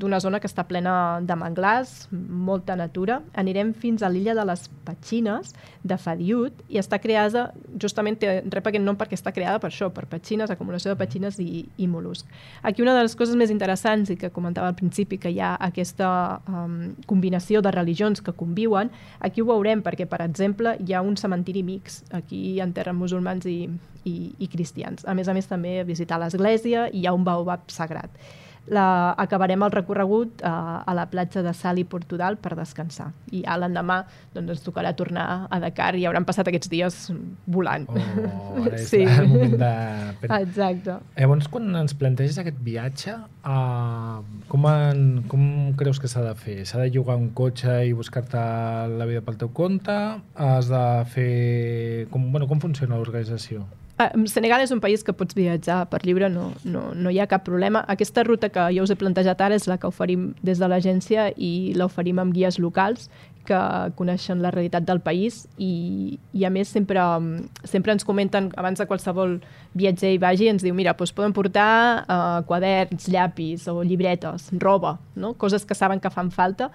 d'una 0.00 0.20
zona 0.20 0.40
que 0.40 0.48
està 0.48 0.66
plena 0.68 1.20
de 1.24 1.36
manglars, 1.38 2.06
molta 2.12 2.76
natura. 2.76 3.22
Anirem 3.34 3.72
fins 3.74 4.04
a 4.04 4.10
l'illa 4.12 4.34
de 4.36 4.44
les 4.44 4.66
Petxines, 4.84 5.54
de 5.82 5.96
Fadiut, 5.96 6.60
i 6.68 6.80
està 6.80 7.00
creada, 7.02 7.48
justament 7.80 8.20
rep 8.52 8.68
aquest 8.68 8.84
nom 8.84 8.98
perquè 8.98 9.16
està 9.16 9.32
creada 9.32 9.60
per 9.62 9.70
això, 9.70 9.88
per 9.94 10.06
petxines, 10.10 10.52
acumulació 10.52 10.92
de 10.92 11.00
petxines 11.00 11.40
i, 11.42 11.64
i 11.80 11.88
mol·lusc. 11.88 12.28
Aquí 12.62 12.84
una 12.84 12.94
de 12.96 13.06
les 13.06 13.16
coses 13.16 13.36
més 13.36 13.50
interessants, 13.50 14.12
i 14.12 14.18
que 14.20 14.32
comentava 14.34 14.68
al 14.68 14.78
principi, 14.78 15.18
que 15.18 15.32
hi 15.32 15.40
ha 15.40 15.54
aquesta 15.70 16.08
um, 16.46 16.94
combinació 17.08 17.62
de 17.64 17.72
religions 17.74 18.20
que 18.20 18.36
conviuen, 18.36 18.92
aquí 19.20 19.42
ho 19.42 19.48
veurem 19.48 19.82
perquè, 19.82 20.06
per 20.10 20.22
exemple, 20.24 20.76
hi 20.84 20.94
ha 20.94 21.02
un 21.02 21.16
cementiri 21.16 21.64
mix. 21.66 22.02
Aquí 22.14 22.60
enterren 22.60 22.98
musulmans 23.00 23.46
i, 23.48 23.58
i, 24.06 24.32
i 24.38 24.48
cristians. 24.52 25.04
A 25.06 25.14
més 25.18 25.28
a 25.28 25.36
més, 25.36 25.50
també 25.50 25.78
visitar 25.84 26.20
l'església 26.22 26.88
i 26.92 27.02
hi 27.02 27.06
ha 27.06 27.14
un 27.16 27.26
baobab 27.26 27.66
sagrat 27.72 28.10
la, 28.66 29.14
acabarem 29.18 29.62
el 29.62 29.70
recorregut 29.70 30.42
a, 30.44 30.82
a 30.82 30.94
la 30.94 31.06
platja 31.10 31.42
de 31.42 31.52
Sal 31.54 31.78
i 31.78 31.84
Portugal 31.86 32.36
per 32.42 32.54
descansar. 32.58 33.10
I 33.34 33.42
a 33.46 33.56
l'endemà 33.60 34.00
doncs, 34.34 34.56
ens 34.56 34.64
tocarà 34.64 34.92
tornar 34.98 35.46
a 35.50 35.60
Dakar 35.62 35.94
i 35.98 36.06
hauran 36.06 36.26
passat 36.26 36.50
aquests 36.50 36.70
dies 36.72 36.98
volant. 37.46 37.86
Oh, 37.90 38.64
ara 38.64 38.80
és 38.80 38.88
sí. 38.92 39.04
el 39.06 39.30
moment 39.30 39.56
de... 39.62 39.72
Exacte. 40.40 40.98
Llavors, 41.16 41.50
quan 41.52 41.70
ens 41.82 41.96
planteges 41.98 42.40
aquest 42.42 42.60
viatge, 42.66 43.16
uh, 43.46 44.20
com, 44.50 44.68
en, 44.70 45.06
com 45.30 45.46
creus 45.78 46.02
que 46.02 46.10
s'ha 46.10 46.24
de 46.26 46.34
fer? 46.38 46.60
S'ha 46.66 46.82
de 46.82 46.90
llogar 46.94 47.18
un 47.20 47.30
cotxe 47.36 47.80
i 47.86 47.94
buscar-te 47.96 48.42
la 48.96 49.08
vida 49.08 49.22
pel 49.26 49.38
teu 49.40 49.52
compte? 49.54 49.96
Has 50.34 50.70
de 50.72 50.84
fer... 51.14 52.06
Com, 52.10 52.30
bueno, 52.34 52.50
com 52.50 52.62
funciona 52.62 52.98
l'organització? 52.98 53.66
Ah, 53.98 54.10
Senegal 54.28 54.60
és 54.60 54.72
un 54.74 54.80
país 54.84 55.00
que 55.00 55.14
pots 55.16 55.32
viatjar 55.32 55.86
per 55.88 56.02
lliure, 56.04 56.28
no, 56.28 56.50
no, 56.68 56.90
no 56.92 57.12
hi 57.12 57.16
ha 57.16 57.28
cap 57.30 57.46
problema. 57.46 57.80
Aquesta 57.88 58.26
ruta 58.26 58.50
que 58.52 58.66
jo 58.76 58.84
us 58.84 58.92
he 58.92 58.96
plantejat 59.00 59.40
ara 59.40 59.56
és 59.56 59.64
la 59.70 59.78
que 59.80 59.88
oferim 59.88 60.34
des 60.44 60.60
de 60.60 60.68
l'agència 60.68 61.30
i 61.36 61.72
l'oferim 61.76 62.20
amb 62.20 62.36
guies 62.36 62.60
locals 62.60 63.08
que 63.46 63.58
coneixen 63.96 64.42
la 64.42 64.50
realitat 64.50 64.84
del 64.84 65.00
país 65.00 65.44
i, 65.56 66.18
i 66.36 66.44
a 66.44 66.50
més 66.52 66.68
sempre, 66.68 67.00
sempre 67.64 67.94
ens 67.94 68.04
comenten 68.04 68.50
abans 68.58 68.82
de 68.82 68.88
qualsevol 68.90 69.38
viatger 69.78 70.12
i 70.16 70.20
vagi 70.20 70.50
ens 70.50 70.66
diu, 70.66 70.74
mira, 70.76 70.96
doncs 70.98 71.14
poden 71.16 71.32
portar 71.32 72.04
uh, 72.04 72.42
quaderns, 72.48 73.08
llapis 73.08 73.68
o 73.72 73.78
llibretes, 73.86 74.50
roba, 74.60 74.96
no? 75.14 75.32
coses 75.38 75.64
que 75.64 75.78
saben 75.78 76.02
que 76.02 76.12
fan 76.12 76.34
falta 76.34 76.72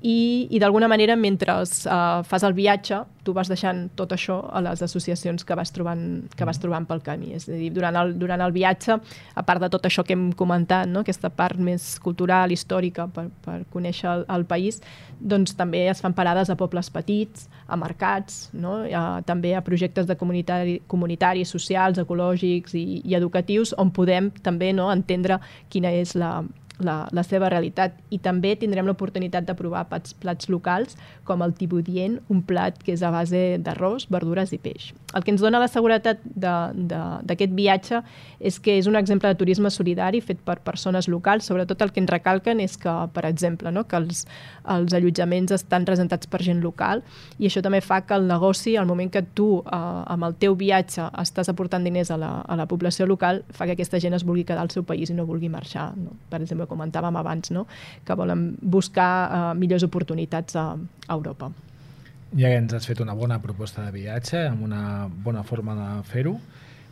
i, 0.00 0.48
i 0.48 0.58
d'alguna 0.58 0.88
manera 0.88 1.16
mentre 1.16 1.52
uh, 1.60 2.22
fas 2.24 2.44
el 2.46 2.54
viatge 2.56 3.02
tu 3.24 3.34
vas 3.36 3.50
deixant 3.52 3.82
tot 3.98 4.14
això 4.16 4.38
a 4.48 4.62
les 4.64 4.80
associacions 4.80 5.44
que 5.44 5.56
vas 5.58 5.72
trobant, 5.76 6.02
que 6.32 6.46
vas 6.48 6.60
trobant 6.60 6.86
pel 6.88 7.02
camí 7.04 7.34
és 7.36 7.44
a 7.50 7.52
dir, 7.52 7.68
durant 7.74 7.96
el, 8.00 8.14
durant 8.18 8.40
el 8.40 8.54
viatge 8.54 8.96
a 8.96 9.44
part 9.44 9.60
de 9.60 9.68
tot 9.68 9.84
això 9.84 10.04
que 10.06 10.16
hem 10.16 10.30
comentat 10.32 10.88
no? 10.88 11.02
aquesta 11.04 11.28
part 11.28 11.60
més 11.60 11.98
cultural, 12.00 12.52
històrica 12.52 13.10
per, 13.12 13.26
per 13.44 13.58
conèixer 13.74 14.08
el, 14.14 14.24
el 14.32 14.46
país 14.48 14.80
doncs 15.20 15.52
també 15.58 15.84
es 15.92 16.00
fan 16.00 16.16
parades 16.16 16.48
a 16.48 16.56
pobles 16.56 16.88
petits 16.88 17.50
a 17.68 17.76
mercats, 17.76 18.48
no? 18.56 18.80
a, 18.88 19.20
també 19.26 19.52
a 19.54 19.60
projectes 19.62 20.08
de 20.08 20.16
comunitari, 20.16 20.80
comunitaris, 20.88 21.52
socials, 21.52 22.00
ecològics 22.00 22.74
i, 22.74 23.02
i 23.04 23.18
educatius 23.18 23.74
on 23.76 23.92
podem 23.92 24.32
també 24.40 24.72
no, 24.72 24.88
entendre 24.90 25.38
quina 25.68 25.92
és 25.92 26.16
la, 26.16 26.38
la, 26.84 27.04
la 27.12 27.24
seva 27.26 27.50
realitat. 27.52 27.96
I 28.10 28.20
també 28.22 28.54
tindrem 28.58 28.88
l'oportunitat 28.88 29.46
de 29.48 29.56
provar 29.58 29.86
plats, 29.90 30.14
plats 30.20 30.50
locals 30.52 30.96
com 31.28 31.44
el 31.44 31.54
tibudient, 31.56 32.18
un 32.32 32.42
plat 32.46 32.78
que 32.82 32.94
és 32.96 33.04
a 33.06 33.12
base 33.14 33.60
d'arròs, 33.62 34.08
verdures 34.10 34.54
i 34.56 34.60
peix. 34.62 34.90
El 35.14 35.24
que 35.26 35.32
ens 35.34 35.42
dona 35.42 35.58
la 35.58 35.68
seguretat 35.70 36.20
d'aquest 36.24 37.54
viatge 37.56 38.02
és 38.38 38.60
que 38.62 38.76
és 38.78 38.86
un 38.86 38.96
exemple 38.98 39.30
de 39.30 39.38
turisme 39.38 39.70
solidari 39.70 40.20
fet 40.22 40.40
per 40.46 40.60
persones 40.64 41.08
locals, 41.10 41.48
sobretot 41.50 41.82
el 41.82 41.92
que 41.92 42.00
ens 42.02 42.10
recalquen 42.10 42.60
és 42.62 42.76
que, 42.80 42.92
per 43.14 43.24
exemple, 43.26 43.72
no, 43.74 43.84
que 43.90 43.98
els, 43.98 44.24
els 44.70 44.94
allotjaments 44.94 45.54
estan 45.56 45.86
presentats 45.88 46.30
per 46.30 46.42
gent 46.46 46.62
local 46.62 47.02
i 47.38 47.48
això 47.48 47.62
també 47.64 47.80
fa 47.84 48.00
que 48.06 48.14
el 48.14 48.28
negoci, 48.28 48.76
al 48.76 48.86
moment 48.86 49.10
que 49.12 49.22
tu 49.36 49.48
eh, 49.60 49.80
amb 50.14 50.28
el 50.28 50.36
teu 50.42 50.56
viatge 50.58 51.08
estàs 51.22 51.50
aportant 51.52 51.84
diners 51.86 52.12
a 52.14 52.18
la, 52.20 52.30
a 52.46 52.58
la 52.58 52.66
població 52.70 53.06
local, 53.10 53.42
fa 53.50 53.66
que 53.66 53.76
aquesta 53.76 54.00
gent 54.02 54.16
es 54.16 54.26
vulgui 54.26 54.46
quedar 54.48 54.62
al 54.64 54.72
seu 54.74 54.86
país 54.86 55.10
i 55.10 55.16
no 55.16 55.26
vulgui 55.28 55.50
marxar. 55.52 55.90
No? 55.98 56.14
Per 56.30 56.40
exemple, 56.42 56.66
comentàvem 56.70 57.18
abans, 57.20 57.50
no? 57.54 57.66
que 58.06 58.16
volen 58.16 58.54
buscar 58.62 59.10
uh, 59.26 59.50
millors 59.58 59.84
oportunitats 59.86 60.56
a, 60.56 60.70
a 60.78 61.12
Europa. 61.18 61.50
Ja 62.38 62.52
ens 62.54 62.72
has 62.76 62.86
fet 62.86 63.00
una 63.02 63.16
bona 63.18 63.40
proposta 63.42 63.82
de 63.88 63.92
viatge, 63.94 64.44
amb 64.52 64.62
una 64.62 65.08
bona 65.10 65.42
forma 65.42 65.74
de 65.74 65.90
fer-ho. 66.06 66.36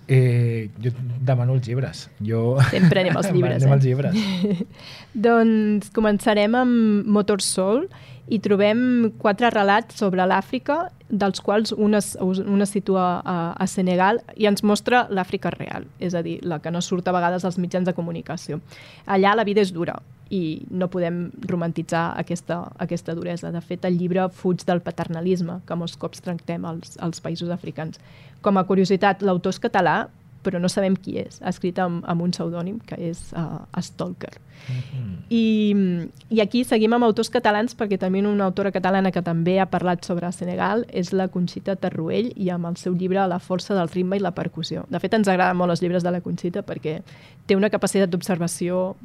Eh, 0.09 0.71
jo 0.81 0.91
demano 1.21 1.55
els 1.59 1.69
llibres. 1.69 2.07
Jo... 2.25 2.57
Sempre 2.73 3.05
anem 3.05 3.19
als 3.21 3.29
llibres. 3.35 3.63
anem 3.63 3.69
eh? 3.69 3.77
als 3.77 3.85
llibres. 3.85 4.69
doncs 5.29 5.93
començarem 5.95 6.57
amb 6.59 7.07
Motor 7.07 7.45
Soul 7.45 7.85
i 8.29 8.39
trobem 8.45 9.13
quatre 9.21 9.51
relats 9.51 9.99
sobre 9.99 10.27
l'Àfrica, 10.29 10.89
dels 11.09 11.41
quals 11.41 11.73
un 11.73 11.97
es, 11.97 12.13
un 12.21 12.61
es 12.63 12.75
situa 12.75 13.07
a, 13.25 13.37
a 13.57 13.67
Senegal 13.67 14.21
i 14.37 14.49
ens 14.51 14.63
mostra 14.67 15.07
l'Àfrica 15.09 15.53
real, 15.55 15.87
és 15.99 16.15
a 16.15 16.23
dir, 16.23 16.39
la 16.45 16.61
que 16.61 16.73
no 16.73 16.83
surt 16.85 17.09
a 17.09 17.15
vegades 17.17 17.47
als 17.49 17.59
mitjans 17.59 17.89
de 17.89 17.97
comunicació. 17.97 18.61
Allà 19.07 19.35
la 19.37 19.47
vida 19.49 19.65
és 19.65 19.73
dura 19.73 19.97
i 20.29 20.61
no 20.69 20.91
podem 20.93 21.31
romantitzar 21.49 22.13
aquesta, 22.21 22.61
aquesta 22.77 23.15
duresa. 23.17 23.49
De 23.53 23.63
fet, 23.65 23.87
el 23.89 23.97
llibre 23.97 24.27
fuig 24.29 24.65
del 24.69 24.83
paternalisme 24.85 25.63
que 25.65 25.79
molts 25.81 25.97
cops 25.97 26.21
tractem 26.21 26.67
als, 26.69 26.99
als 27.01 27.25
països 27.25 27.49
africans. 27.55 27.97
Com 28.45 28.61
a 28.61 28.67
curiositat, 28.69 29.25
l'autor 29.25 29.57
és 29.57 29.63
català, 29.63 30.03
però 30.49 30.61
no 30.61 30.73
sabem 30.73 30.97
qui 30.97 31.19
és. 31.21 31.43
Ha 31.43 31.53
escrit 31.53 31.79
amb, 31.85 32.05
amb 32.09 32.25
un 32.25 32.33
pseudònim, 32.33 32.81
que 32.89 32.97
és 33.11 33.29
uh, 33.37 33.61
Stalker. 33.85 34.35
Mm 34.69 34.75
-hmm. 34.75 35.17
I, 35.29 36.09
I 36.29 36.41
aquí 36.41 36.65
seguim 36.65 36.93
amb 36.93 37.05
autors 37.05 37.31
catalans 37.31 37.77
perquè 37.77 37.99
també 37.99 38.19
una 38.19 38.45
autora 38.45 38.73
catalana 38.73 39.11
que 39.11 39.23
també 39.23 39.61
ha 39.61 39.67
parlat 39.67 40.05
sobre 40.05 40.33
Senegal 40.33 40.85
és 40.89 41.13
la 41.13 41.29
Conxita 41.29 41.77
Tarruell 41.77 42.33
i 42.37 42.51
amb 42.51 42.67
el 42.67 42.77
seu 42.77 42.95
llibre 42.95 43.27
La 43.29 43.39
força 43.39 43.75
del 43.75 43.89
ritme 43.89 44.17
i 44.17 44.21
la 44.21 44.31
percussió. 44.31 44.85
De 44.91 44.99
fet, 44.99 45.15
ens 45.15 45.29
agraden 45.29 45.57
molt 45.57 45.71
els 45.71 45.83
llibres 45.83 46.03
de 46.03 46.11
la 46.11 46.21
Conxita 46.21 46.63
perquè 46.63 47.03
té 47.47 47.57
una 47.57 47.71
capacitat 47.71 48.11
d'observació 48.11 48.97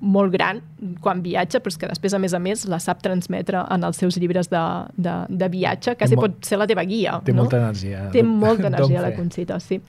molt 0.00 0.32
gran 0.32 0.60
quan 1.00 1.22
viatja, 1.22 1.60
però 1.60 1.68
és 1.68 1.78
que 1.78 1.88
després, 1.88 2.14
a 2.14 2.18
més 2.18 2.34
a 2.34 2.38
més, 2.38 2.64
la 2.66 2.78
sap 2.78 3.02
transmetre 3.02 3.66
en 3.70 3.84
els 3.84 3.96
seus 3.96 4.16
llibres 4.16 4.48
de, 4.48 4.84
de, 4.96 5.14
de 5.28 5.48
viatge. 5.48 5.96
Quasi 5.96 6.16
pot 6.16 6.44
ser 6.44 6.58
la 6.58 6.66
teva 6.66 6.84
guia. 6.84 7.20
Té 7.24 7.32
no? 7.32 7.42
molta 7.42 7.56
energia. 7.58 8.10
Té 8.10 8.22
molta 8.22 8.66
energia 8.72 9.00
la 9.02 9.14
Conxita, 9.14 9.60
sí 9.60 9.80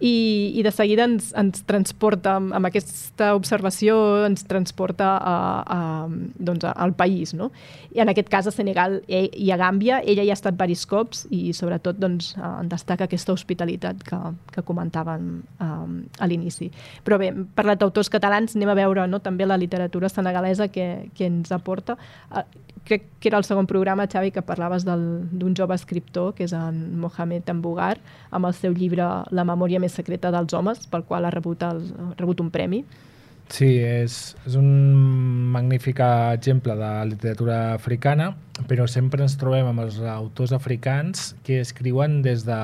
i, 0.00 0.52
i 0.56 0.62
de 0.64 0.72
seguida 0.72 1.04
ens, 1.04 1.30
ens 1.36 1.60
transporta, 1.68 2.38
amb, 2.40 2.66
aquesta 2.66 3.34
observació, 3.36 3.96
ens 4.24 4.46
transporta 4.48 5.10
a, 5.16 5.34
a, 5.60 5.80
doncs, 6.40 6.64
al 6.70 6.94
país. 6.96 7.34
No? 7.36 7.50
I 7.92 8.00
en 8.00 8.12
aquest 8.12 8.30
cas 8.32 8.48
a 8.48 8.54
Senegal 8.54 9.00
i 9.06 9.50
a 9.52 9.58
Gàmbia, 9.60 10.00
ella 10.00 10.24
hi 10.24 10.32
ha 10.32 10.38
estat 10.38 10.56
varis 10.58 10.86
cops 10.88 11.26
i 11.30 11.52
sobretot 11.56 12.00
doncs, 12.00 12.32
en 12.40 12.70
destaca 12.72 13.04
aquesta 13.04 13.36
hospitalitat 13.36 14.00
que, 14.06 14.20
que 14.54 14.64
comentaven 14.64 15.28
um, 15.60 16.00
a 16.18 16.30
l'inici. 16.30 16.70
Però 17.04 17.20
bé, 17.20 17.32
parlat 17.56 17.84
d'autors 17.84 18.08
catalans, 18.12 18.56
anem 18.56 18.72
a 18.72 18.78
veure 18.80 19.06
no, 19.10 19.20
també 19.20 19.48
la 19.48 19.60
literatura 19.60 20.08
senegalesa 20.08 20.70
que, 20.72 21.10
que 21.14 21.28
ens 21.28 21.52
aporta. 21.52 21.98
Crec 22.84 23.04
que 23.20 23.28
era 23.28 23.38
el 23.38 23.44
segon 23.44 23.66
programa, 23.66 24.08
Xavi, 24.10 24.30
que 24.34 24.42
parlaves 24.42 24.84
d'un 24.86 25.54
jove 25.56 25.76
escriptor, 25.76 26.34
que 26.34 26.46
és 26.46 26.54
en 26.56 26.80
Mohamed 27.00 27.48
Ambugar, 27.52 27.98
amb 28.30 28.48
el 28.48 28.56
seu 28.56 28.74
llibre 28.74 29.06
La 29.30 29.44
memòria 29.46 29.80
més 29.82 29.94
secreta 29.96 30.32
dels 30.34 30.54
homes, 30.56 30.86
pel 30.90 31.04
qual 31.06 31.24
ha 31.26 31.30
rebut, 31.34 31.62
el, 31.62 31.84
ha 32.00 32.10
rebut 32.18 32.42
un 32.42 32.50
premi. 32.50 32.84
Sí, 33.50 33.66
és, 33.82 34.36
és 34.46 34.54
un 34.54 34.68
magnífic 35.50 35.98
exemple 36.06 36.76
de 36.78 36.90
literatura 37.10 37.74
africana, 37.74 38.30
però 38.70 38.86
sempre 38.86 39.24
ens 39.26 39.34
trobem 39.40 39.66
amb 39.66 39.82
els 39.82 39.98
autors 40.06 40.54
africans 40.54 41.32
que 41.46 41.58
escriuen 41.58 42.20
des 42.22 42.44
de 42.46 42.58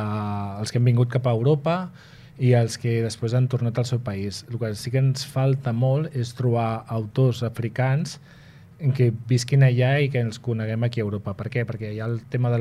els 0.60 0.70
que 0.70 0.78
han 0.78 0.86
vingut 0.86 1.10
cap 1.10 1.26
a 1.26 1.34
Europa 1.34 1.88
i 2.38 2.52
els 2.54 2.76
que 2.78 3.00
després 3.02 3.34
han 3.34 3.48
tornat 3.50 3.80
al 3.80 3.88
seu 3.88 3.98
país. 3.98 4.44
El 4.46 4.60
que 4.62 4.74
sí 4.78 4.92
que 4.94 5.02
ens 5.02 5.26
falta 5.26 5.74
molt 5.74 6.14
és 6.14 6.34
trobar 6.38 6.84
autors 6.86 7.42
africans 7.42 8.20
en 8.20 8.35
què 8.78 9.10
visquin 9.28 9.64
allà 9.64 9.96
i 10.04 10.10
que 10.12 10.20
ens 10.20 10.40
coneguem 10.42 10.84
aquí 10.84 11.00
a 11.00 11.06
Europa. 11.06 11.34
Per 11.38 11.48
què? 11.52 11.64
Perquè 11.68 11.94
hi 11.94 12.00
ha 12.00 12.08
el 12.10 12.20
tema 12.32 12.50
de 12.52 12.60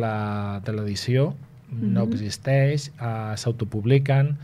l'edició, 0.73 1.31
mm 1.31 1.79
-hmm. 1.79 1.93
no 1.93 2.03
existeix, 2.03 2.91
uh, 2.99 3.35
s'autopubliquen, 3.35 4.37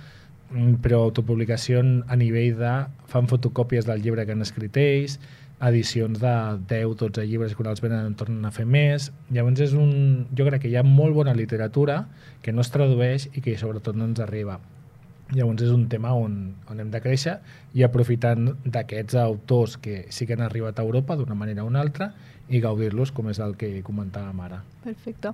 mm, 0.52 0.74
però 0.84 1.04
autopublicació 1.04 1.80
a 2.08 2.16
nivell 2.16 2.58
de... 2.58 2.86
fan 3.08 3.28
fotocòpies 3.28 3.86
del 3.86 4.02
llibre 4.02 4.26
que 4.26 4.32
han 4.32 4.42
escrit 4.42 4.78
ells, 4.78 5.20
edicions 5.62 6.20
de 6.20 6.58
10, 6.68 6.96
12 6.98 7.26
llibres 7.28 7.56
quan 7.56 7.70
els 7.70 7.82
venen 7.82 8.06
en 8.06 8.16
tornen 8.16 8.46
a 8.46 8.52
fer 8.52 8.66
més. 8.66 9.12
Llavors 9.30 9.60
és 9.60 9.74
un... 9.74 10.28
jo 10.34 10.46
crec 10.46 10.62
que 10.62 10.70
hi 10.70 10.76
ha 10.76 10.84
molt 10.84 11.14
bona 11.14 11.34
literatura 11.34 12.08
que 12.42 12.52
no 12.52 12.62
es 12.62 12.72
tradueix 12.72 13.30
i 13.34 13.42
que 13.42 13.58
sobretot 13.58 13.96
no 13.96 14.06
ens 14.06 14.20
arriba. 14.20 14.60
Llavors 15.32 15.64
és 15.64 15.72
un 15.72 15.86
tema 15.88 16.12
on, 16.18 16.34
on 16.68 16.80
hem 16.84 16.90
de 16.92 17.00
créixer 17.04 17.38
i 17.78 17.86
aprofitant 17.88 18.50
d'aquests 18.66 19.16
autors 19.22 19.78
que 19.80 20.06
sí 20.12 20.28
que 20.28 20.36
han 20.36 20.44
arribat 20.44 20.80
a 20.80 20.84
Europa 20.84 21.16
d'una 21.16 21.38
manera 21.40 21.64
o 21.64 21.70
una 21.72 21.80
altra 21.80 22.12
i 22.52 22.60
gaudir-los 22.60 23.14
com 23.16 23.30
és 23.32 23.40
el 23.40 23.54
que 23.56 23.70
comentàvem 23.86 24.40
ara. 24.44 24.60
Perfecte. 24.84 25.32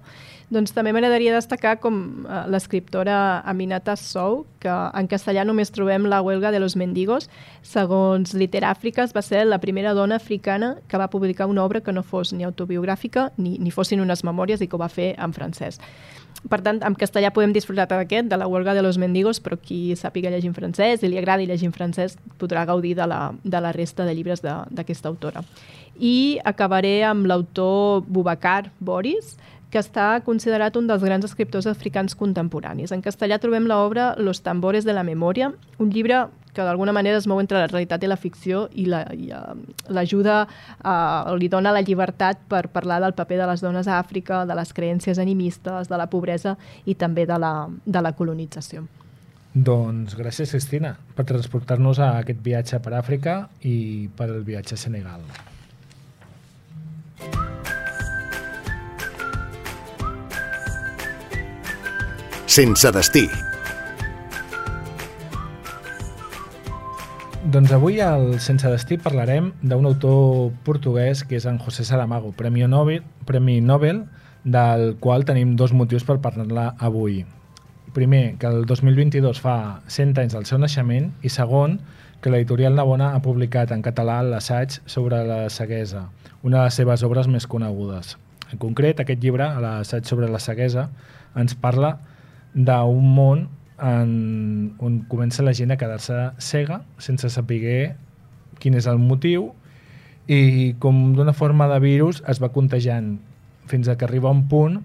Doncs 0.53 0.73
també 0.75 0.91
m'agradaria 0.93 1.33
destacar 1.33 1.77
com 1.81 1.97
eh, 2.27 2.43
l'escriptora 2.51 3.39
Aminata 3.47 3.95
Sou, 3.97 4.43
que 4.61 4.69
en 4.69 5.09
castellà 5.09 5.45
només 5.47 5.73
trobem 5.73 6.05
la 6.11 6.21
huelga 6.21 6.51
de 6.53 6.61
los 6.61 6.77
mendigos. 6.77 7.29
Segons 7.65 8.35
Literàfrica, 8.37 9.07
va 9.15 9.25
ser 9.25 9.45
la 9.47 9.61
primera 9.63 9.95
dona 9.97 10.21
africana 10.21 10.75
que 10.87 11.01
va 11.01 11.09
publicar 11.09 11.49
una 11.49 11.65
obra 11.65 11.81
que 11.81 11.95
no 11.95 12.03
fos 12.03 12.33
ni 12.33 12.45
autobiogràfica 12.45 13.31
ni, 13.37 13.57
ni 13.57 13.73
fossin 13.73 14.03
unes 14.03 14.23
memòries 14.27 14.61
i 14.61 14.69
que 14.69 14.77
ho 14.77 14.83
va 14.83 14.91
fer 14.93 15.15
en 15.17 15.33
francès. 15.33 15.81
Per 16.45 16.59
tant, 16.61 16.79
en 16.85 16.95
castellà 16.95 17.31
podem 17.33 17.51
disfrutar 17.55 17.87
d'aquest, 17.89 18.29
de 18.29 18.37
la 18.37 18.47
huelga 18.47 18.75
de 18.77 18.83
los 18.85 18.99
mendigos, 19.01 19.41
però 19.43 19.57
qui 19.57 19.95
sàpiga 19.97 20.29
llegir 20.29 20.51
en 20.51 20.55
francès 20.55 21.03
i 21.03 21.09
li 21.09 21.17
agradi 21.17 21.47
llegir 21.49 21.67
en 21.71 21.73
francès 21.75 22.17
podrà 22.37 22.65
gaudir 22.69 22.93
de 22.95 23.07
la, 23.09 23.33
de 23.43 23.61
la 23.61 23.73
resta 23.75 24.05
de 24.05 24.13
llibres 24.13 24.43
d'aquesta 24.45 25.09
autora. 25.09 25.43
I 25.97 26.37
acabaré 26.45 27.01
amb 27.03 27.25
l'autor 27.25 28.05
Boubacar 28.05 28.69
Boris, 28.79 29.35
que 29.71 29.81
està 29.81 30.21
considerat 30.23 30.77
un 30.79 30.87
dels 30.87 31.03
grans 31.03 31.25
escriptors 31.27 31.67
africans 31.67 32.15
contemporanis. 32.15 32.93
En 32.95 33.03
castellà 33.03 33.39
trobem 33.41 33.67
l'obra 33.67 34.13
Los 34.17 34.39
tambores 34.45 34.85
de 34.85 34.93
la 34.95 35.03
memòria, 35.03 35.51
un 35.77 35.91
llibre 35.91 36.27
que 36.57 36.65
d'alguna 36.65 36.93
manera 36.95 37.19
es 37.21 37.27
mou 37.29 37.37
entre 37.37 37.61
la 37.61 37.69
realitat 37.69 38.01
i 38.01 38.09
la 38.09 38.17
ficció 38.17 38.65
i 38.73 38.87
l'ajuda, 38.89 40.37
la, 40.81 40.95
uh, 41.29 41.35
li 41.37 41.49
dona 41.53 41.73
la 41.75 41.83
llibertat 41.85 42.41
per 42.49 42.65
parlar 42.73 42.97
del 43.03 43.13
paper 43.13 43.37
de 43.43 43.49
les 43.51 43.61
dones 43.61 43.87
a 43.87 43.99
Àfrica, 44.01 44.41
de 44.49 44.57
les 44.57 44.73
creències 44.73 45.21
animistes, 45.21 45.91
de 45.91 45.99
la 46.01 46.09
pobresa 46.09 46.57
i 46.85 46.95
també 46.97 47.27
de 47.29 47.37
la, 47.37 47.53
de 47.85 48.01
la 48.01 48.15
colonització. 48.17 48.87
Doncs 49.53 50.17
gràcies, 50.17 50.51
Cristina, 50.53 50.95
per 51.17 51.25
transportar-nos 51.29 52.01
a 52.01 52.15
aquest 52.21 52.41
viatge 52.45 52.81
per 52.81 52.93
Àfrica 52.97 53.37
i 53.65 54.09
per 54.17 54.29
el 54.29 54.41
viatge 54.45 54.77
a 54.77 54.81
Senegal. 54.81 55.21
Sense 62.57 62.91
destí. 62.95 63.27
Doncs 67.45 67.71
avui 67.71 67.99
al 68.01 68.39
Sense 68.41 68.65
Destí 68.65 68.97
parlarem 68.97 69.51
d'un 69.61 69.85
autor 69.85 70.49
portuguès 70.65 71.21
que 71.23 71.37
és 71.37 71.45
en 71.45 71.59
José 71.61 71.85
Saramago, 71.85 72.31
Premi 72.33 72.65
Nobel, 72.65 73.03
Premi 73.29 73.61
Nobel, 73.61 74.01
del 74.43 74.95
qual 74.99 75.23
tenim 75.25 75.55
dos 75.55 75.71
motius 75.71 76.03
per 76.03 76.17
parlar 76.23 76.73
avui. 76.79 77.21
Primer, 77.93 78.37
que 78.41 78.49
el 78.49 78.65
2022 78.65 79.39
fa 79.39 79.81
100 79.87 80.17
anys 80.23 80.33
del 80.33 80.47
seu 80.49 80.57
naixement 80.59 81.11
i 81.21 81.29
segon, 81.29 81.77
que 82.21 82.33
l'editorial 82.33 82.75
Navona 82.75 83.13
ha 83.13 83.21
publicat 83.21 83.71
en 83.71 83.85
català 83.85 84.23
l'assaig 84.25 84.79
sobre 84.89 85.21
la 85.27 85.45
ceguesa, 85.53 86.07
una 86.41 86.57
de 86.57 86.63
les 86.65 86.79
seves 86.81 87.05
obres 87.05 87.29
més 87.29 87.45
conegudes. 87.47 88.17
En 88.51 88.57
concret, 88.57 88.99
aquest 88.99 89.21
llibre, 89.21 89.47
l'assaig 89.61 90.09
sobre 90.09 90.29
la 90.31 90.41
ceguesa, 90.41 90.89
ens 91.37 91.53
parla 91.53 91.99
d'un 92.55 93.13
món 93.13 93.47
en, 93.83 94.75
on 94.79 94.99
comença 95.09 95.45
la 95.45 95.53
gent 95.53 95.71
a 95.71 95.77
quedar-se 95.77 96.17
cega 96.41 96.81
sense 96.97 97.29
saber 97.29 97.95
quin 98.57 98.77
és 98.77 98.87
el 98.89 98.97
motiu 98.97 99.51
i 100.27 100.75
com 100.81 101.13
d'una 101.15 101.33
forma 101.33 101.69
de 101.71 101.79
virus 101.79 102.23
es 102.27 102.41
va 102.43 102.51
contagiant 102.55 103.15
fins 103.67 103.87
a 103.87 103.97
que 103.97 104.07
arriba 104.07 104.33
un 104.33 104.47
punt 104.49 104.81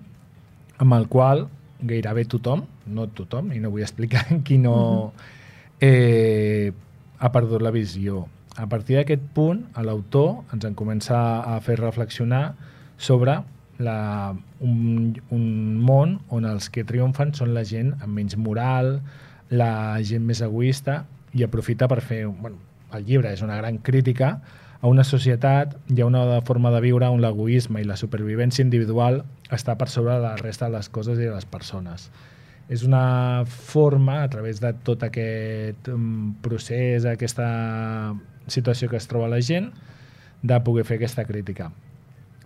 amb 0.82 0.94
el 0.98 1.08
qual 1.08 1.46
gairebé 1.82 2.24
tothom, 2.30 2.64
no 2.86 3.08
tothom, 3.10 3.50
i 3.54 3.60
no 3.62 3.70
vull 3.70 3.82
explicar 3.82 4.24
qui 4.46 4.58
no 4.62 5.12
eh, 5.80 6.72
ha 7.18 7.32
perdut 7.34 7.62
la 7.62 7.74
visió. 7.74 8.26
A 8.56 8.68
partir 8.68 8.98
d'aquest 8.98 9.24
punt, 9.34 9.64
l'autor 9.80 10.42
ens 10.54 10.66
en 10.68 10.76
comença 10.78 11.16
a 11.40 11.58
fer 11.64 11.78
reflexionar 11.80 12.52
sobre 12.98 13.40
la, 13.78 14.34
un, 14.60 15.14
un 15.30 15.46
món 15.80 16.18
on 16.28 16.48
els 16.48 16.68
que 16.72 16.84
triomfen 16.84 17.32
són 17.34 17.54
la 17.54 17.64
gent 17.68 17.94
amb 18.00 18.12
menys 18.18 18.36
moral, 18.36 18.98
la 19.50 20.00
gent 20.04 20.24
més 20.26 20.42
egoista, 20.44 21.02
i 21.32 21.44
aprofita 21.44 21.88
per 21.88 22.00
fer... 22.04 22.26
Bueno, 22.26 22.60
el 22.92 23.06
llibre 23.08 23.30
és 23.32 23.40
una 23.40 23.56
gran 23.56 23.78
crítica 23.80 24.34
a 24.82 24.90
una 24.90 25.04
societat 25.06 25.76
i 25.94 26.02
a 26.02 26.06
una 26.06 26.40
forma 26.44 26.72
de 26.74 26.82
viure 26.84 27.08
on 27.08 27.22
l'egoisme 27.22 27.80
i 27.80 27.86
la 27.88 27.96
supervivència 27.96 28.64
individual 28.66 29.22
està 29.54 29.76
per 29.78 29.88
sobre 29.88 30.16
de 30.18 30.26
la 30.26 30.34
resta 30.40 30.68
de 30.68 30.76
les 30.76 30.90
coses 30.92 31.20
i 31.20 31.28
de 31.28 31.32
les 31.32 31.46
persones. 31.48 32.10
És 32.68 32.82
una 32.86 33.44
forma, 33.46 34.22
a 34.22 34.28
través 34.32 34.60
de 34.60 34.72
tot 34.84 35.02
aquest 35.06 35.88
um, 35.92 36.34
procés, 36.42 37.06
aquesta 37.06 37.46
situació 38.50 38.90
que 38.90 38.98
es 38.98 39.08
troba 39.08 39.30
la 39.30 39.40
gent, 39.40 39.70
de 40.42 40.58
poder 40.66 40.84
fer 40.84 40.98
aquesta 40.98 41.24
crítica. 41.24 41.70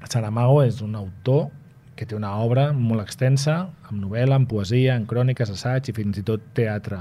Saramago 0.05 0.61
és 0.65 0.83
un 0.85 0.95
autor 0.99 1.49
que 1.97 2.05
té 2.05 2.17
una 2.17 2.35
obra 2.45 2.69
molt 2.77 3.01
extensa, 3.03 3.57
amb 3.89 4.03
novel·la, 4.03 4.37
amb 4.37 4.49
poesia, 4.51 4.97
en 4.99 5.07
cròniques, 5.09 5.51
assaig 5.51 5.89
i 5.89 5.95
fins 5.97 6.21
i 6.21 6.25
tot 6.27 6.45
teatre. 6.57 7.01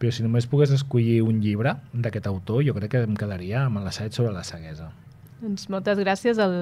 Però 0.00 0.12
si 0.12 0.24
només 0.24 0.48
pogués 0.50 0.72
escollir 0.74 1.20
un 1.22 1.42
llibre 1.44 1.76
d'aquest 1.92 2.28
autor, 2.30 2.62
jo 2.64 2.74
crec 2.76 2.94
que 2.94 3.02
em 3.04 3.18
quedaria 3.18 3.66
amb 3.66 3.84
l'assaig 3.84 4.16
sobre 4.16 4.32
la 4.34 4.44
ceguesa. 4.46 4.88
Doncs 5.42 5.68
moltes 5.68 6.00
gràcies. 6.00 6.40
El, 6.40 6.54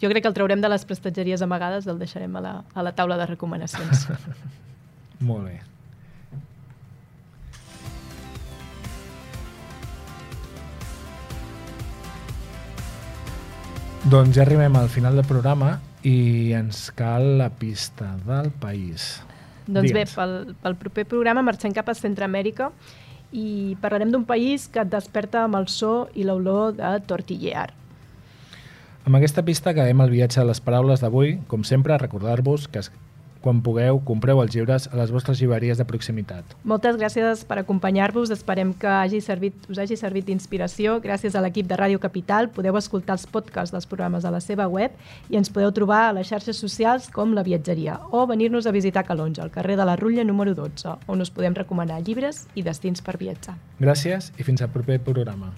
jo 0.00 0.08
crec 0.08 0.24
que 0.24 0.32
el 0.32 0.38
traurem 0.38 0.62
de 0.64 0.70
les 0.72 0.86
prestatgeries 0.88 1.44
amagades, 1.44 1.86
el 1.86 2.00
deixarem 2.00 2.40
a 2.40 2.44
la, 2.44 2.54
a 2.72 2.86
la 2.86 2.94
taula 2.96 3.20
de 3.20 3.28
recomanacions. 3.34 4.08
molt 5.28 5.50
bé. 5.50 5.60
Doncs 14.02 14.34
ja 14.34 14.42
arribem 14.42 14.74
al 14.74 14.88
final 14.90 15.14
del 15.14 15.26
programa 15.28 15.76
i 16.02 16.50
ens 16.58 16.88
cal 16.98 17.36
la 17.38 17.46
pista 17.54 18.08
del 18.26 18.48
país. 18.58 19.20
Doncs 19.68 19.92
bé, 19.94 20.02
pel, 20.10 20.32
pel 20.58 20.74
proper 20.80 21.04
programa 21.06 21.44
marxem 21.46 21.70
cap 21.70 21.86
a 21.86 21.94
Centroamèrica 21.94 22.72
i 23.30 23.76
parlarem 23.80 24.10
d'un 24.10 24.24
país 24.26 24.66
que 24.66 24.82
et 24.82 24.90
desperta 24.90 25.44
amb 25.46 25.60
el 25.60 25.70
so 25.70 26.08
i 26.18 26.26
l'olor 26.26 26.74
de 26.80 26.90
tortillear. 27.06 27.68
Amb 29.06 29.20
aquesta 29.20 29.46
pista 29.46 29.70
acabem 29.70 30.02
el 30.02 30.10
viatge 30.10 30.40
de 30.42 30.48
les 30.50 30.60
paraules 30.62 30.98
d'avui. 30.98 31.36
Com 31.46 31.62
sempre, 31.62 31.94
recordar-vos 32.02 32.66
que 32.66 32.82
quan 33.42 33.60
pugueu, 33.64 33.98
compreu 34.06 34.40
els 34.42 34.54
llibres 34.54 34.88
a 34.88 34.96
les 34.98 35.10
vostres 35.12 35.40
llibreries 35.42 35.80
de 35.80 35.86
proximitat. 35.88 36.54
Moltes 36.64 36.96
gràcies 37.00 37.44
per 37.48 37.58
acompanyar-vos. 37.60 38.30
Esperem 38.32 38.72
que 38.72 38.88
hagi 38.88 39.20
servit, 39.24 39.56
us 39.68 39.80
hagi 39.82 39.98
servit 39.98 40.28
d'inspiració. 40.30 41.00
Gràcies 41.02 41.34
a 41.36 41.42
l'equip 41.44 41.68
de 41.68 41.78
Ràdio 41.78 42.00
Capital 42.02 42.48
podeu 42.54 42.78
escoltar 42.78 43.18
els 43.18 43.26
podcasts 43.26 43.74
dels 43.74 43.88
programes 43.90 44.24
a 44.24 44.32
la 44.34 44.40
seva 44.40 44.68
web 44.70 44.94
i 45.28 45.40
ens 45.40 45.50
podeu 45.52 45.72
trobar 45.74 46.04
a 46.08 46.14
les 46.16 46.30
xarxes 46.30 46.60
socials 46.62 47.10
com 47.12 47.34
La 47.36 47.44
Viatgeria 47.46 47.98
o 48.10 48.24
venir-nos 48.30 48.66
a 48.66 48.74
visitar 48.74 49.04
Calonja, 49.08 49.42
al 49.42 49.50
carrer 49.50 49.76
de 49.76 49.88
la 49.88 49.96
Rutlla 49.96 50.24
número 50.24 50.54
12, 50.54 50.96
on 51.08 51.20
us 51.20 51.34
podem 51.34 51.58
recomanar 51.58 52.00
llibres 52.06 52.46
i 52.54 52.62
destins 52.62 53.02
per 53.02 53.18
viatjar. 53.18 53.58
Gràcies 53.82 54.32
i 54.38 54.46
fins 54.46 54.62
al 54.62 54.70
proper 54.72 55.00
programa. 55.02 55.52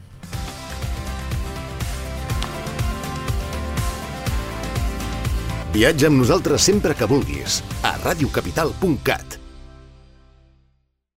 Viatja 5.74 6.06
amb 6.06 6.20
nosaltres 6.22 6.62
sempre 6.70 6.94
que 6.94 7.08
vulguis 7.10 7.58
a 7.82 7.96
radiocapital.cat 8.04 9.43